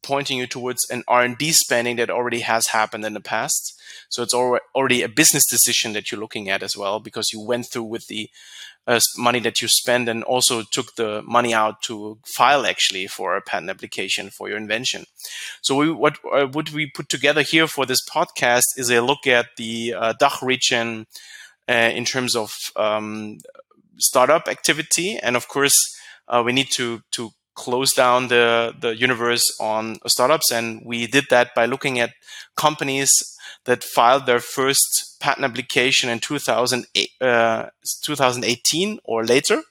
pointing 0.02 0.38
you 0.38 0.48
towards 0.48 0.90
an 0.90 1.04
R&D 1.08 1.52
spending 1.52 1.98
that 1.98 2.10
already 2.10 2.40
has 2.40 2.68
happened 2.68 3.06
in 3.06 3.14
the 3.14 3.20
past. 3.20 3.80
So 4.10 4.24
it's 4.24 4.34
already 4.34 5.04
a 5.04 5.10
business 5.10 5.46
decision 5.46 5.94
that 5.94 6.12
you're 6.12 6.22
looking 6.22 6.50
at 6.50 6.64
as 6.64 6.76
well 6.78 7.00
because 7.00 7.32
you 7.34 7.42
went 7.42 7.68
through 7.68 7.84
with 7.84 8.08
the 8.08 8.30
uh, 8.88 9.00
money 9.18 9.40
that 9.40 9.62
you 9.62 9.68
spend 9.68 10.10
and 10.10 10.24
also 10.24 10.64
took 10.64 10.96
the 10.96 11.22
money 11.24 11.54
out 11.54 11.82
to 11.84 12.18
file 12.26 12.66
actually 12.66 13.06
for 13.06 13.36
a 13.36 13.42
patent 13.42 13.70
application 13.70 14.32
for 14.32 14.50
your 14.50 14.58
invention. 14.58 15.06
So 15.62 15.76
we, 15.76 15.92
what 15.92 16.18
uh, 16.32 16.48
what 16.48 16.72
we 16.72 16.90
put 16.90 17.10
together 17.10 17.44
here 17.44 17.68
for 17.68 17.86
this 17.86 18.00
podcast 18.10 18.64
is 18.78 18.90
a 18.90 19.02
look 19.02 19.28
at 19.28 19.48
the 19.58 19.94
uh, 19.94 20.14
DACH 20.14 20.42
region 20.42 21.06
uh, 21.68 21.92
in 21.94 22.06
terms 22.06 22.36
of 22.36 22.56
um, 22.76 23.38
startup 23.98 24.48
activity 24.48 25.18
and 25.18 25.36
of 25.36 25.48
course 25.48 25.78
uh, 26.30 26.44
we 26.46 26.54
need 26.54 26.70
to 26.72 27.02
to 27.12 27.32
close 27.56 27.94
down 27.94 28.28
the 28.28 28.74
the 28.80 28.96
universe 28.96 29.46
on 29.60 29.98
startups, 30.08 30.52
and 30.52 30.82
we 30.86 31.08
did 31.08 31.26
that 31.30 31.54
by 31.56 31.66
looking 31.66 32.00
at 32.00 32.12
companies 32.56 33.12
that 33.66 33.84
filed 33.84 34.26
their 34.26 34.40
first 34.40 35.18
patent 35.20 35.46
application 35.46 36.10
in 36.10 36.20
2008, 36.20 37.10
uh, 37.22 37.66
2018 38.04 39.00
or 39.04 39.26
later. 39.26 39.62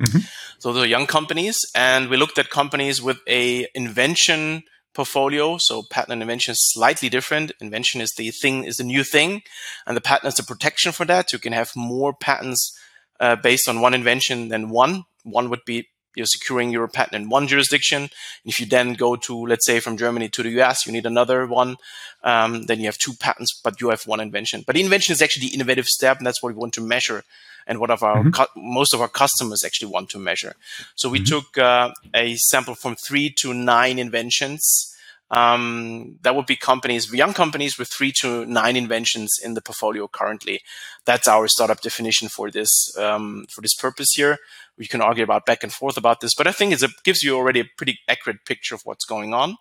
Mm-hmm. 0.00 0.20
So 0.58 0.72
they're 0.72 0.86
young 0.86 1.06
companies, 1.06 1.58
and 1.74 2.08
we 2.08 2.16
looked 2.16 2.38
at 2.38 2.48
companies 2.50 3.02
with 3.02 3.18
a 3.28 3.66
invention 3.74 4.62
portfolio. 4.94 5.58
So 5.58 5.82
patent 5.90 6.12
and 6.12 6.22
invention 6.22 6.52
is 6.52 6.72
slightly 6.72 7.08
different. 7.08 7.52
Invention 7.60 8.00
is 8.00 8.12
the 8.16 8.30
thing, 8.30 8.64
is 8.64 8.76
the 8.76 8.84
new 8.84 9.04
thing, 9.04 9.42
and 9.86 9.96
the 9.96 10.00
patent 10.00 10.28
is 10.28 10.34
the 10.34 10.42
protection 10.42 10.92
for 10.92 11.04
that. 11.04 11.32
You 11.32 11.38
can 11.38 11.52
have 11.52 11.76
more 11.76 12.12
patents 12.14 12.76
uh, 13.20 13.36
based 13.36 13.68
on 13.68 13.80
one 13.80 13.94
invention 13.94 14.48
than 14.48 14.70
one. 14.70 15.04
One 15.22 15.50
would 15.50 15.64
be 15.64 15.88
you're 16.16 16.26
securing 16.26 16.70
your 16.70 16.88
patent 16.88 17.22
in 17.22 17.28
one 17.28 17.46
jurisdiction. 17.46 18.10
If 18.44 18.58
you 18.58 18.66
then 18.66 18.94
go 18.94 19.14
to, 19.16 19.46
let's 19.46 19.64
say, 19.64 19.78
from 19.78 19.96
Germany 19.96 20.28
to 20.30 20.42
the 20.42 20.60
US, 20.60 20.86
you 20.86 20.92
need 20.92 21.06
another 21.06 21.46
one. 21.46 21.76
Um, 22.24 22.64
then 22.64 22.80
you 22.80 22.86
have 22.86 22.98
two 22.98 23.12
patents, 23.12 23.58
but 23.62 23.80
you 23.80 23.90
have 23.90 24.06
one 24.06 24.20
invention. 24.20 24.64
But 24.66 24.74
the 24.74 24.82
invention 24.82 25.12
is 25.12 25.22
actually 25.22 25.48
the 25.48 25.54
innovative 25.54 25.86
step, 25.86 26.18
and 26.18 26.26
that's 26.26 26.42
what 26.42 26.52
we 26.52 26.58
want 26.58 26.74
to 26.74 26.80
measure, 26.80 27.22
and 27.66 27.78
what 27.78 27.90
of 27.90 28.02
our 28.02 28.24
mm-hmm. 28.24 28.42
most 28.56 28.92
of 28.92 29.00
our 29.00 29.08
customers 29.08 29.62
actually 29.64 29.92
want 29.92 30.10
to 30.10 30.18
measure. 30.18 30.54
So 30.96 31.08
we 31.08 31.20
mm-hmm. 31.20 31.36
took 31.36 31.58
uh, 31.58 31.92
a 32.12 32.34
sample 32.36 32.74
from 32.74 32.96
three 32.96 33.30
to 33.38 33.54
nine 33.54 33.98
inventions 33.98 34.89
um, 35.30 36.16
that 36.22 36.34
would 36.34 36.46
be 36.46 36.56
companies, 36.56 37.12
young 37.12 37.32
companies 37.32 37.78
with 37.78 37.88
three 37.88 38.12
to 38.20 38.44
nine 38.46 38.76
inventions 38.76 39.38
in 39.42 39.54
the 39.54 39.62
portfolio 39.62 40.08
currently. 40.08 40.60
That's 41.04 41.28
our 41.28 41.46
startup 41.46 41.80
definition 41.80 42.28
for 42.28 42.50
this 42.50 42.96
um, 42.98 43.46
for 43.54 43.60
this 43.60 43.74
purpose 43.74 44.12
here. 44.14 44.38
We 44.76 44.86
can 44.86 45.00
argue 45.00 45.24
about 45.24 45.46
back 45.46 45.62
and 45.62 45.72
forth 45.72 45.96
about 45.96 46.20
this, 46.20 46.34
but 46.34 46.46
I 46.46 46.52
think 46.52 46.72
it 46.72 46.82
gives 47.04 47.22
you 47.22 47.36
already 47.36 47.60
a 47.60 47.68
pretty 47.76 47.98
accurate 48.08 48.44
picture 48.44 48.74
of 48.74 48.82
what's 48.84 49.04
going 49.04 49.34
on. 49.34 49.56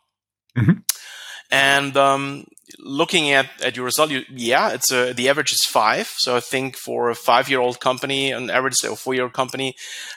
Mm-hmm. 0.57 0.79
And 1.51 1.97
um, 1.97 2.45
looking 2.77 3.31
at, 3.31 3.47
at 3.63 3.75
your 3.75 3.85
result, 3.85 4.11
you, 4.11 4.23
yeah, 4.29 4.69
it's 4.69 4.91
a, 4.91 5.13
the 5.13 5.29
average 5.29 5.51
is 5.51 5.65
five. 5.65 6.07
So 6.17 6.35
I 6.35 6.41
think 6.41 6.77
for 6.77 7.09
a 7.09 7.15
five 7.15 7.49
year 7.49 7.59
old 7.59 7.79
company, 7.79 8.31
an 8.31 8.49
average 8.49 8.75
or 8.87 8.95
four 8.95 9.15
year 9.15 9.23
old 9.23 9.33
company, 9.33 9.75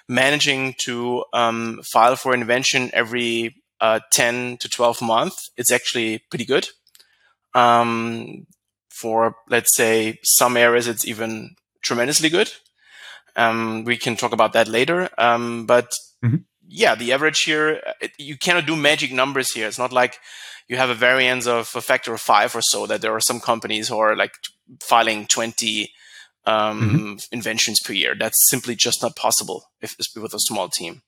managing 0.09 0.75
to 0.85 1.25
um, 1.33 1.81
file 1.91 2.17
for 2.17 2.35
invention 2.35 2.91
every 2.93 3.62
uh, 3.83 3.99
10 4.13 4.59
to 4.59 4.69
12 4.69 5.03
months, 5.03 5.51
it's 5.57 5.73
actually 5.73 6.21
pretty 6.31 6.45
good. 6.45 6.69
Um, 7.55 8.47
for 8.89 9.35
let's 9.51 9.77
say 9.77 10.19
some 10.23 10.57
areas, 10.57 10.87
it's 10.87 11.07
even 11.07 11.57
tremendously 11.83 12.31
good. 12.31 12.51
Um, 13.35 13.85
we 13.85 13.97
can 13.97 14.17
talk 14.17 14.33
about 14.33 14.53
that 14.53 14.69
later. 14.69 15.11
Um, 15.19 15.67
but 15.67 15.93
mm-hmm. 16.25 16.37
yeah, 16.69 16.95
the 16.95 17.13
average 17.13 17.43
here, 17.43 17.83
it, 18.01 18.13
you 18.19 18.39
cannot 18.39 18.67
do 18.67 18.77
magic 18.77 19.13
numbers 19.13 19.53
here. 19.53 19.67
It's 19.67 19.79
not 19.79 19.93
like 19.93 20.19
you 20.69 20.77
have 20.77 20.91
a 20.91 20.95
variance 20.95 21.49
of 21.49 21.73
a 21.75 21.81
factor 21.81 22.15
of 22.15 22.21
five 22.21 22.55
or 22.55 22.63
so 22.63 22.87
that 22.87 23.01
there 23.01 23.15
are 23.15 23.21
some 23.21 23.41
companies 23.41 23.89
who 23.89 23.99
are 23.99 24.15
like 24.15 24.33
filing 24.81 25.27
20 25.27 25.91
um, 26.47 26.81
mm-hmm. 26.81 27.15
inventions 27.33 27.81
per 27.85 27.93
year. 27.95 28.15
That's 28.17 28.49
simply 28.49 28.77
just 28.77 29.03
not 29.03 29.17
possible 29.17 29.65
if, 29.81 29.97
it's 29.99 30.15
with 30.15 30.35
a 30.35 30.39
small 30.39 30.69
team. 30.69 31.03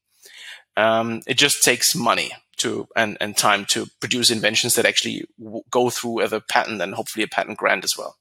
Um, 0.77 1.23
it 1.29 1.39
just 1.39 1.63
takes 1.63 1.95
money 1.95 2.33
to 2.65 2.89
and, 2.97 3.17
and 3.21 3.37
time 3.37 3.65
to 3.67 3.87
produce 4.01 4.31
inventions 4.31 4.75
that 4.75 4.87
actually 4.87 5.25
w- 5.39 5.63
go 5.71 5.91
through 5.91 6.21
as 6.21 6.33
a 6.33 6.41
patent 6.41 6.83
and 6.83 6.95
hopefully 6.95 7.25
a 7.25 7.29
patent 7.29 7.59
grant 7.59 7.85
as 7.85 7.95
well. 7.97 8.17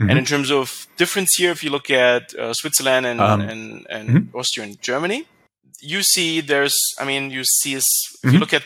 Mm-hmm. 0.00 0.10
And 0.10 0.18
in 0.18 0.24
terms 0.24 0.50
of 0.50 0.86
difference 0.96 1.36
here, 1.36 1.50
if 1.50 1.62
you 1.64 1.70
look 1.70 1.90
at 1.90 2.34
uh, 2.34 2.52
Switzerland 2.54 3.06
and, 3.06 3.20
um, 3.20 3.40
and, 3.40 3.86
and 3.88 4.08
mm-hmm. 4.08 4.36
Austria 4.36 4.66
and 4.66 4.80
Germany, 4.80 5.26
you 5.80 6.02
see 6.02 6.40
there's, 6.40 6.76
I 6.98 7.04
mean, 7.04 7.30
you 7.30 7.44
see 7.44 7.74
if 7.74 7.82
mm-hmm. 7.82 8.34
you 8.34 8.38
look 8.38 8.54
at 8.54 8.64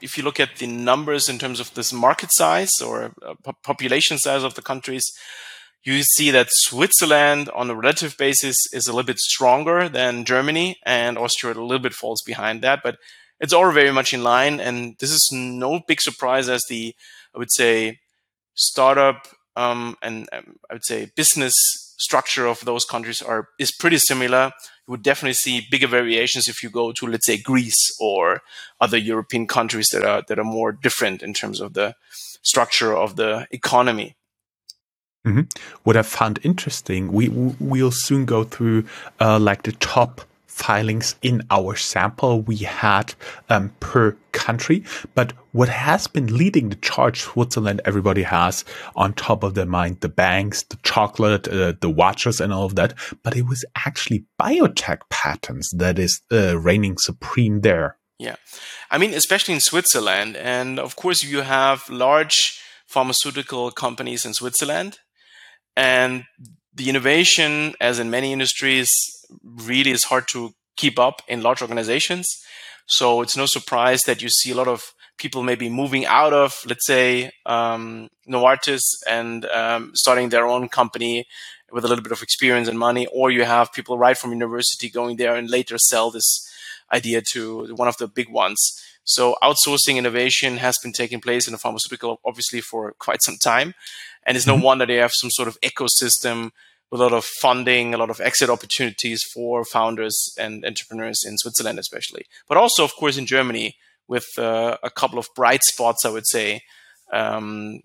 if 0.00 0.16
you 0.16 0.24
look 0.24 0.40
at 0.40 0.56
the 0.56 0.66
numbers 0.66 1.28
in 1.28 1.38
terms 1.38 1.60
of 1.60 1.74
this 1.74 1.92
market 1.92 2.30
size 2.32 2.80
or 2.80 3.12
uh, 3.22 3.34
population 3.62 4.16
size 4.18 4.42
of 4.42 4.54
the 4.54 4.62
countries, 4.62 5.04
you 5.82 6.02
see 6.02 6.30
that 6.30 6.48
Switzerland 6.50 7.50
on 7.54 7.70
a 7.70 7.74
relative 7.74 8.16
basis 8.16 8.56
is 8.72 8.86
a 8.86 8.92
little 8.92 9.06
bit 9.06 9.18
stronger 9.18 9.88
than 9.88 10.24
Germany 10.24 10.78
and 10.86 11.18
Austria 11.18 11.52
a 11.52 11.60
little 11.60 11.78
bit 11.78 11.92
falls 11.92 12.22
behind 12.22 12.62
that. 12.62 12.80
But 12.82 12.96
it's 13.44 13.52
all 13.52 13.70
very 13.70 13.92
much 13.92 14.14
in 14.14 14.24
line. 14.24 14.58
And 14.58 14.96
this 14.98 15.10
is 15.10 15.30
no 15.32 15.80
big 15.86 16.00
surprise 16.00 16.48
as 16.48 16.62
the, 16.68 16.94
I 17.34 17.38
would 17.38 17.52
say, 17.52 18.00
startup 18.54 19.28
um, 19.56 19.96
and 20.02 20.28
um, 20.32 20.56
I 20.68 20.74
would 20.74 20.84
say 20.84 21.10
business 21.14 21.54
structure 21.96 22.46
of 22.46 22.64
those 22.64 22.84
countries 22.84 23.22
are 23.22 23.48
is 23.58 23.70
pretty 23.70 23.98
similar. 23.98 24.52
You 24.86 24.92
would 24.92 25.02
definitely 25.02 25.34
see 25.34 25.66
bigger 25.70 25.86
variations 25.86 26.48
if 26.48 26.62
you 26.62 26.70
go 26.70 26.92
to, 26.92 27.06
let's 27.06 27.26
say, 27.26 27.38
Greece 27.38 27.96
or 28.00 28.42
other 28.80 28.98
European 28.98 29.46
countries 29.46 29.88
that 29.92 30.04
are 30.04 30.22
that 30.28 30.38
are 30.38 30.44
more 30.44 30.72
different 30.72 31.22
in 31.22 31.34
terms 31.34 31.60
of 31.60 31.74
the 31.74 31.94
structure 32.42 32.94
of 32.94 33.16
the 33.16 33.46
economy. 33.50 34.16
Mm-hmm. 35.26 35.42
What 35.84 35.96
I 35.96 36.02
found 36.02 36.38
interesting, 36.42 37.12
we 37.12 37.28
we'll 37.28 37.92
soon 37.92 38.26
go 38.26 38.44
through 38.44 38.84
uh, 39.20 39.38
like 39.38 39.62
the 39.62 39.72
top 39.72 40.20
filings 40.54 41.16
in 41.20 41.42
our 41.50 41.74
sample 41.74 42.40
we 42.42 42.56
had 42.58 43.12
um, 43.48 43.74
per 43.80 44.16
country. 44.30 44.84
But 45.14 45.32
what 45.50 45.68
has 45.68 46.06
been 46.06 46.38
leading 46.38 46.68
the 46.68 46.76
charge, 46.76 47.22
Switzerland, 47.22 47.80
everybody 47.84 48.22
has 48.22 48.64
on 48.94 49.14
top 49.14 49.42
of 49.42 49.54
their 49.54 49.66
mind 49.66 50.00
the 50.00 50.08
banks, 50.08 50.62
the 50.62 50.78
chocolate, 50.84 51.48
uh, 51.48 51.72
the 51.80 51.90
watches, 51.90 52.40
and 52.40 52.52
all 52.52 52.64
of 52.64 52.76
that. 52.76 52.94
But 53.24 53.36
it 53.36 53.46
was 53.46 53.64
actually 53.84 54.26
biotech 54.40 55.00
patents 55.10 55.72
that 55.74 55.98
is 55.98 56.22
uh, 56.30 56.56
reigning 56.56 56.98
supreme 56.98 57.62
there. 57.62 57.96
Yeah. 58.20 58.36
I 58.92 58.98
mean, 58.98 59.12
especially 59.12 59.54
in 59.54 59.60
Switzerland. 59.60 60.36
And 60.36 60.78
of 60.78 60.94
course, 60.94 61.24
you 61.24 61.40
have 61.40 61.90
large 61.90 62.60
pharmaceutical 62.86 63.72
companies 63.72 64.24
in 64.24 64.34
Switzerland. 64.34 64.98
And 65.76 66.24
the 66.72 66.88
innovation, 66.88 67.74
as 67.80 67.98
in 67.98 68.08
many 68.08 68.32
industries, 68.32 68.90
really 69.42 69.90
is 69.90 70.04
hard 70.04 70.28
to 70.28 70.54
keep 70.76 70.98
up 70.98 71.22
in 71.28 71.42
large 71.42 71.62
organizations. 71.62 72.42
So 72.86 73.22
it's 73.22 73.36
no 73.36 73.46
surprise 73.46 74.02
that 74.02 74.22
you 74.22 74.28
see 74.28 74.50
a 74.50 74.54
lot 74.54 74.68
of 74.68 74.92
people 75.16 75.42
maybe 75.42 75.68
moving 75.68 76.04
out 76.06 76.32
of, 76.32 76.62
let's 76.66 76.86
say, 76.86 77.30
um, 77.46 78.08
Novartis 78.28 78.82
and 79.08 79.44
um, 79.46 79.92
starting 79.94 80.28
their 80.28 80.46
own 80.46 80.68
company 80.68 81.26
with 81.72 81.84
a 81.84 81.88
little 81.88 82.02
bit 82.02 82.12
of 82.12 82.22
experience 82.22 82.68
and 82.68 82.78
money, 82.78 83.06
or 83.12 83.30
you 83.30 83.44
have 83.44 83.72
people 83.72 83.98
right 83.98 84.18
from 84.18 84.32
university 84.32 84.88
going 84.88 85.16
there 85.16 85.34
and 85.34 85.50
later 85.50 85.78
sell 85.78 86.10
this 86.10 86.48
idea 86.92 87.20
to 87.20 87.74
one 87.74 87.88
of 87.88 87.96
the 87.96 88.06
big 88.06 88.28
ones. 88.28 88.80
So 89.04 89.36
outsourcing 89.42 89.96
innovation 89.96 90.58
has 90.58 90.78
been 90.78 90.92
taking 90.92 91.20
place 91.20 91.46
in 91.46 91.52
the 91.52 91.58
pharmaceutical, 91.58 92.20
obviously, 92.24 92.60
for 92.60 92.92
quite 92.98 93.22
some 93.22 93.36
time. 93.36 93.74
And 94.26 94.36
it's 94.36 94.46
no 94.46 94.54
mm-hmm. 94.54 94.64
wonder 94.64 94.86
they 94.86 94.96
have 94.96 95.12
some 95.12 95.30
sort 95.30 95.48
of 95.48 95.60
ecosystem 95.60 96.50
a 96.92 96.96
lot 96.96 97.12
of 97.12 97.24
funding, 97.24 97.94
a 97.94 97.98
lot 97.98 98.10
of 98.10 98.20
exit 98.20 98.50
opportunities 98.50 99.22
for 99.34 99.64
founders 99.64 100.34
and 100.38 100.64
entrepreneurs 100.64 101.24
in 101.26 101.38
Switzerland, 101.38 101.78
especially, 101.78 102.24
but 102.48 102.56
also, 102.56 102.84
of 102.84 102.94
course, 102.96 103.16
in 103.16 103.26
Germany 103.26 103.76
with 104.06 104.26
uh, 104.38 104.76
a 104.82 104.90
couple 104.90 105.18
of 105.18 105.28
bright 105.34 105.62
spots, 105.64 106.04
I 106.04 106.10
would 106.10 106.26
say, 106.26 106.62
um, 107.12 107.80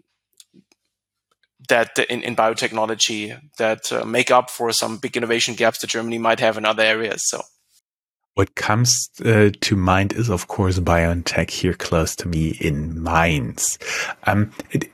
that 1.68 1.98
in, 2.10 2.24
in 2.24 2.36
biotechnology 2.36 3.40
that 3.58 3.92
uh, 3.92 4.06
make 4.06 4.32
up 4.32 4.50
for 4.50 4.72
some 4.72 4.98
big 4.98 5.18
innovation 5.18 5.56
gaps 5.56 5.80
that 5.80 5.90
Germany 5.90 6.18
might 6.18 6.40
have 6.40 6.58
in 6.58 6.66
other 6.66 6.84
areas. 6.84 7.22
So. 7.26 7.42
What 8.36 8.56
comes 8.56 9.10
uh, 9.26 9.50
to 9.60 9.76
mind 9.76 10.14
is, 10.14 10.30
of 10.30 10.48
course, 10.48 10.80
BioNTech 10.80 11.50
here 11.50 11.74
close 11.74 12.16
to 12.18 12.28
me 12.28 12.58
in 12.62 13.04
Mainz. 13.04 13.78
Um, 14.24 14.52
it, 14.72 14.90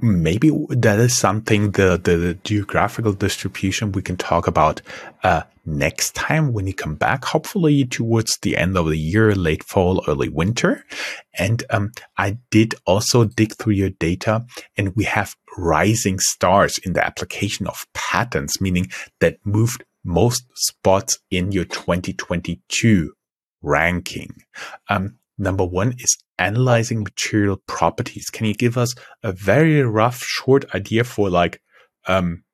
maybe 0.00 0.50
that 0.68 0.98
is 0.98 1.16
something 1.16 1.72
the, 1.72 2.00
the 2.02 2.38
geographical 2.44 3.12
distribution 3.12 3.92
we 3.92 4.02
can 4.02 4.16
talk 4.16 4.46
about 4.46 4.80
uh, 5.22 5.42
next 5.66 6.14
time 6.14 6.52
when 6.52 6.66
you 6.66 6.74
come 6.74 6.94
back, 6.94 7.24
hopefully 7.24 7.84
towards 7.84 8.38
the 8.42 8.56
end 8.56 8.76
of 8.76 8.86
the 8.86 8.98
year, 8.98 9.34
late 9.34 9.64
fall, 9.64 10.04
early 10.06 10.28
winter. 10.28 10.84
And 11.38 11.64
um, 11.70 11.92
I 12.18 12.38
did 12.50 12.74
also 12.86 13.24
dig 13.24 13.54
through 13.54 13.74
your 13.74 13.90
data, 13.90 14.44
and 14.76 14.94
we 14.94 15.04
have 15.04 15.34
rising 15.56 16.18
stars 16.18 16.78
in 16.78 16.92
the 16.92 17.04
application 17.04 17.66
of 17.66 17.86
patents, 17.94 18.60
meaning 18.60 18.88
that 19.20 19.38
moved 19.44 19.84
most 20.04 20.44
spots 20.54 21.18
in 21.30 21.50
your 21.50 21.64
2022 21.64 23.12
ranking. 23.62 24.34
Um, 24.88 25.16
number 25.38 25.64
one 25.64 25.94
is 25.98 26.18
analyzing 26.38 27.02
material 27.02 27.56
properties. 27.66 28.30
Can 28.30 28.46
you 28.46 28.54
give 28.54 28.76
us 28.76 28.94
a 29.22 29.32
very 29.32 29.82
rough, 29.82 30.22
short 30.22 30.64
idea 30.74 31.04
for 31.04 31.30
like 31.30 31.60
um, 32.06 32.44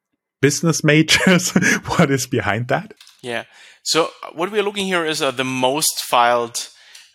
business 0.40 0.84
majors? 0.84 1.50
what 1.86 2.10
is 2.10 2.26
behind 2.26 2.68
that? 2.68 2.94
Yeah. 3.22 3.44
So 3.82 4.10
what 4.34 4.52
we're 4.52 4.62
looking 4.62 4.86
here 4.86 5.04
is 5.04 5.22
uh, 5.22 5.30
the 5.30 5.44
most 5.44 6.00
filed 6.00 6.68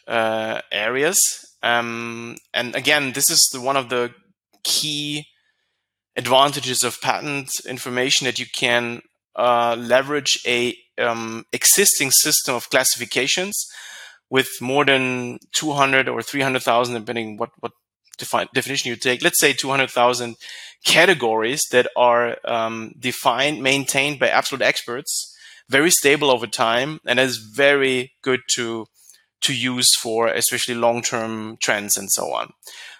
uh, 0.07 0.61
areas, 0.71 1.17
um, 1.63 2.37
and 2.53 2.75
again, 2.75 3.13
this 3.13 3.29
is 3.29 3.49
the, 3.51 3.59
one 3.59 3.77
of 3.77 3.89
the 3.89 4.13
key 4.63 5.25
advantages 6.15 6.83
of 6.83 7.01
patent 7.01 7.49
information 7.67 8.25
that 8.25 8.39
you 8.39 8.45
can 8.55 9.01
uh, 9.35 9.75
leverage 9.77 10.39
a 10.45 10.75
um, 10.97 11.45
existing 11.51 12.11
system 12.11 12.55
of 12.55 12.69
classifications 12.69 13.65
with 14.29 14.49
more 14.61 14.85
than 14.85 15.39
200 15.55 16.09
or 16.09 16.21
300,000, 16.21 16.95
depending 16.95 17.37
what, 17.37 17.51
what 17.59 17.71
define, 18.17 18.47
definition 18.53 18.89
you 18.89 18.95
take, 18.95 19.21
let's 19.21 19.39
say 19.39 19.53
200,000 19.53 20.35
categories 20.85 21.63
that 21.71 21.87
are 21.95 22.37
um, 22.45 22.93
defined, 22.99 23.61
maintained 23.61 24.19
by 24.19 24.29
absolute 24.29 24.61
experts, 24.61 25.35
very 25.69 25.89
stable 25.89 26.29
over 26.29 26.47
time, 26.47 26.99
and 27.05 27.19
is 27.19 27.37
very 27.37 28.13
good 28.21 28.41
to 28.55 28.85
to 29.41 29.53
use 29.53 29.93
for 29.95 30.27
especially 30.27 30.73
long-term 30.73 31.57
trends 31.61 31.97
and 31.97 32.11
so 32.11 32.33
on. 32.33 32.51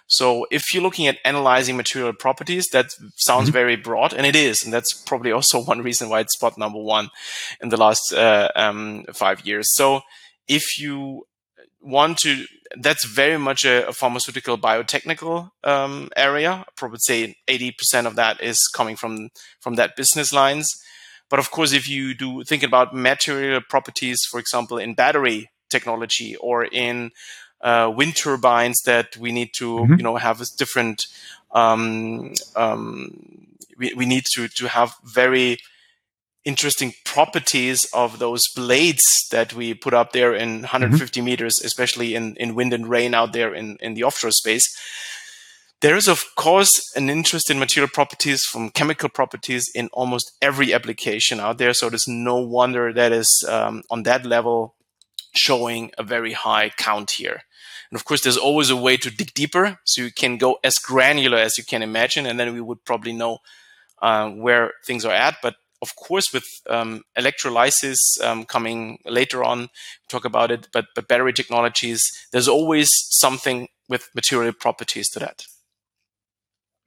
So 0.06 0.46
if 0.52 0.72
you're 0.72 0.82
looking 0.82 1.08
at 1.08 1.18
analyzing 1.24 1.76
material 1.76 2.12
properties, 2.12 2.68
that 2.68 2.86
sounds 3.16 3.46
mm-hmm. 3.46 3.52
very 3.52 3.76
broad, 3.76 4.12
and 4.12 4.24
it 4.24 4.36
is, 4.36 4.62
and 4.62 4.72
that's 4.72 4.92
probably 4.92 5.32
also 5.32 5.62
one 5.64 5.80
reason 5.80 6.08
why 6.08 6.20
it's 6.20 6.34
spot 6.34 6.56
number 6.56 6.78
one 6.78 7.10
in 7.60 7.70
the 7.70 7.76
last 7.76 8.12
uh, 8.12 8.50
um, 8.54 9.04
five 9.12 9.44
years. 9.44 9.74
So 9.74 10.02
if 10.48 10.78
you 10.78 11.26
want 11.80 12.18
to, 12.18 12.44
that's 12.80 13.06
very 13.06 13.38
much 13.38 13.64
a, 13.64 13.88
a 13.88 13.92
pharmaceutical 13.92 14.58
biotechnical 14.58 15.50
um, 15.64 16.10
area. 16.16 16.50
I 16.50 16.64
probably 16.76 16.98
say 17.00 17.36
80% 17.48 18.06
of 18.06 18.16
that 18.16 18.42
is 18.42 18.58
coming 18.74 18.96
from 18.96 19.30
from 19.60 19.76
that 19.76 19.96
business 19.96 20.32
lines. 20.32 20.68
But 21.28 21.38
of 21.38 21.50
course, 21.50 21.72
if 21.72 21.88
you 21.88 22.14
do 22.14 22.44
think 22.44 22.62
about 22.62 22.94
material 22.94 23.60
properties, 23.68 24.18
for 24.30 24.38
example, 24.38 24.78
in 24.78 24.94
battery 24.94 25.50
technology 25.70 26.36
or 26.36 26.64
in 26.64 27.10
uh, 27.60 27.92
wind 27.94 28.16
turbines 28.16 28.80
that 28.84 29.16
we 29.16 29.32
need 29.32 29.50
to, 29.56 29.76
mm-hmm. 29.76 29.94
you 29.94 30.02
know, 30.02 30.16
have 30.16 30.40
a 30.40 30.44
different. 30.56 31.06
Um, 31.52 32.34
um, 32.54 33.46
we, 33.78 33.92
we 33.94 34.06
need 34.06 34.24
to 34.34 34.48
to 34.48 34.68
have 34.68 34.94
very 35.04 35.58
interesting 36.46 36.94
properties 37.04 37.86
of 37.92 38.20
those 38.20 38.42
blades 38.54 39.02
that 39.32 39.52
we 39.52 39.74
put 39.74 39.92
up 39.92 40.12
there 40.12 40.32
in 40.32 40.60
150 40.60 41.20
mm-hmm. 41.20 41.24
meters, 41.24 41.60
especially 41.62 42.14
in, 42.14 42.36
in 42.36 42.54
wind 42.54 42.72
and 42.72 42.88
rain 42.88 43.14
out 43.14 43.32
there 43.32 43.52
in, 43.52 43.76
in 43.80 43.94
the 43.94 44.04
offshore 44.04 44.30
space. 44.30 44.66
There 45.82 45.96
is, 45.96 46.08
of 46.08 46.24
course, 46.36 46.70
an 46.94 47.10
interest 47.10 47.50
in 47.50 47.58
material 47.58 47.90
properties 47.92 48.44
from 48.44 48.70
chemical 48.70 49.08
properties 49.10 49.68
in 49.74 49.88
almost 49.92 50.32
every 50.40 50.72
application 50.72 51.40
out 51.40 51.58
there. 51.58 51.74
So 51.74 51.90
there's 51.90 52.08
no 52.08 52.36
wonder 52.36 52.92
that 52.92 53.12
is 53.12 53.44
um, 53.48 53.82
on 53.90 54.04
that 54.04 54.24
level 54.24 54.74
showing 55.34 55.90
a 55.98 56.02
very 56.02 56.32
high 56.32 56.70
count 56.78 57.10
here. 57.12 57.42
And 57.90 57.98
of 57.98 58.04
course, 58.04 58.22
there's 58.22 58.38
always 58.38 58.70
a 58.70 58.76
way 58.76 58.96
to 58.96 59.10
dig 59.10 59.34
deeper. 59.34 59.78
So 59.84 60.02
you 60.02 60.12
can 60.12 60.38
go 60.38 60.58
as 60.64 60.78
granular 60.78 61.38
as 61.38 61.58
you 61.58 61.64
can 61.64 61.82
imagine, 61.82 62.24
and 62.24 62.38
then 62.38 62.54
we 62.54 62.60
would 62.60 62.84
probably 62.84 63.12
know 63.12 63.38
uh, 64.00 64.30
where 64.30 64.72
things 64.86 65.04
are 65.04 65.12
at. 65.12 65.36
But 65.42 65.56
of 65.82 65.94
course, 65.96 66.32
with 66.32 66.44
um, 66.68 67.02
electrolysis 67.16 67.98
um, 68.22 68.44
coming 68.44 68.98
later 69.04 69.44
on, 69.44 69.68
talk 70.08 70.24
about 70.24 70.50
it, 70.50 70.68
but, 70.72 70.86
but 70.94 71.08
battery 71.08 71.32
technologies, 71.32 72.02
there's 72.32 72.48
always 72.48 72.90
something 73.10 73.68
with 73.88 74.08
material 74.14 74.52
properties 74.52 75.08
to 75.10 75.18
that. 75.20 75.44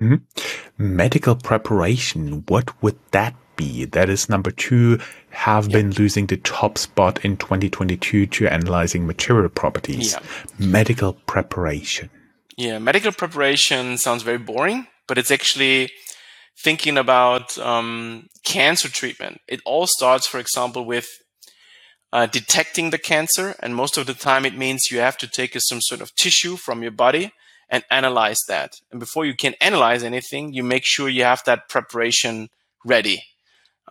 Mm-hmm. 0.02 0.96
Medical 0.96 1.36
preparation, 1.36 2.44
what 2.48 2.82
would 2.82 2.98
that 3.12 3.36
be? 3.56 3.86
That 3.86 4.10
is 4.10 4.30
number 4.30 4.52
two, 4.52 5.00
have 5.32 5.68
yeah. 5.68 5.78
been 5.78 5.92
losing 5.92 6.28
the 6.28 6.38
top 6.38 6.78
spot 6.78 7.24
in 7.24 7.38
2022 7.38 8.26
to 8.28 8.48
analyzing 8.48 9.06
material 9.06 9.50
properties. 9.50 10.14
Yeah. 10.14 10.20
Medical 10.58 11.14
preparation. 11.14 12.10
Yeah, 12.58 12.80
medical 12.80 13.12
preparation 13.12 13.98
sounds 13.98 14.24
very 14.24 14.38
boring, 14.38 14.88
but 15.08 15.18
it's 15.18 15.32
actually 15.32 15.92
thinking 16.64 16.98
about 16.98 17.58
um, 17.58 18.28
cancer 18.44 18.90
treatment, 18.90 19.40
it 19.48 19.62
all 19.66 19.88
starts, 19.88 20.28
for 20.28 20.40
example, 20.40 20.86
with 20.86 21.08
uh, 22.12 22.26
detecting 22.26 22.90
the 22.90 22.98
cancer. 22.98 23.56
And 23.62 23.76
most 23.76 23.98
of 23.98 24.08
the 24.08 24.14
time, 24.14 24.46
it 24.46 24.58
means 24.58 24.92
you 24.92 25.00
have 25.00 25.18
to 25.20 25.28
take 25.28 25.56
some 25.60 25.82
sort 25.82 26.02
of 26.02 26.14
tissue 26.16 26.58
from 26.58 26.82
your 26.82 26.92
body 26.92 27.32
and 27.70 27.84
analyze 27.92 28.40
that. 28.48 28.74
And 28.92 29.00
before 29.00 29.26
you 29.26 29.36
can 29.36 29.54
analyze 29.62 30.04
anything, 30.04 30.54
you 30.54 30.64
make 30.64 30.84
sure 30.86 31.08
you 31.08 31.24
have 31.24 31.44
that 31.46 31.70
preparation 31.70 32.50
ready. 32.84 33.24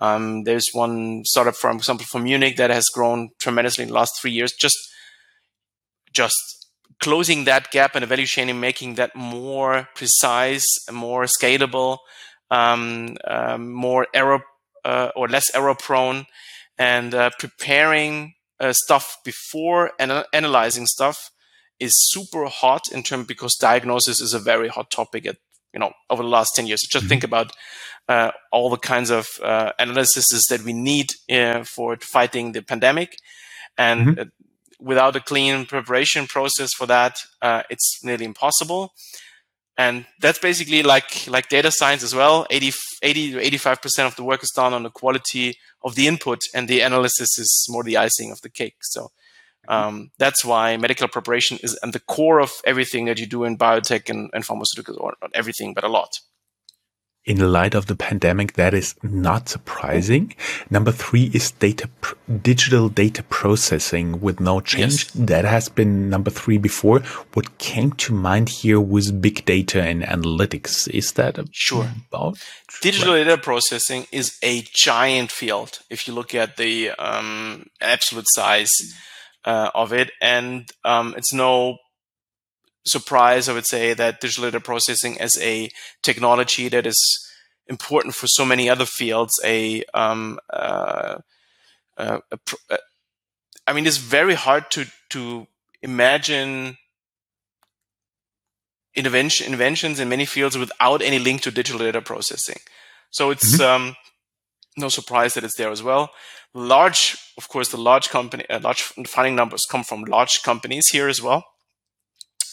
Um, 0.00 0.44
there's 0.44 0.68
one 0.72 1.22
startup, 1.24 1.54
for 1.54 1.70
example, 1.70 2.07
from 2.07 2.24
Munich 2.24 2.57
that 2.57 2.70
has 2.70 2.88
grown 2.88 3.31
tremendously 3.40 3.83
in 3.83 3.88
the 3.88 3.94
last 3.94 4.20
three 4.20 4.33
years. 4.33 4.52
Just, 4.52 4.76
just 6.12 6.35
closing 7.00 7.44
that 7.44 7.70
gap 7.70 7.94
in 7.94 8.00
the 8.00 8.07
value 8.07 8.26
chain 8.26 8.48
and 8.48 8.61
making 8.61 8.94
that 8.94 9.14
more 9.14 9.88
precise, 9.94 10.66
more 10.90 11.24
scalable, 11.24 11.98
um, 12.50 13.16
um, 13.26 13.72
more 13.72 14.06
error 14.14 14.42
uh, 14.84 15.11
or 15.14 15.28
less 15.28 15.54
error 15.54 15.74
prone, 15.74 16.26
and 16.78 17.14
uh, 17.14 17.30
preparing 17.38 18.34
uh, 18.61 18.72
stuff 18.72 19.18
before 19.24 19.92
and 19.98 20.24
analyzing 20.32 20.87
stuff 20.87 21.30
is 21.78 21.92
super 22.11 22.46
hot 22.46 22.82
in 22.92 23.02
terms 23.02 23.26
because 23.26 23.54
diagnosis 23.56 24.20
is 24.20 24.34
a 24.34 24.38
very 24.38 24.68
hot 24.68 24.90
topic 24.90 25.26
at 25.26 25.37
you 25.72 25.78
know 25.78 25.92
over 26.11 26.22
the 26.22 26.28
last 26.28 26.54
10 26.56 26.66
years 26.66 26.80
just 26.80 27.04
mm-hmm. 27.04 27.08
think 27.08 27.24
about 27.24 27.52
uh, 28.08 28.30
all 28.50 28.70
the 28.70 28.78
kinds 28.78 29.11
of 29.11 29.26
uh, 29.42 29.72
analyses 29.78 30.46
that 30.48 30.62
we 30.62 30.72
need 30.72 31.12
uh, 31.30 31.62
for 31.62 31.96
fighting 32.00 32.52
the 32.52 32.62
pandemic 32.62 33.16
and 33.76 34.06
mm-hmm. 34.06 34.28
without 34.80 35.14
a 35.14 35.20
clean 35.20 35.66
preparation 35.66 36.26
process 36.26 36.70
for 36.76 36.87
that 36.87 37.18
it's 37.70 38.00
nearly 38.02 38.24
impossible 38.24 38.92
and 39.78 40.04
that's 40.20 40.40
basically 40.40 40.82
like 40.82 41.26
like 41.28 41.48
data 41.48 41.70
science 41.70 42.02
as 42.02 42.14
well. 42.14 42.46
80 42.50 42.72
80 43.02 43.32
to 43.32 43.40
85 43.40 43.82
percent 43.82 44.08
of 44.08 44.16
the 44.16 44.24
work 44.24 44.42
is 44.42 44.50
done 44.50 44.74
on 44.74 44.82
the 44.82 44.90
quality 44.90 45.56
of 45.82 45.94
the 45.94 46.08
input 46.08 46.40
and 46.52 46.68
the 46.68 46.80
analysis 46.80 47.38
is 47.38 47.66
more 47.70 47.84
the 47.84 47.96
icing 47.96 48.32
of 48.32 48.40
the 48.42 48.50
cake. 48.50 48.76
So 48.82 49.12
um, 49.68 50.10
that's 50.18 50.44
why 50.44 50.76
medical 50.76 51.08
preparation 51.08 51.58
is 51.62 51.78
at 51.82 51.92
the 51.92 52.00
core 52.00 52.40
of 52.40 52.50
everything 52.64 53.04
that 53.04 53.18
you 53.18 53.26
do 53.26 53.44
in 53.44 53.56
biotech 53.56 54.10
and, 54.10 54.30
and 54.32 54.44
pharmaceuticals 54.44 54.98
or 54.98 55.14
not 55.20 55.30
everything 55.34 55.74
but 55.74 55.84
a 55.84 55.88
lot 55.88 56.20
in 57.24 57.52
light 57.52 57.74
of 57.74 57.87
the 57.87 57.94
pandemic, 57.94 58.54
that 58.54 58.72
is 58.72 58.94
not 59.02 59.48
surprising. 59.48 60.35
Number 60.70 60.90
three 60.90 61.31
is 61.35 61.50
data, 61.50 61.90
digital 62.42 62.88
data 62.88 63.22
processing 63.24 64.20
with 64.20 64.40
no 64.40 64.61
change. 64.61 65.04
Yes. 65.04 65.11
That 65.12 65.44
has 65.44 65.68
been 65.68 66.09
number 66.09 66.31
three 66.31 66.57
before. 66.57 67.00
What 67.35 67.59
came 67.59 67.92
to 67.92 68.14
mind 68.14 68.48
here 68.48 68.81
was 68.81 69.12
big 69.12 69.44
data 69.44 69.83
and 69.83 70.02
analytics. 70.02 70.88
Is 70.88 71.12
that 71.12 71.38
sure? 71.52 71.90
About 72.11 72.38
digital 72.81 73.14
right? 73.14 73.24
data 73.24 73.37
processing 73.37 74.07
is 74.11 74.38
a 74.42 74.62
giant 74.72 75.31
field. 75.31 75.81
If 75.90 76.09
you 76.09 76.14
look 76.14 76.35
at 76.35 76.57
the 76.57 76.90
um, 76.92 77.66
absolute 77.81 78.26
size 78.31 78.72
uh, 79.44 79.70
of 79.74 79.92
it, 79.92 80.11
and 80.22 80.70
um, 80.85 81.14
it's 81.16 81.35
no 81.35 81.76
surprise, 82.84 83.48
I 83.48 83.52
would 83.52 83.66
say, 83.66 83.94
that 83.94 84.20
digital 84.20 84.44
data 84.44 84.60
processing 84.60 85.20
as 85.20 85.38
a 85.40 85.70
technology 86.02 86.68
that 86.68 86.86
is 86.86 86.98
important 87.66 88.14
for 88.14 88.26
so 88.26 88.44
many 88.44 88.70
other 88.70 88.86
fields, 88.86 89.38
a, 89.44 89.84
um, 89.94 90.38
uh, 90.50 91.18
uh, 91.96 92.20
a, 92.30 92.38
uh, 92.70 92.76
I 93.66 93.72
mean, 93.74 93.86
it's 93.86 93.98
very 93.98 94.34
hard 94.34 94.70
to 94.70 94.86
to 95.10 95.46
imagine 95.82 96.76
invention, 98.94 99.52
inventions 99.52 100.00
in 100.00 100.08
many 100.08 100.24
fields 100.24 100.56
without 100.56 101.02
any 101.02 101.18
link 101.18 101.42
to 101.42 101.50
digital 101.50 101.78
data 101.78 102.00
processing. 102.00 102.58
So 103.10 103.30
it's 103.30 103.56
mm-hmm. 103.56 103.88
um, 103.88 103.96
no 104.76 104.88
surprise 104.88 105.34
that 105.34 105.44
it's 105.44 105.56
there 105.56 105.70
as 105.70 105.82
well. 105.82 106.10
Large, 106.54 107.16
of 107.36 107.48
course, 107.48 107.68
the 107.68 107.76
large 107.76 108.08
company, 108.08 108.48
uh, 108.48 108.60
large 108.60 108.82
funding 108.82 109.36
numbers 109.36 109.66
come 109.70 109.84
from 109.84 110.04
large 110.04 110.42
companies 110.42 110.88
here 110.88 111.08
as 111.08 111.22
well. 111.22 111.44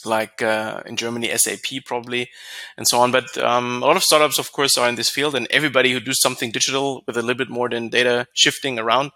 Like 0.05 0.41
uh, 0.41 0.81
in 0.85 0.95
Germany, 0.95 1.35
SAP 1.37 1.83
probably, 1.85 2.29
and 2.77 2.87
so 2.87 2.99
on. 2.99 3.11
But 3.11 3.37
um, 3.37 3.83
a 3.83 3.85
lot 3.85 3.95
of 3.95 4.03
startups, 4.03 4.39
of 4.39 4.51
course, 4.51 4.77
are 4.77 4.89
in 4.89 4.95
this 4.95 5.09
field, 5.09 5.35
and 5.35 5.47
everybody 5.49 5.91
who 5.91 5.99
does 5.99 6.21
something 6.21 6.51
digital 6.51 7.03
with 7.07 7.17
a 7.17 7.21
little 7.21 7.37
bit 7.37 7.49
more 7.49 7.69
than 7.69 7.89
data 7.89 8.27
shifting 8.33 8.79
around 8.79 9.11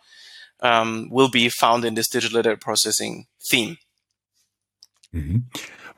um, 0.61 1.07
will 1.09 1.29
be 1.29 1.49
found 1.49 1.85
in 1.85 1.95
this 1.95 2.09
digital 2.09 2.41
data 2.41 2.57
processing 2.57 3.27
theme. 3.49 3.77
Mm-hmm. 5.13 5.37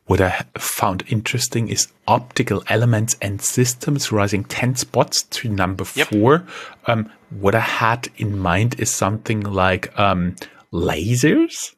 What 0.06 0.20
I 0.20 0.46
found 0.58 1.04
interesting 1.08 1.70
is 1.70 1.88
optical 2.08 2.64
elements 2.68 3.16
and 3.22 3.42
systems 3.42 4.12
rising 4.12 4.44
10 4.44 4.76
spots 4.76 5.24
to 5.24 5.48
number 5.48 5.86
yep. 5.96 6.08
four. 6.08 6.46
Um, 6.86 7.10
what 7.30 7.56
I 7.56 7.62
had 7.62 8.10
in 8.18 8.38
mind 8.38 8.80
is 8.80 8.94
something 8.94 9.42
like 9.42 9.98
um, 9.98 10.36
lasers. 10.74 11.74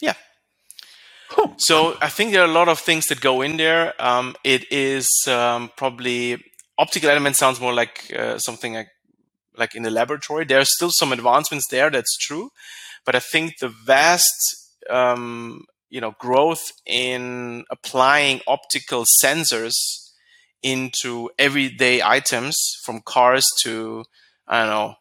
Yeah. 0.00 0.14
So 1.58 1.96
I 2.00 2.08
think 2.08 2.32
there 2.32 2.42
are 2.42 2.48
a 2.48 2.52
lot 2.52 2.68
of 2.68 2.78
things 2.78 3.06
that 3.08 3.20
go 3.20 3.42
in 3.42 3.56
there. 3.56 3.92
Um, 4.00 4.36
it 4.44 4.70
is 4.70 5.10
um, 5.26 5.70
probably 5.76 6.42
optical 6.78 7.10
elements 7.10 7.38
sounds 7.38 7.60
more 7.60 7.74
like 7.74 8.12
uh, 8.16 8.38
something 8.38 8.74
like 8.74 8.88
like 9.56 9.74
in 9.74 9.82
the 9.82 9.90
laboratory. 9.90 10.44
There 10.44 10.60
are 10.60 10.64
still 10.64 10.90
some 10.92 11.12
advancements 11.12 11.66
there. 11.68 11.90
That's 11.90 12.16
true, 12.16 12.50
but 13.04 13.16
I 13.16 13.18
think 13.18 13.58
the 13.58 13.68
vast 13.68 14.70
um, 14.88 15.64
you 15.90 16.00
know 16.00 16.14
growth 16.18 16.72
in 16.86 17.64
applying 17.70 18.40
optical 18.46 19.04
sensors 19.22 19.74
into 20.62 21.30
everyday 21.38 22.02
items 22.02 22.56
from 22.84 23.00
cars 23.04 23.46
to 23.62 24.04
I 24.46 24.60
don't 24.60 24.70
know 24.70 24.94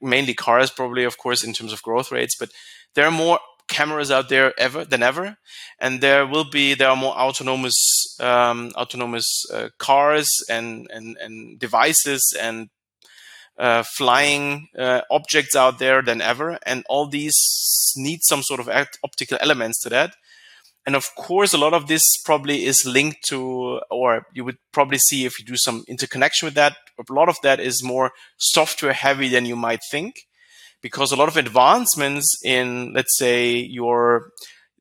mainly 0.00 0.34
cars 0.34 0.70
probably 0.70 1.04
of 1.04 1.18
course 1.18 1.42
in 1.42 1.52
terms 1.52 1.72
of 1.72 1.82
growth 1.82 2.12
rates 2.12 2.36
but 2.38 2.50
there 2.94 3.06
are 3.06 3.10
more 3.10 3.38
cameras 3.70 4.10
out 4.10 4.28
there 4.28 4.52
ever 4.58 4.84
than 4.84 5.02
ever. 5.02 5.36
And 5.78 6.00
there 6.00 6.26
will 6.26 6.48
be 6.50 6.74
there 6.74 6.90
are 6.90 6.96
more 6.96 7.14
autonomous 7.14 7.78
um, 8.20 8.72
autonomous 8.74 9.28
uh, 9.52 9.68
cars 9.78 10.28
and, 10.50 10.86
and 10.92 11.16
and 11.18 11.58
devices 11.58 12.36
and 12.38 12.68
uh, 13.58 13.82
flying 13.96 14.68
uh, 14.78 15.00
objects 15.10 15.56
out 15.56 15.78
there 15.78 16.02
than 16.02 16.20
ever. 16.20 16.58
And 16.66 16.84
all 16.88 17.08
these 17.08 17.38
need 17.96 18.20
some 18.22 18.42
sort 18.42 18.60
of 18.60 18.68
optical 19.02 19.38
elements 19.40 19.80
to 19.82 19.88
that. 19.90 20.14
And 20.86 20.96
of 20.96 21.14
course, 21.14 21.52
a 21.52 21.58
lot 21.58 21.74
of 21.74 21.86
this 21.86 22.02
probably 22.24 22.64
is 22.64 22.86
linked 22.86 23.22
to, 23.28 23.80
or 23.90 24.26
you 24.32 24.44
would 24.44 24.56
probably 24.72 24.98
see 24.98 25.26
if 25.26 25.38
you 25.38 25.44
do 25.44 25.56
some 25.56 25.84
interconnection 25.86 26.46
with 26.46 26.54
that. 26.54 26.76
A 26.98 27.12
lot 27.12 27.28
of 27.28 27.36
that 27.42 27.60
is 27.60 27.84
more 27.84 28.12
software 28.38 28.94
heavy 28.94 29.28
than 29.28 29.46
you 29.46 29.56
might 29.56 29.80
think, 29.90 30.14
because 30.82 31.12
a 31.12 31.16
lot 31.16 31.28
of 31.28 31.36
advancements 31.36 32.38
in, 32.44 32.92
let's 32.92 33.16
say, 33.16 33.54
your 33.56 34.30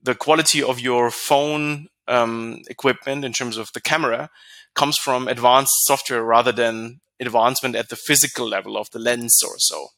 the 0.01 0.15
quality 0.15 0.63
of 0.63 0.79
your 0.79 1.12
phone 1.12 1.88
um, 2.07 2.62
equipment 2.69 3.25
in 3.25 3.33
terms 3.33 3.57
of 3.57 3.71
the 3.73 3.81
camera 3.81 4.29
comes 4.73 4.97
from 4.97 5.27
advanced 5.27 5.73
software 5.83 6.23
rather 6.23 6.51
than 6.51 7.01
advancement 7.19 7.75
at 7.75 7.89
the 7.89 7.95
physical 7.95 8.47
level 8.47 8.77
of 8.77 8.89
the 8.91 8.99
lens 8.99 9.41
or 9.43 9.55
so. 9.57 9.89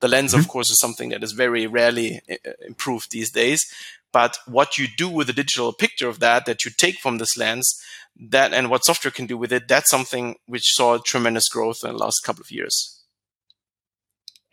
The 0.00 0.08
lens, 0.08 0.32
mm-hmm. 0.32 0.40
of 0.40 0.48
course, 0.48 0.70
is 0.70 0.78
something 0.80 1.10
that 1.10 1.22
is 1.22 1.32
very 1.32 1.66
rarely 1.66 2.20
uh, 2.30 2.50
improved 2.66 3.12
these 3.12 3.30
days. 3.30 3.64
But 4.12 4.38
what 4.46 4.78
you 4.78 4.86
do 4.96 5.08
with 5.08 5.28
the 5.28 5.32
digital 5.32 5.72
picture 5.72 6.08
of 6.08 6.20
that, 6.20 6.46
that 6.46 6.64
you 6.64 6.70
take 6.70 6.98
from 6.98 7.18
this 7.18 7.36
lens, 7.36 7.80
that 8.30 8.52
and 8.52 8.70
what 8.70 8.84
software 8.84 9.10
can 9.10 9.26
do 9.26 9.36
with 9.36 9.52
it, 9.52 9.66
that's 9.68 9.90
something 9.90 10.36
which 10.46 10.74
saw 10.74 10.98
tremendous 10.98 11.48
growth 11.48 11.78
in 11.82 11.90
the 11.90 11.98
last 11.98 12.20
couple 12.24 12.42
of 12.42 12.50
years. 12.50 13.03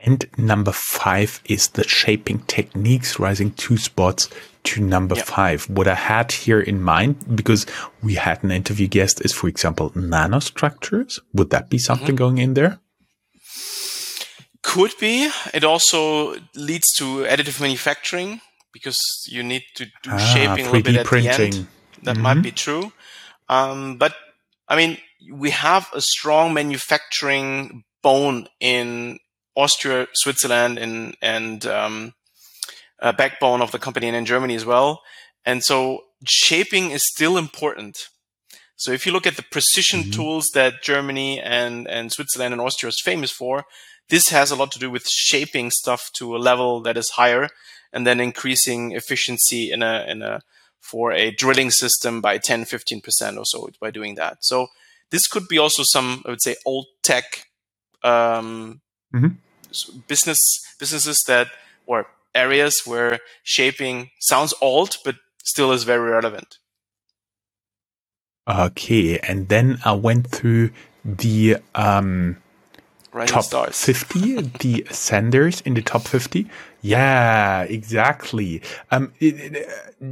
And 0.03 0.25
number 0.37 0.71
five 0.71 1.41
is 1.45 1.69
the 1.69 1.87
shaping 1.87 2.39
techniques 2.47 3.19
rising 3.19 3.51
two 3.51 3.77
spots 3.77 4.29
to 4.63 4.81
number 4.81 5.15
yep. 5.15 5.25
five. 5.25 5.69
What 5.69 5.87
I 5.87 5.95
had 5.95 6.31
here 6.31 6.59
in 6.59 6.81
mind, 6.81 7.35
because 7.35 7.65
we 8.01 8.15
had 8.15 8.43
an 8.43 8.51
interview 8.51 8.87
guest, 8.87 9.23
is 9.23 9.33
for 9.33 9.47
example, 9.47 9.91
nanostructures. 9.91 11.19
Would 11.33 11.51
that 11.51 11.69
be 11.69 11.77
something 11.77 12.07
mm-hmm. 12.07 12.15
going 12.15 12.37
in 12.39 12.53
there? 12.55 12.79
Could 14.63 14.93
be. 14.99 15.29
It 15.53 15.63
also 15.63 16.35
leads 16.55 16.91
to 16.97 17.25
additive 17.25 17.59
manufacturing 17.61 18.41
because 18.73 18.99
you 19.27 19.43
need 19.43 19.63
to 19.75 19.85
do 19.85 20.11
ah, 20.11 20.17
shaping 20.17 20.67
a 20.67 20.71
little 20.71 20.81
bit 20.81 20.95
at 20.95 21.05
printing. 21.05 21.51
the 21.51 21.57
end. 21.57 21.67
That 22.03 22.13
mm-hmm. 22.15 22.23
might 22.23 22.41
be 22.41 22.51
true. 22.51 22.91
Um, 23.49 23.97
but 23.97 24.15
I 24.67 24.75
mean, 24.75 24.97
we 25.31 25.51
have 25.51 25.89
a 25.93 26.01
strong 26.01 26.53
manufacturing 26.53 27.83
bone 28.01 28.47
in 28.59 29.19
Austria, 29.55 30.07
Switzerland, 30.13 30.77
and 30.77 31.15
and 31.21 31.65
um, 31.65 32.13
a 32.99 33.13
backbone 33.13 33.61
of 33.61 33.71
the 33.71 33.79
company 33.79 34.07
and 34.07 34.15
in 34.15 34.25
Germany 34.25 34.55
as 34.55 34.65
well. 34.65 35.01
And 35.45 35.63
so 35.63 36.03
shaping 36.25 36.91
is 36.91 37.07
still 37.07 37.37
important. 37.37 38.09
So 38.75 38.91
if 38.91 39.05
you 39.05 39.11
look 39.11 39.27
at 39.27 39.35
the 39.35 39.43
precision 39.43 40.01
mm-hmm. 40.01 40.11
tools 40.11 40.49
that 40.53 40.81
Germany 40.81 41.39
and, 41.39 41.87
and 41.87 42.11
Switzerland 42.11 42.53
and 42.53 42.61
Austria 42.61 42.89
is 42.89 43.01
famous 43.03 43.31
for, 43.31 43.65
this 44.09 44.29
has 44.29 44.51
a 44.51 44.55
lot 44.55 44.71
to 44.71 44.79
do 44.79 44.89
with 44.89 45.07
shaping 45.07 45.71
stuff 45.71 46.09
to 46.13 46.35
a 46.35 46.39
level 46.39 46.81
that 46.81 46.97
is 46.97 47.11
higher 47.11 47.49
and 47.93 48.05
then 48.05 48.19
increasing 48.19 48.91
efficiency 48.91 49.71
in 49.71 49.83
a 49.83 50.05
in 50.07 50.21
a 50.21 50.41
for 50.79 51.11
a 51.11 51.31
drilling 51.31 51.69
system 51.69 52.21
by 52.21 52.37
10 52.37 52.63
15% 52.63 53.37
or 53.37 53.45
so 53.45 53.69
by 53.79 53.91
doing 53.91 54.15
that 54.15 54.37
so 54.41 54.67
this 55.11 55.27
could 55.27 55.47
be 55.47 55.59
also 55.59 55.83
some 55.83 56.23
i 56.25 56.29
would 56.29 56.41
say 56.41 56.55
old 56.65 56.87
tech 57.03 57.45
um, 58.03 58.81
mm-hmm. 59.13 59.99
business 60.07 60.39
businesses 60.79 61.23
that 61.27 61.47
or 61.85 62.07
areas 62.33 62.81
where 62.85 63.19
shaping 63.43 64.09
sounds 64.19 64.53
old 64.61 64.97
but 65.03 65.15
still 65.43 65.71
is 65.71 65.83
very 65.83 66.09
relevant 66.09 66.57
okay 68.47 69.19
and 69.19 69.49
then 69.49 69.79
i 69.85 69.91
went 69.91 70.27
through 70.27 70.69
the 71.03 71.57
um, 71.75 72.37
top 73.27 73.43
stars. 73.43 73.83
50 73.83 74.35
the 74.59 74.83
ascenders 74.89 75.61
in 75.65 75.73
the 75.73 75.81
top 75.81 76.03
50 76.03 76.47
yeah 76.81 77.63
exactly 77.63 78.61
um 78.91 79.13
it, 79.19 79.35
it, 79.35 79.69
uh, 80.01 80.05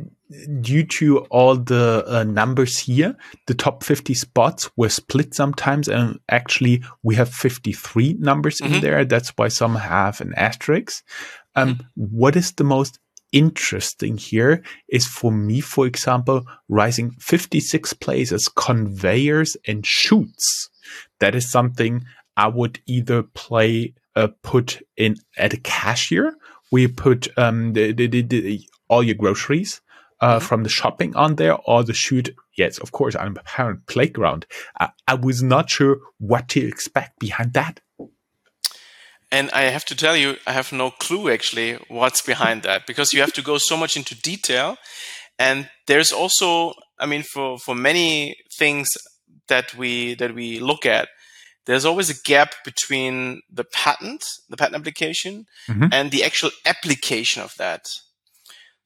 due 0.61 0.83
to 0.83 1.19
all 1.29 1.55
the 1.55 2.03
uh, 2.07 2.23
numbers 2.23 2.77
here 2.77 3.15
the 3.47 3.53
top 3.53 3.83
50 3.83 4.13
spots 4.13 4.69
were 4.75 4.89
split 4.89 5.33
sometimes 5.33 5.87
and 5.87 6.19
actually 6.29 6.83
we 7.01 7.15
have 7.15 7.29
53 7.29 8.17
numbers 8.19 8.59
mm-hmm. 8.59 8.75
in 8.75 8.81
there 8.81 9.05
that's 9.05 9.29
why 9.35 9.47
some 9.47 9.75
have 9.75 10.21
an 10.21 10.33
asterisk 10.35 11.03
um 11.55 11.75
mm-hmm. 11.75 11.83
what 11.95 12.35
is 12.35 12.51
the 12.53 12.63
most 12.63 12.99
interesting 13.31 14.17
here 14.17 14.63
is 14.87 15.05
for 15.05 15.31
me, 15.31 15.61
for 15.61 15.85
example, 15.85 16.43
rising 16.67 17.11
56 17.19 17.93
places, 17.93 18.49
conveyors 18.55 19.55
and 19.67 19.85
chutes. 19.85 20.69
That 21.19 21.35
is 21.35 21.51
something 21.51 22.05
I 22.39 22.47
would 22.47 22.79
either 22.85 23.21
play 23.21 23.93
uh, 24.15 24.29
put 24.43 24.81
in 24.95 25.17
at 25.37 25.53
a 25.53 25.57
cashier 25.57 26.33
where 26.69 26.83
you 26.83 26.89
put 26.89 27.27
um, 27.37 27.73
the, 27.73 27.91
the, 27.91 28.07
the, 28.07 28.65
all 28.87 29.03
your 29.03 29.15
groceries 29.15 29.81
uh, 30.21 30.37
mm-hmm. 30.37 30.45
from 30.45 30.63
the 30.63 30.69
shopping 30.69 31.13
on 31.17 31.35
there 31.35 31.57
or 31.65 31.83
the 31.83 31.93
chute. 31.93 32.33
Yes, 32.57 32.77
of 32.77 32.93
course, 32.93 33.13
on 33.13 33.27
a 33.27 33.43
parent 33.43 33.87
playground. 33.87 34.45
I, 34.79 34.91
I 35.05 35.15
was 35.15 35.43
not 35.43 35.69
sure 35.69 35.97
what 36.17 36.47
to 36.49 36.65
expect 36.65 37.19
behind 37.19 37.53
that. 37.55 37.81
And 39.29 39.51
I 39.51 39.63
have 39.63 39.83
to 39.85 39.95
tell 39.95 40.15
you, 40.15 40.37
I 40.47 40.53
have 40.53 40.71
no 40.71 40.91
clue 40.91 41.29
actually 41.29 41.73
what's 41.89 42.21
behind 42.21 42.63
that 42.63 42.87
because 42.87 43.11
you 43.11 43.19
have 43.19 43.33
to 43.33 43.41
go 43.41 43.57
so 43.57 43.75
much 43.75 43.97
into 43.97 44.15
detail. 44.15 44.77
And 45.37 45.69
there's 45.87 46.13
also, 46.13 46.73
I 46.97 47.05
mean, 47.05 47.23
for, 47.23 47.59
for 47.59 47.75
many 47.75 48.37
things 48.57 48.89
that 49.49 49.75
we, 49.75 50.15
that 50.15 50.33
we 50.33 50.61
look 50.61 50.85
at, 50.85 51.09
there's 51.69 51.85
always 51.85 52.09
a 52.09 52.19
gap 52.23 52.55
between 52.65 53.43
the 53.47 53.63
patent, 53.63 54.25
the 54.49 54.57
patent 54.57 54.75
application, 54.75 55.45
mm-hmm. 55.67 55.85
and 55.91 56.09
the 56.09 56.23
actual 56.23 56.49
application 56.65 57.43
of 57.43 57.53
that. 57.59 57.85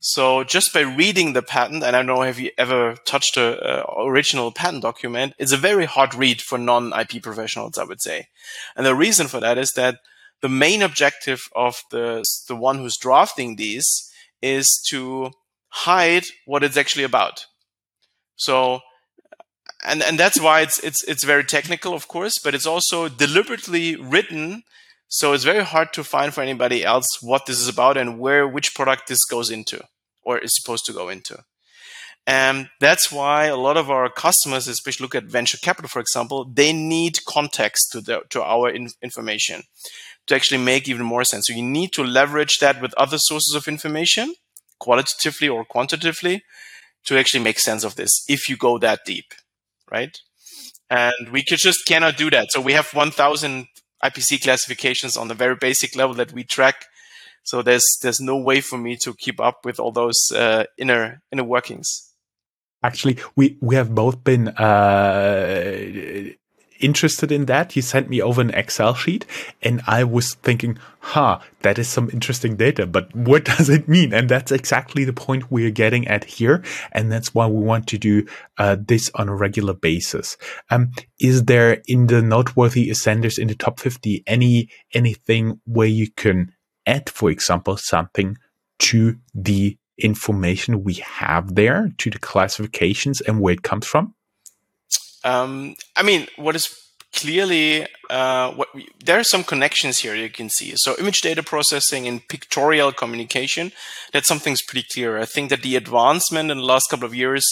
So 0.01 0.43
just 0.43 0.73
by 0.73 0.81
reading 0.81 1.31
the 1.31 1.41
patent, 1.41 1.81
and 1.81 1.95
I 1.95 1.99
don't 1.99 2.07
know 2.07 2.23
have 2.23 2.39
you 2.39 2.51
ever 2.57 2.95
touched 3.07 3.37
a, 3.37 3.85
a, 3.87 4.05
original 4.05 4.51
patent 4.51 4.81
document, 4.81 5.33
it's 5.37 5.53
a 5.53 5.57
very 5.57 5.85
hard 5.85 6.13
read 6.13 6.41
for 6.41 6.57
non-IP 6.57 7.23
professionals, 7.23 7.77
I 7.77 7.85
would 7.85 8.01
say. 8.01 8.27
And 8.75 8.85
the 8.85 8.95
reason 8.95 9.27
for 9.27 9.39
that 9.39 9.57
is 9.57 9.71
that 9.77 9.99
the 10.41 10.49
main 10.49 10.81
objective 10.81 11.39
of 11.55 11.77
the 11.89 12.25
the 12.49 12.57
one 12.57 12.79
who's 12.79 12.97
drafting 12.97 13.55
these 13.55 14.11
is 14.41 14.67
to 14.89 15.31
hide 15.69 16.25
what 16.45 16.65
it's 16.65 16.75
actually 16.75 17.05
about. 17.05 17.45
So 18.35 18.81
and 19.83 20.01
and 20.01 20.17
that's 20.17 20.39
why 20.39 20.61
it's 20.61 20.79
it's 20.79 21.03
it's 21.03 21.23
very 21.23 21.43
technical, 21.43 21.93
of 21.93 22.07
course, 22.07 22.39
but 22.43 22.55
it's 22.55 22.65
also 22.65 23.09
deliberately 23.09 23.95
written. 23.95 24.63
So 25.07 25.33
it's 25.33 25.43
very 25.43 25.63
hard 25.63 25.93
to 25.93 26.03
find 26.03 26.33
for 26.33 26.41
anybody 26.41 26.83
else 26.83 27.07
what 27.21 27.45
this 27.45 27.59
is 27.59 27.67
about 27.67 27.97
and 27.97 28.19
where 28.19 28.47
which 28.47 28.73
product 28.73 29.07
this 29.07 29.23
goes 29.25 29.51
into 29.51 29.83
or 30.23 30.39
is 30.39 30.55
supposed 30.55 30.85
to 30.85 30.93
go 30.93 31.09
into. 31.09 31.43
And 32.25 32.69
that's 32.79 33.11
why 33.11 33.45
a 33.45 33.57
lot 33.57 33.75
of 33.77 33.91
our 33.91 34.09
customers, 34.09 34.67
especially 34.67 35.03
look 35.03 35.15
at 35.15 35.25
venture 35.25 35.57
capital, 35.57 35.89
for 35.89 35.99
example, 35.99 36.49
they 36.51 36.71
need 36.71 37.25
context 37.25 37.91
to 37.91 38.01
the 38.01 38.21
to 38.29 38.41
our 38.41 38.69
in, 38.69 38.89
information 39.01 39.63
to 40.27 40.35
actually 40.35 40.63
make 40.63 40.87
even 40.87 41.05
more 41.05 41.25
sense. 41.25 41.47
So 41.47 41.53
you 41.53 41.63
need 41.63 41.91
to 41.93 42.03
leverage 42.03 42.59
that 42.59 42.81
with 42.81 42.93
other 42.95 43.17
sources 43.17 43.55
of 43.55 43.67
information, 43.67 44.35
qualitatively 44.79 45.49
or 45.49 45.65
quantitatively, 45.65 46.43
to 47.05 47.17
actually 47.17 47.43
make 47.43 47.59
sense 47.59 47.83
of 47.83 47.95
this 47.95 48.23
if 48.29 48.47
you 48.47 48.55
go 48.55 48.77
that 48.77 49.01
deep, 49.05 49.33
right? 49.93 50.17
And 50.89 51.29
we 51.31 51.43
could 51.43 51.59
just 51.59 51.85
cannot 51.87 52.17
do 52.17 52.29
that. 52.31 52.51
So 52.51 52.59
we 52.59 52.73
have 52.73 52.93
1000 52.93 53.67
IPC 54.03 54.43
classifications 54.43 55.15
on 55.15 55.27
the 55.27 55.33
very 55.33 55.55
basic 55.55 55.95
level 55.95 56.15
that 56.15 56.33
we 56.33 56.43
track. 56.43 56.85
So 57.43 57.61
there's, 57.61 57.85
there's 58.01 58.19
no 58.19 58.37
way 58.37 58.61
for 58.61 58.77
me 58.77 58.97
to 58.97 59.13
keep 59.13 59.39
up 59.39 59.65
with 59.65 59.79
all 59.79 59.91
those, 59.91 60.31
uh, 60.35 60.65
inner, 60.77 61.21
inner 61.31 61.43
workings. 61.43 61.87
Actually, 62.83 63.17
we, 63.35 63.57
we 63.61 63.75
have 63.75 63.95
both 63.95 64.23
been, 64.23 64.49
uh, 64.49 66.31
interested 66.83 67.31
in 67.31 67.45
that. 67.45 67.75
You 67.75 67.81
sent 67.81 68.09
me 68.09 68.21
over 68.21 68.41
an 68.41 68.51
Excel 68.51 68.93
sheet 68.93 69.25
and 69.61 69.81
I 69.87 70.03
was 70.03 70.35
thinking, 70.35 70.77
huh, 70.99 71.39
that 71.61 71.79
is 71.79 71.87
some 71.87 72.09
interesting 72.11 72.55
data, 72.57 72.85
but 72.85 73.13
what 73.15 73.45
does 73.57 73.69
it 73.69 73.87
mean? 73.87 74.13
And 74.13 74.29
that's 74.29 74.51
exactly 74.51 75.05
the 75.05 75.13
point 75.13 75.51
we're 75.51 75.71
getting 75.71 76.07
at 76.07 76.25
here. 76.25 76.63
And 76.91 77.11
that's 77.11 77.33
why 77.33 77.47
we 77.47 77.63
want 77.63 77.87
to 77.87 77.97
do 77.97 78.27
uh, 78.57 78.77
this 78.79 79.09
on 79.15 79.29
a 79.29 79.35
regular 79.35 79.73
basis. 79.73 80.37
Um, 80.69 80.91
is 81.19 81.45
there 81.45 81.81
in 81.87 82.07
the 82.07 82.21
noteworthy 82.21 82.89
ascenders 82.89 83.39
in 83.39 83.47
the 83.47 83.55
top 83.55 83.79
50 83.79 84.23
any, 84.27 84.69
anything 84.93 85.59
where 85.65 85.87
you 85.87 86.11
can 86.11 86.53
add, 86.85 87.09
for 87.09 87.29
example, 87.29 87.77
something 87.77 88.37
to 88.79 89.17
the 89.33 89.77
information 89.97 90.83
we 90.83 90.95
have 90.95 91.55
there 91.55 91.91
to 91.97 92.09
the 92.09 92.19
classifications 92.19 93.21
and 93.21 93.39
where 93.39 93.53
it 93.53 93.63
comes 93.63 93.85
from? 93.85 94.13
Um, 95.23 95.75
I 95.95 96.03
mean, 96.03 96.27
what 96.35 96.55
is 96.55 96.83
clearly 97.13 97.85
uh, 98.09 98.51
what 98.51 98.73
we, 98.73 98.89
there 99.03 99.19
are 99.19 99.23
some 99.23 99.43
connections 99.43 99.99
here 99.99 100.15
you 100.15 100.29
can 100.29 100.49
see. 100.49 100.73
So 100.75 100.95
image 100.99 101.21
data 101.21 101.43
processing 101.43 102.07
and 102.07 102.27
pictorial 102.27 102.91
communication, 102.91 103.71
that's 104.11 104.27
something's 104.27 104.63
pretty 104.63 104.87
clear. 104.91 105.19
I 105.19 105.25
think 105.25 105.49
that 105.49 105.61
the 105.61 105.75
advancement 105.75 106.51
in 106.51 106.57
the 106.57 106.63
last 106.63 106.89
couple 106.89 107.05
of 107.05 107.15
years 107.15 107.45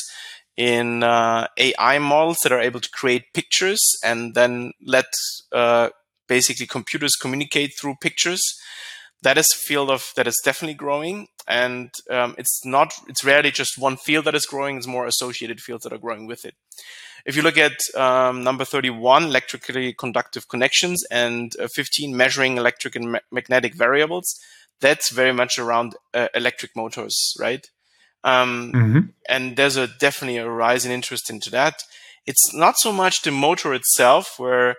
in 0.57 1.03
uh, 1.03 1.47
AI 1.57 1.99
models 1.99 2.37
that 2.43 2.51
are 2.51 2.59
able 2.59 2.79
to 2.79 2.89
create 2.89 3.33
pictures 3.33 3.81
and 4.03 4.35
then 4.35 4.73
let 4.85 5.05
uh, 5.51 5.89
basically 6.27 6.65
computers 6.65 7.15
communicate 7.15 7.73
through 7.77 7.95
pictures. 8.01 8.41
That 9.23 9.37
is 9.37 9.47
a 9.53 9.67
field 9.67 9.91
of 9.91 10.03
that 10.15 10.27
is 10.27 10.39
definitely 10.43 10.73
growing, 10.73 11.27
and 11.47 11.91
um, 12.09 12.33
it's 12.37 12.65
not. 12.65 12.93
It's 13.07 13.23
rarely 13.23 13.51
just 13.51 13.77
one 13.77 13.97
field 13.97 14.25
that 14.25 14.35
is 14.35 14.47
growing. 14.47 14.77
It's 14.77 14.87
more 14.87 15.05
associated 15.05 15.61
fields 15.61 15.83
that 15.83 15.93
are 15.93 15.99
growing 15.99 16.25
with 16.25 16.43
it. 16.43 16.55
If 17.25 17.35
you 17.35 17.43
look 17.43 17.57
at 17.57 17.73
um, 17.95 18.43
number 18.43 18.65
31, 18.65 19.25
electrically 19.25 19.93
conductive 19.93 20.47
connections, 20.47 21.03
and 21.11 21.51
uh, 21.59 21.67
15, 21.75 22.17
measuring 22.17 22.57
electric 22.57 22.95
and 22.95 23.11
ma 23.11 23.19
magnetic 23.31 23.75
variables, 23.75 24.25
that's 24.79 25.11
very 25.11 25.33
much 25.33 25.59
around 25.59 25.95
uh, 26.13 26.27
electric 26.33 26.75
motors, 26.75 27.35
right? 27.39 27.65
Um, 28.23 28.71
mm-hmm. 28.73 28.99
And 29.29 29.55
there's 29.55 29.77
a 29.77 29.87
definitely 29.87 30.37
a 30.37 30.49
rise 30.49 30.85
in 30.85 30.91
interest 30.91 31.29
into 31.29 31.49
that. 31.51 31.83
It's 32.25 32.53
not 32.53 32.75
so 32.77 32.91
much 32.91 33.21
the 33.21 33.31
motor 33.31 33.73
itself, 33.73 34.35
where 34.37 34.75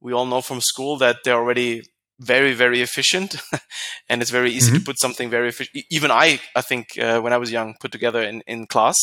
we 0.00 0.12
all 0.12 0.26
know 0.26 0.40
from 0.40 0.60
school 0.60 0.96
that 0.98 1.18
they're 1.24 1.34
already 1.34 1.82
very 2.20 2.54
very 2.54 2.80
efficient 2.80 3.36
and 4.08 4.22
it's 4.22 4.30
very 4.30 4.50
easy 4.50 4.70
mm-hmm. 4.70 4.78
to 4.78 4.84
put 4.84 5.00
something 5.00 5.28
very 5.28 5.48
efficient 5.48 5.84
even 5.90 6.10
i 6.10 6.38
i 6.54 6.60
think 6.60 6.96
uh, 6.98 7.20
when 7.20 7.32
i 7.32 7.36
was 7.36 7.50
young 7.50 7.74
put 7.80 7.90
together 7.90 8.22
in, 8.22 8.40
in 8.46 8.66
class 8.66 8.94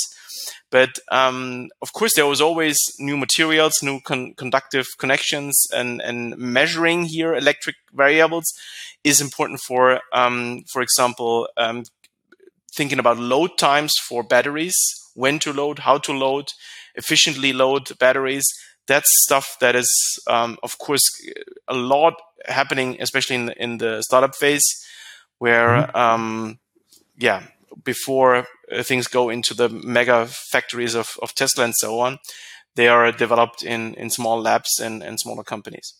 but 0.69 0.97
um, 1.11 1.67
of 1.81 1.91
course 1.93 2.15
there 2.15 2.25
was 2.25 2.39
always 2.39 2.77
new 2.99 3.17
materials 3.17 3.73
new 3.83 3.99
con- 3.99 4.33
conductive 4.37 4.87
connections 4.97 5.67
and 5.73 6.01
and 6.01 6.37
measuring 6.37 7.03
here 7.03 7.35
electric 7.35 7.75
variables 7.93 8.45
is 9.03 9.19
important 9.19 9.59
for 9.59 9.99
um, 10.13 10.63
for 10.71 10.81
example 10.81 11.49
um, 11.57 11.83
thinking 12.73 12.99
about 12.99 13.17
load 13.17 13.57
times 13.57 13.93
for 14.07 14.23
batteries 14.23 14.77
when 15.15 15.37
to 15.39 15.51
load 15.51 15.79
how 15.79 15.97
to 15.97 16.13
load 16.13 16.47
efficiently 16.95 17.51
load 17.51 17.89
batteries 17.99 18.45
that's 18.91 19.09
stuff 19.23 19.57
that 19.61 19.75
is, 19.75 19.89
um, 20.27 20.57
of 20.63 20.77
course, 20.77 21.03
a 21.69 21.73
lot 21.73 22.13
happening, 22.45 22.97
especially 22.99 23.37
in 23.37 23.45
the, 23.45 23.63
in 23.63 23.77
the 23.77 24.01
startup 24.01 24.35
phase, 24.35 24.65
where, 25.39 25.69
mm-hmm. 25.69 25.95
um, 25.95 26.59
yeah, 27.17 27.43
before 27.85 28.35
uh, 28.35 28.83
things 28.83 29.07
go 29.07 29.29
into 29.29 29.53
the 29.53 29.69
mega 29.69 30.25
factories 30.25 30.93
of, 30.93 31.17
of 31.21 31.33
Tesla 31.33 31.63
and 31.63 31.75
so 31.75 31.99
on, 31.99 32.19
they 32.75 32.89
are 32.89 33.11
developed 33.13 33.63
in, 33.63 33.93
in 33.93 34.09
small 34.09 34.41
labs 34.41 34.79
and, 34.79 35.01
and 35.01 35.19
smaller 35.19 35.43
companies. 35.43 35.93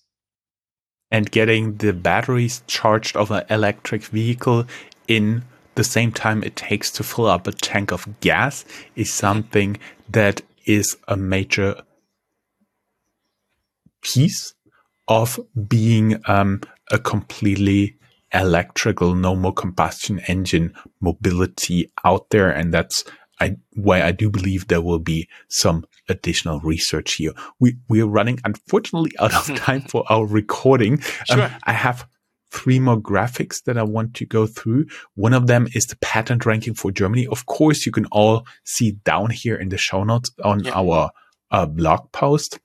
And 1.09 1.31
getting 1.31 1.77
the 1.77 1.93
batteries 1.93 2.61
charged 2.67 3.15
of 3.15 3.31
an 3.31 3.45
electric 3.49 4.03
vehicle 4.03 4.65
in 5.07 5.43
the 5.75 5.83
same 5.85 6.11
time 6.11 6.43
it 6.43 6.57
takes 6.57 6.91
to 6.91 7.03
fill 7.03 7.27
up 7.27 7.47
a 7.47 7.53
tank 7.53 7.91
of 7.93 8.19
gas 8.19 8.65
is 8.97 9.13
something 9.13 9.77
that 10.09 10.41
is 10.65 10.97
a 11.07 11.15
major 11.15 11.81
piece 14.02 14.54
of 15.08 15.39
being 15.68 16.22
um, 16.28 16.62
a 16.91 16.99
completely 16.99 17.97
electrical, 18.34 19.14
no 19.14 19.36
more 19.36 19.54
combustion 19.54 20.20
engine 20.28 20.74
mobility 21.02 21.91
out 22.06 22.30
there. 22.30 22.49
And 22.49 22.74
that's 22.74 23.04
I, 23.39 23.58
why 23.74 24.04
I 24.04 24.12
do 24.12 24.30
believe 24.30 24.68
there 24.68 24.82
will 24.82 24.99
be 24.99 25.28
some 25.49 25.86
additional 26.08 26.60
research 26.60 27.16
here. 27.16 27.34
We, 27.60 27.78
we 27.89 28.02
are 28.02 28.08
running, 28.08 28.39
unfortunately, 28.45 29.12
out 29.20 29.34
of 29.34 29.56
time 29.58 29.82
for 29.82 30.06
our 30.10 30.26
recording. 30.26 30.93
Um, 31.30 31.38
sure. 31.38 31.43
Um, 31.43 31.52
I 31.64 31.74
have 31.74 32.08
three 32.52 32.80
more 32.80 32.97
graphics 32.97 33.64
that 33.64 33.78
I 33.78 33.84
want 33.84 34.14
to 34.16 34.26
go 34.26 34.45
through. 34.45 34.86
One 35.16 35.34
of 35.34 35.47
them 35.47 35.68
is 35.74 35.86
the 35.86 35.95
patent 35.97 36.45
ranking 36.45 36.74
for 36.74 36.91
Germany. 36.91 37.28
Of 37.28 37.45
course, 37.45 37.86
you 37.86 37.91
can 37.91 38.06
all 38.12 38.45
see 38.66 38.91
down 38.91 39.30
here 39.32 39.56
in 39.56 39.70
the 39.70 39.78
show 39.78 40.04
notes 40.04 40.32
on 40.43 40.64
yeah. 40.64 40.74
our 40.76 41.12
uh, 41.49 41.66
blog 41.66 42.12
post 42.12 42.60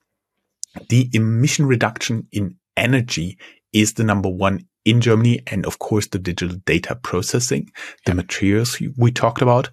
the 0.89 1.09
emission 1.13 1.65
reduction 1.65 2.27
in 2.31 2.57
energy 2.75 3.37
is 3.73 3.93
the 3.93 4.03
number 4.03 4.29
one 4.29 4.67
in 4.85 5.01
Germany. 5.01 5.41
And 5.47 5.65
of 5.65 5.79
course, 5.79 6.07
the 6.07 6.19
digital 6.19 6.57
data 6.65 6.95
processing, 6.95 7.71
the 8.05 8.15
materials 8.15 8.79
we 8.97 9.11
talked 9.11 9.41
about, 9.41 9.69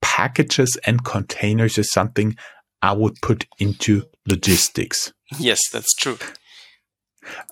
packages 0.00 0.78
and 0.86 1.04
containers 1.04 1.78
is 1.78 1.90
something 1.90 2.36
I 2.80 2.92
would 2.92 3.14
put 3.22 3.46
into 3.58 4.04
logistics. 4.26 5.12
Yes, 5.38 5.60
that's 5.70 5.94
true. 5.94 6.18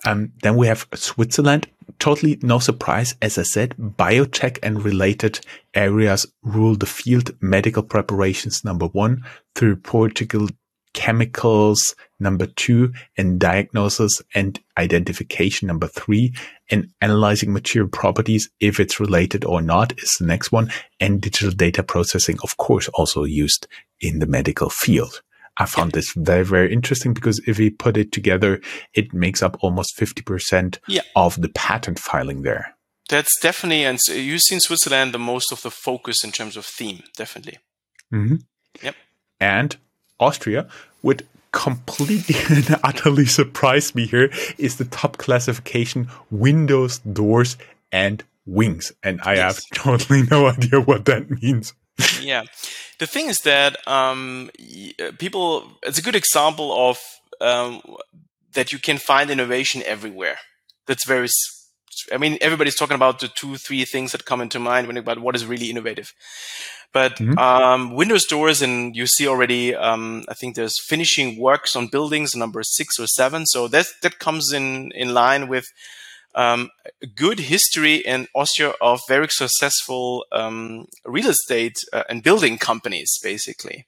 Um, 0.05 0.33
then 0.43 0.55
we 0.55 0.67
have 0.67 0.87
Switzerland. 0.93 1.67
Totally 1.99 2.37
no 2.41 2.59
surprise. 2.59 3.15
As 3.21 3.37
I 3.37 3.43
said, 3.43 3.75
biotech 3.77 4.59
and 4.63 4.83
related 4.83 5.39
areas 5.73 6.25
rule 6.43 6.75
the 6.75 6.85
field. 6.85 7.31
Medical 7.41 7.83
preparations, 7.83 8.63
number 8.63 8.87
one, 8.87 9.23
therapeutical 9.55 10.49
chemicals 10.93 11.95
number 12.19 12.45
two 12.45 12.93
and 13.17 13.39
diagnosis 13.39 14.21
and 14.35 14.59
identification 14.77 15.67
number 15.67 15.87
three 15.87 16.33
and 16.69 16.89
analyzing 17.01 17.53
material 17.53 17.89
properties 17.89 18.49
if 18.59 18.79
it's 18.79 18.99
related 18.99 19.45
or 19.45 19.61
not 19.61 19.97
is 19.99 20.15
the 20.19 20.25
next 20.25 20.51
one 20.51 20.71
and 20.99 21.21
digital 21.21 21.51
data 21.51 21.83
processing 21.83 22.37
of 22.43 22.57
course 22.57 22.87
also 22.89 23.23
used 23.23 23.67
in 23.99 24.19
the 24.19 24.27
medical 24.27 24.69
field. 24.69 25.21
I 25.57 25.65
found 25.65 25.91
this 25.91 26.13
very 26.15 26.45
very 26.45 26.73
interesting 26.73 27.13
because 27.13 27.41
if 27.47 27.57
we 27.57 27.69
put 27.69 27.97
it 27.97 28.11
together 28.11 28.61
it 28.93 29.13
makes 29.13 29.41
up 29.41 29.57
almost 29.61 29.97
50% 29.97 30.79
yeah. 30.87 31.01
of 31.15 31.41
the 31.41 31.49
patent 31.49 31.99
filing 31.99 32.41
there. 32.41 32.75
That's 33.09 33.39
definitely 33.39 33.85
and 33.85 33.99
you 34.09 34.39
see 34.39 34.55
in 34.55 34.61
switzerland 34.61 35.13
the 35.13 35.19
most 35.19 35.51
of 35.51 35.61
the 35.61 35.71
focus 35.71 36.23
in 36.23 36.31
terms 36.31 36.57
of 36.57 36.65
theme 36.65 37.03
definitely. 37.15 37.59
Mm-hmm. 38.13 38.35
yep. 38.83 38.95
And 39.39 39.77
Austria 40.21 40.67
would 41.01 41.27
completely 41.51 42.35
and 42.55 42.79
utterly 42.83 43.25
surprise 43.25 43.93
me 43.93 44.05
here 44.05 44.31
is 44.57 44.77
the 44.77 44.85
top 44.85 45.17
classification 45.17 46.07
windows, 46.29 46.99
doors, 46.99 47.57
and 47.91 48.23
wings. 48.45 48.91
And 49.03 49.19
I 49.23 49.35
yes. 49.35 49.55
have 49.55 49.83
totally 49.83 50.23
no 50.23 50.47
idea 50.47 50.79
what 50.79 51.05
that 51.05 51.29
means. 51.41 51.73
yeah. 52.21 52.43
The 52.99 53.07
thing 53.07 53.27
is 53.27 53.39
that 53.39 53.75
um, 53.87 54.49
uh, 54.99 55.11
people, 55.17 55.71
it's 55.83 55.99
a 55.99 56.01
good 56.01 56.15
example 56.15 56.89
of 56.89 56.99
um, 57.41 57.81
that 58.53 58.71
you 58.71 58.79
can 58.79 58.97
find 58.97 59.29
innovation 59.29 59.81
everywhere. 59.85 60.37
That's 60.87 61.05
very, 61.05 61.27
I 62.11 62.17
mean, 62.17 62.37
everybody's 62.41 62.75
talking 62.75 62.95
about 62.95 63.19
the 63.19 63.27
two, 63.27 63.57
three 63.57 63.85
things 63.85 64.11
that 64.11 64.25
come 64.25 64.41
into 64.41 64.59
mind 64.59 64.87
when 64.87 64.97
about 64.97 65.19
what 65.19 65.35
is 65.35 65.45
really 65.45 65.69
innovative. 65.69 66.13
But 66.93 67.17
mm-hmm. 67.17 67.37
um, 67.37 67.95
Windows 67.95 68.25
doors, 68.25 68.61
and 68.61 68.95
you 68.95 69.07
see 69.07 69.27
already, 69.27 69.73
um, 69.75 70.25
I 70.27 70.33
think 70.33 70.55
there's 70.55 70.75
finishing 70.87 71.39
works 71.39 71.75
on 71.75 71.87
buildings, 71.87 72.35
number 72.35 72.63
six 72.63 72.99
or 72.99 73.07
seven. 73.07 73.45
So 73.45 73.67
that 73.69 73.87
that 74.01 74.19
comes 74.19 74.51
in 74.51 74.91
in 74.91 75.13
line 75.13 75.47
with 75.47 75.65
um, 76.35 76.69
a 77.01 77.07
good 77.07 77.39
history 77.39 77.95
in 77.95 78.27
Austria 78.35 78.73
of 78.81 78.99
very 79.07 79.27
successful 79.29 80.25
um, 80.31 80.85
real 81.05 81.29
estate 81.29 81.77
uh, 81.93 82.03
and 82.09 82.23
building 82.23 82.57
companies, 82.57 83.19
basically. 83.23 83.85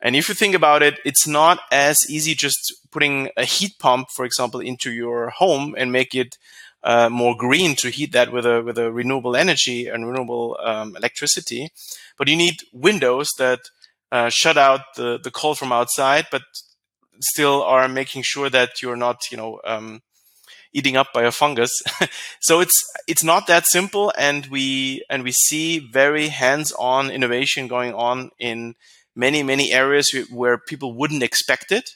And 0.00 0.14
if 0.14 0.28
you 0.28 0.34
think 0.34 0.54
about 0.54 0.82
it, 0.82 1.00
it's 1.04 1.26
not 1.26 1.60
as 1.72 1.98
easy 2.08 2.34
just 2.34 2.72
putting 2.92 3.30
a 3.36 3.44
heat 3.44 3.72
pump, 3.80 4.08
for 4.14 4.24
example, 4.24 4.60
into 4.60 4.92
your 4.92 5.30
home 5.30 5.74
and 5.76 5.90
make 5.90 6.14
it 6.14 6.36
uh, 6.88 7.10
more 7.10 7.36
green 7.36 7.76
to 7.76 7.90
heat 7.90 8.12
that 8.12 8.32
with 8.32 8.46
a 8.46 8.62
with 8.62 8.78
a 8.78 8.90
renewable 8.90 9.36
energy 9.36 9.88
and 9.88 10.08
renewable 10.08 10.58
um, 10.64 10.96
electricity. 10.96 11.70
But 12.16 12.28
you 12.28 12.36
need 12.36 12.62
windows 12.72 13.28
that 13.38 13.60
uh, 14.10 14.30
shut 14.30 14.56
out 14.56 14.80
the 14.96 15.18
the 15.22 15.30
cold 15.30 15.58
from 15.58 15.70
outside, 15.70 16.28
but 16.30 16.42
still 17.20 17.62
are 17.62 17.88
making 17.88 18.22
sure 18.22 18.48
that 18.48 18.80
you're 18.80 18.96
not, 18.96 19.30
you 19.30 19.36
know, 19.36 19.60
um, 19.64 20.00
eating 20.72 20.96
up 20.96 21.12
by 21.12 21.24
a 21.24 21.30
fungus. 21.30 21.72
so 22.40 22.60
it's 22.60 22.82
it's 23.06 23.22
not 23.22 23.46
that 23.48 23.66
simple, 23.66 24.10
and 24.16 24.46
we 24.46 25.04
and 25.10 25.22
we 25.22 25.32
see 25.32 25.78
very 25.78 26.28
hands-on 26.28 27.10
innovation 27.10 27.68
going 27.68 27.92
on 27.92 28.30
in 28.38 28.76
many 29.14 29.42
many 29.42 29.72
areas 29.72 30.10
where 30.30 30.56
people 30.56 30.94
wouldn't 30.94 31.22
expect 31.22 31.70
it. 31.70 31.90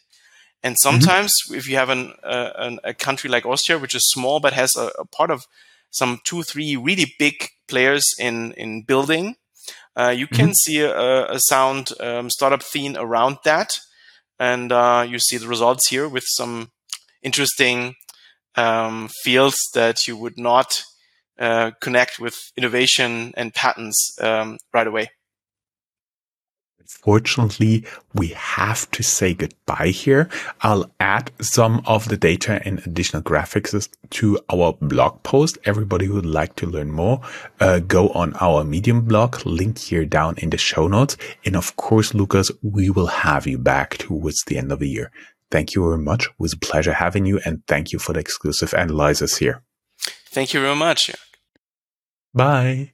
And 0.63 0.75
mm-hmm. 0.75 0.91
sometimes, 0.91 1.33
mm-hmm. 1.45 1.55
if 1.57 1.69
you 1.69 1.77
have 1.77 1.91
an, 1.91 2.15
uh, 2.23 2.51
an, 2.57 2.79
a 2.85 2.95
country 2.95 3.29
like 3.29 3.47
Austria, 3.47 3.79
which 3.79 3.95
is 3.95 4.11
small 4.11 4.41
but 4.41 4.53
has 4.53 4.77
a, 4.77 4.91
a, 4.99 5.05
part 5.05 5.31
of 5.31 5.45
some 5.91 6.21
two, 6.25 6.43
three 6.43 6.77
really 6.77 7.15
big 7.19 7.49
players 7.69 8.05
in 8.19 8.53
in 8.53 8.83
building, 8.83 9.37
uh, 9.97 10.15
you 10.17 10.27
can 10.27 10.47
mm-hmm. 10.47 10.53
see 10.53 10.81
a, 10.81 11.31
a 11.31 11.41
sound 11.41 11.91
um, 12.01 12.31
startup 12.31 12.63
theme 12.63 12.97
around 12.97 13.39
that, 13.45 13.79
and 14.39 14.73
uh, 14.73 15.05
you 15.09 15.19
see 15.19 15.37
the 15.37 15.49
results 15.49 15.89
here 15.89 16.09
with 16.09 16.25
some 16.27 16.71
interesting 17.23 17.95
um, 18.57 19.09
fields 19.23 19.59
that 19.75 20.07
you 20.07 20.17
would 20.17 20.39
not 20.39 20.83
uh, 21.39 21.73
connect 21.81 22.19
with 22.19 22.37
innovation 22.57 23.33
and 23.37 23.55
patents 23.55 24.17
um, 24.21 24.59
right 24.73 24.87
away. 24.87 25.11
Unfortunately, 26.83 27.85
we 28.15 28.29
have 28.29 28.91
to 28.91 29.03
say 29.03 29.35
goodbye 29.35 29.89
here. 29.89 30.29
I'll 30.63 30.91
add 30.99 31.31
some 31.41 31.83
of 31.87 32.09
the 32.09 32.17
data 32.17 32.61
and 32.65 32.81
additional 32.81 33.23
graphics 33.23 33.89
to 34.11 34.39
our 34.53 34.73
blog 34.81 35.23
post. 35.23 35.59
Everybody 35.65 36.07
who 36.07 36.15
would 36.15 36.27
like 36.27 36.57
to 36.57 36.67
learn 36.67 36.91
more, 36.91 37.21
uh, 37.61 37.79
go 37.79 38.09
on 38.11 38.35
our 38.41 38.65
Medium 38.65 39.03
blog, 39.03 39.47
link 39.47 39.79
here 39.79 40.05
down 40.05 40.35
in 40.39 40.51
the 40.51 40.59
show 40.59 40.89
notes. 40.89 41.17
And 41.45 41.57
of 41.57 41.77
course, 41.77 42.15
Lucas, 42.15 42.51
we 42.63 42.91
will 42.91 43.07
have 43.07 43.47
you 43.47 43.59
back 43.59 43.99
towards 43.99 44.43
the 44.47 44.59
end 44.59 44.73
of 44.73 44.81
the 44.81 44.89
year. 44.89 45.11
Thank 45.51 45.75
you 45.75 45.83
very 45.85 45.99
much. 45.99 46.27
It 46.27 46.33
was 46.39 46.55
a 46.55 46.59
pleasure 46.59 46.95
having 46.95 47.27
you 47.27 47.41
and 47.45 47.65
thank 47.67 47.93
you 47.93 47.99
for 47.99 48.13
the 48.13 48.21
exclusive 48.21 48.73
analysis 48.73 49.37
here. 49.37 49.63
Thank 50.31 50.55
you 50.55 50.61
very 50.61 50.77
much. 50.77 51.11
Bye. 52.35 52.93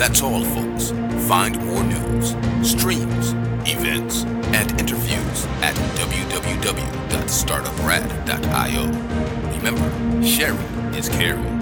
That's 0.00 0.22
all, 0.22 0.42
folks. 0.42 0.92
Find 1.28 1.62
more 1.66 1.84
news, 1.84 2.34
streams, 2.66 3.34
events, 3.68 4.24
and 4.54 4.70
interviews 4.80 5.44
at 5.60 5.74
www.startuprad.io. 5.98 8.86
Remember, 9.58 9.90
sharing 10.24 10.94
is 10.94 11.10
caring. 11.10 11.59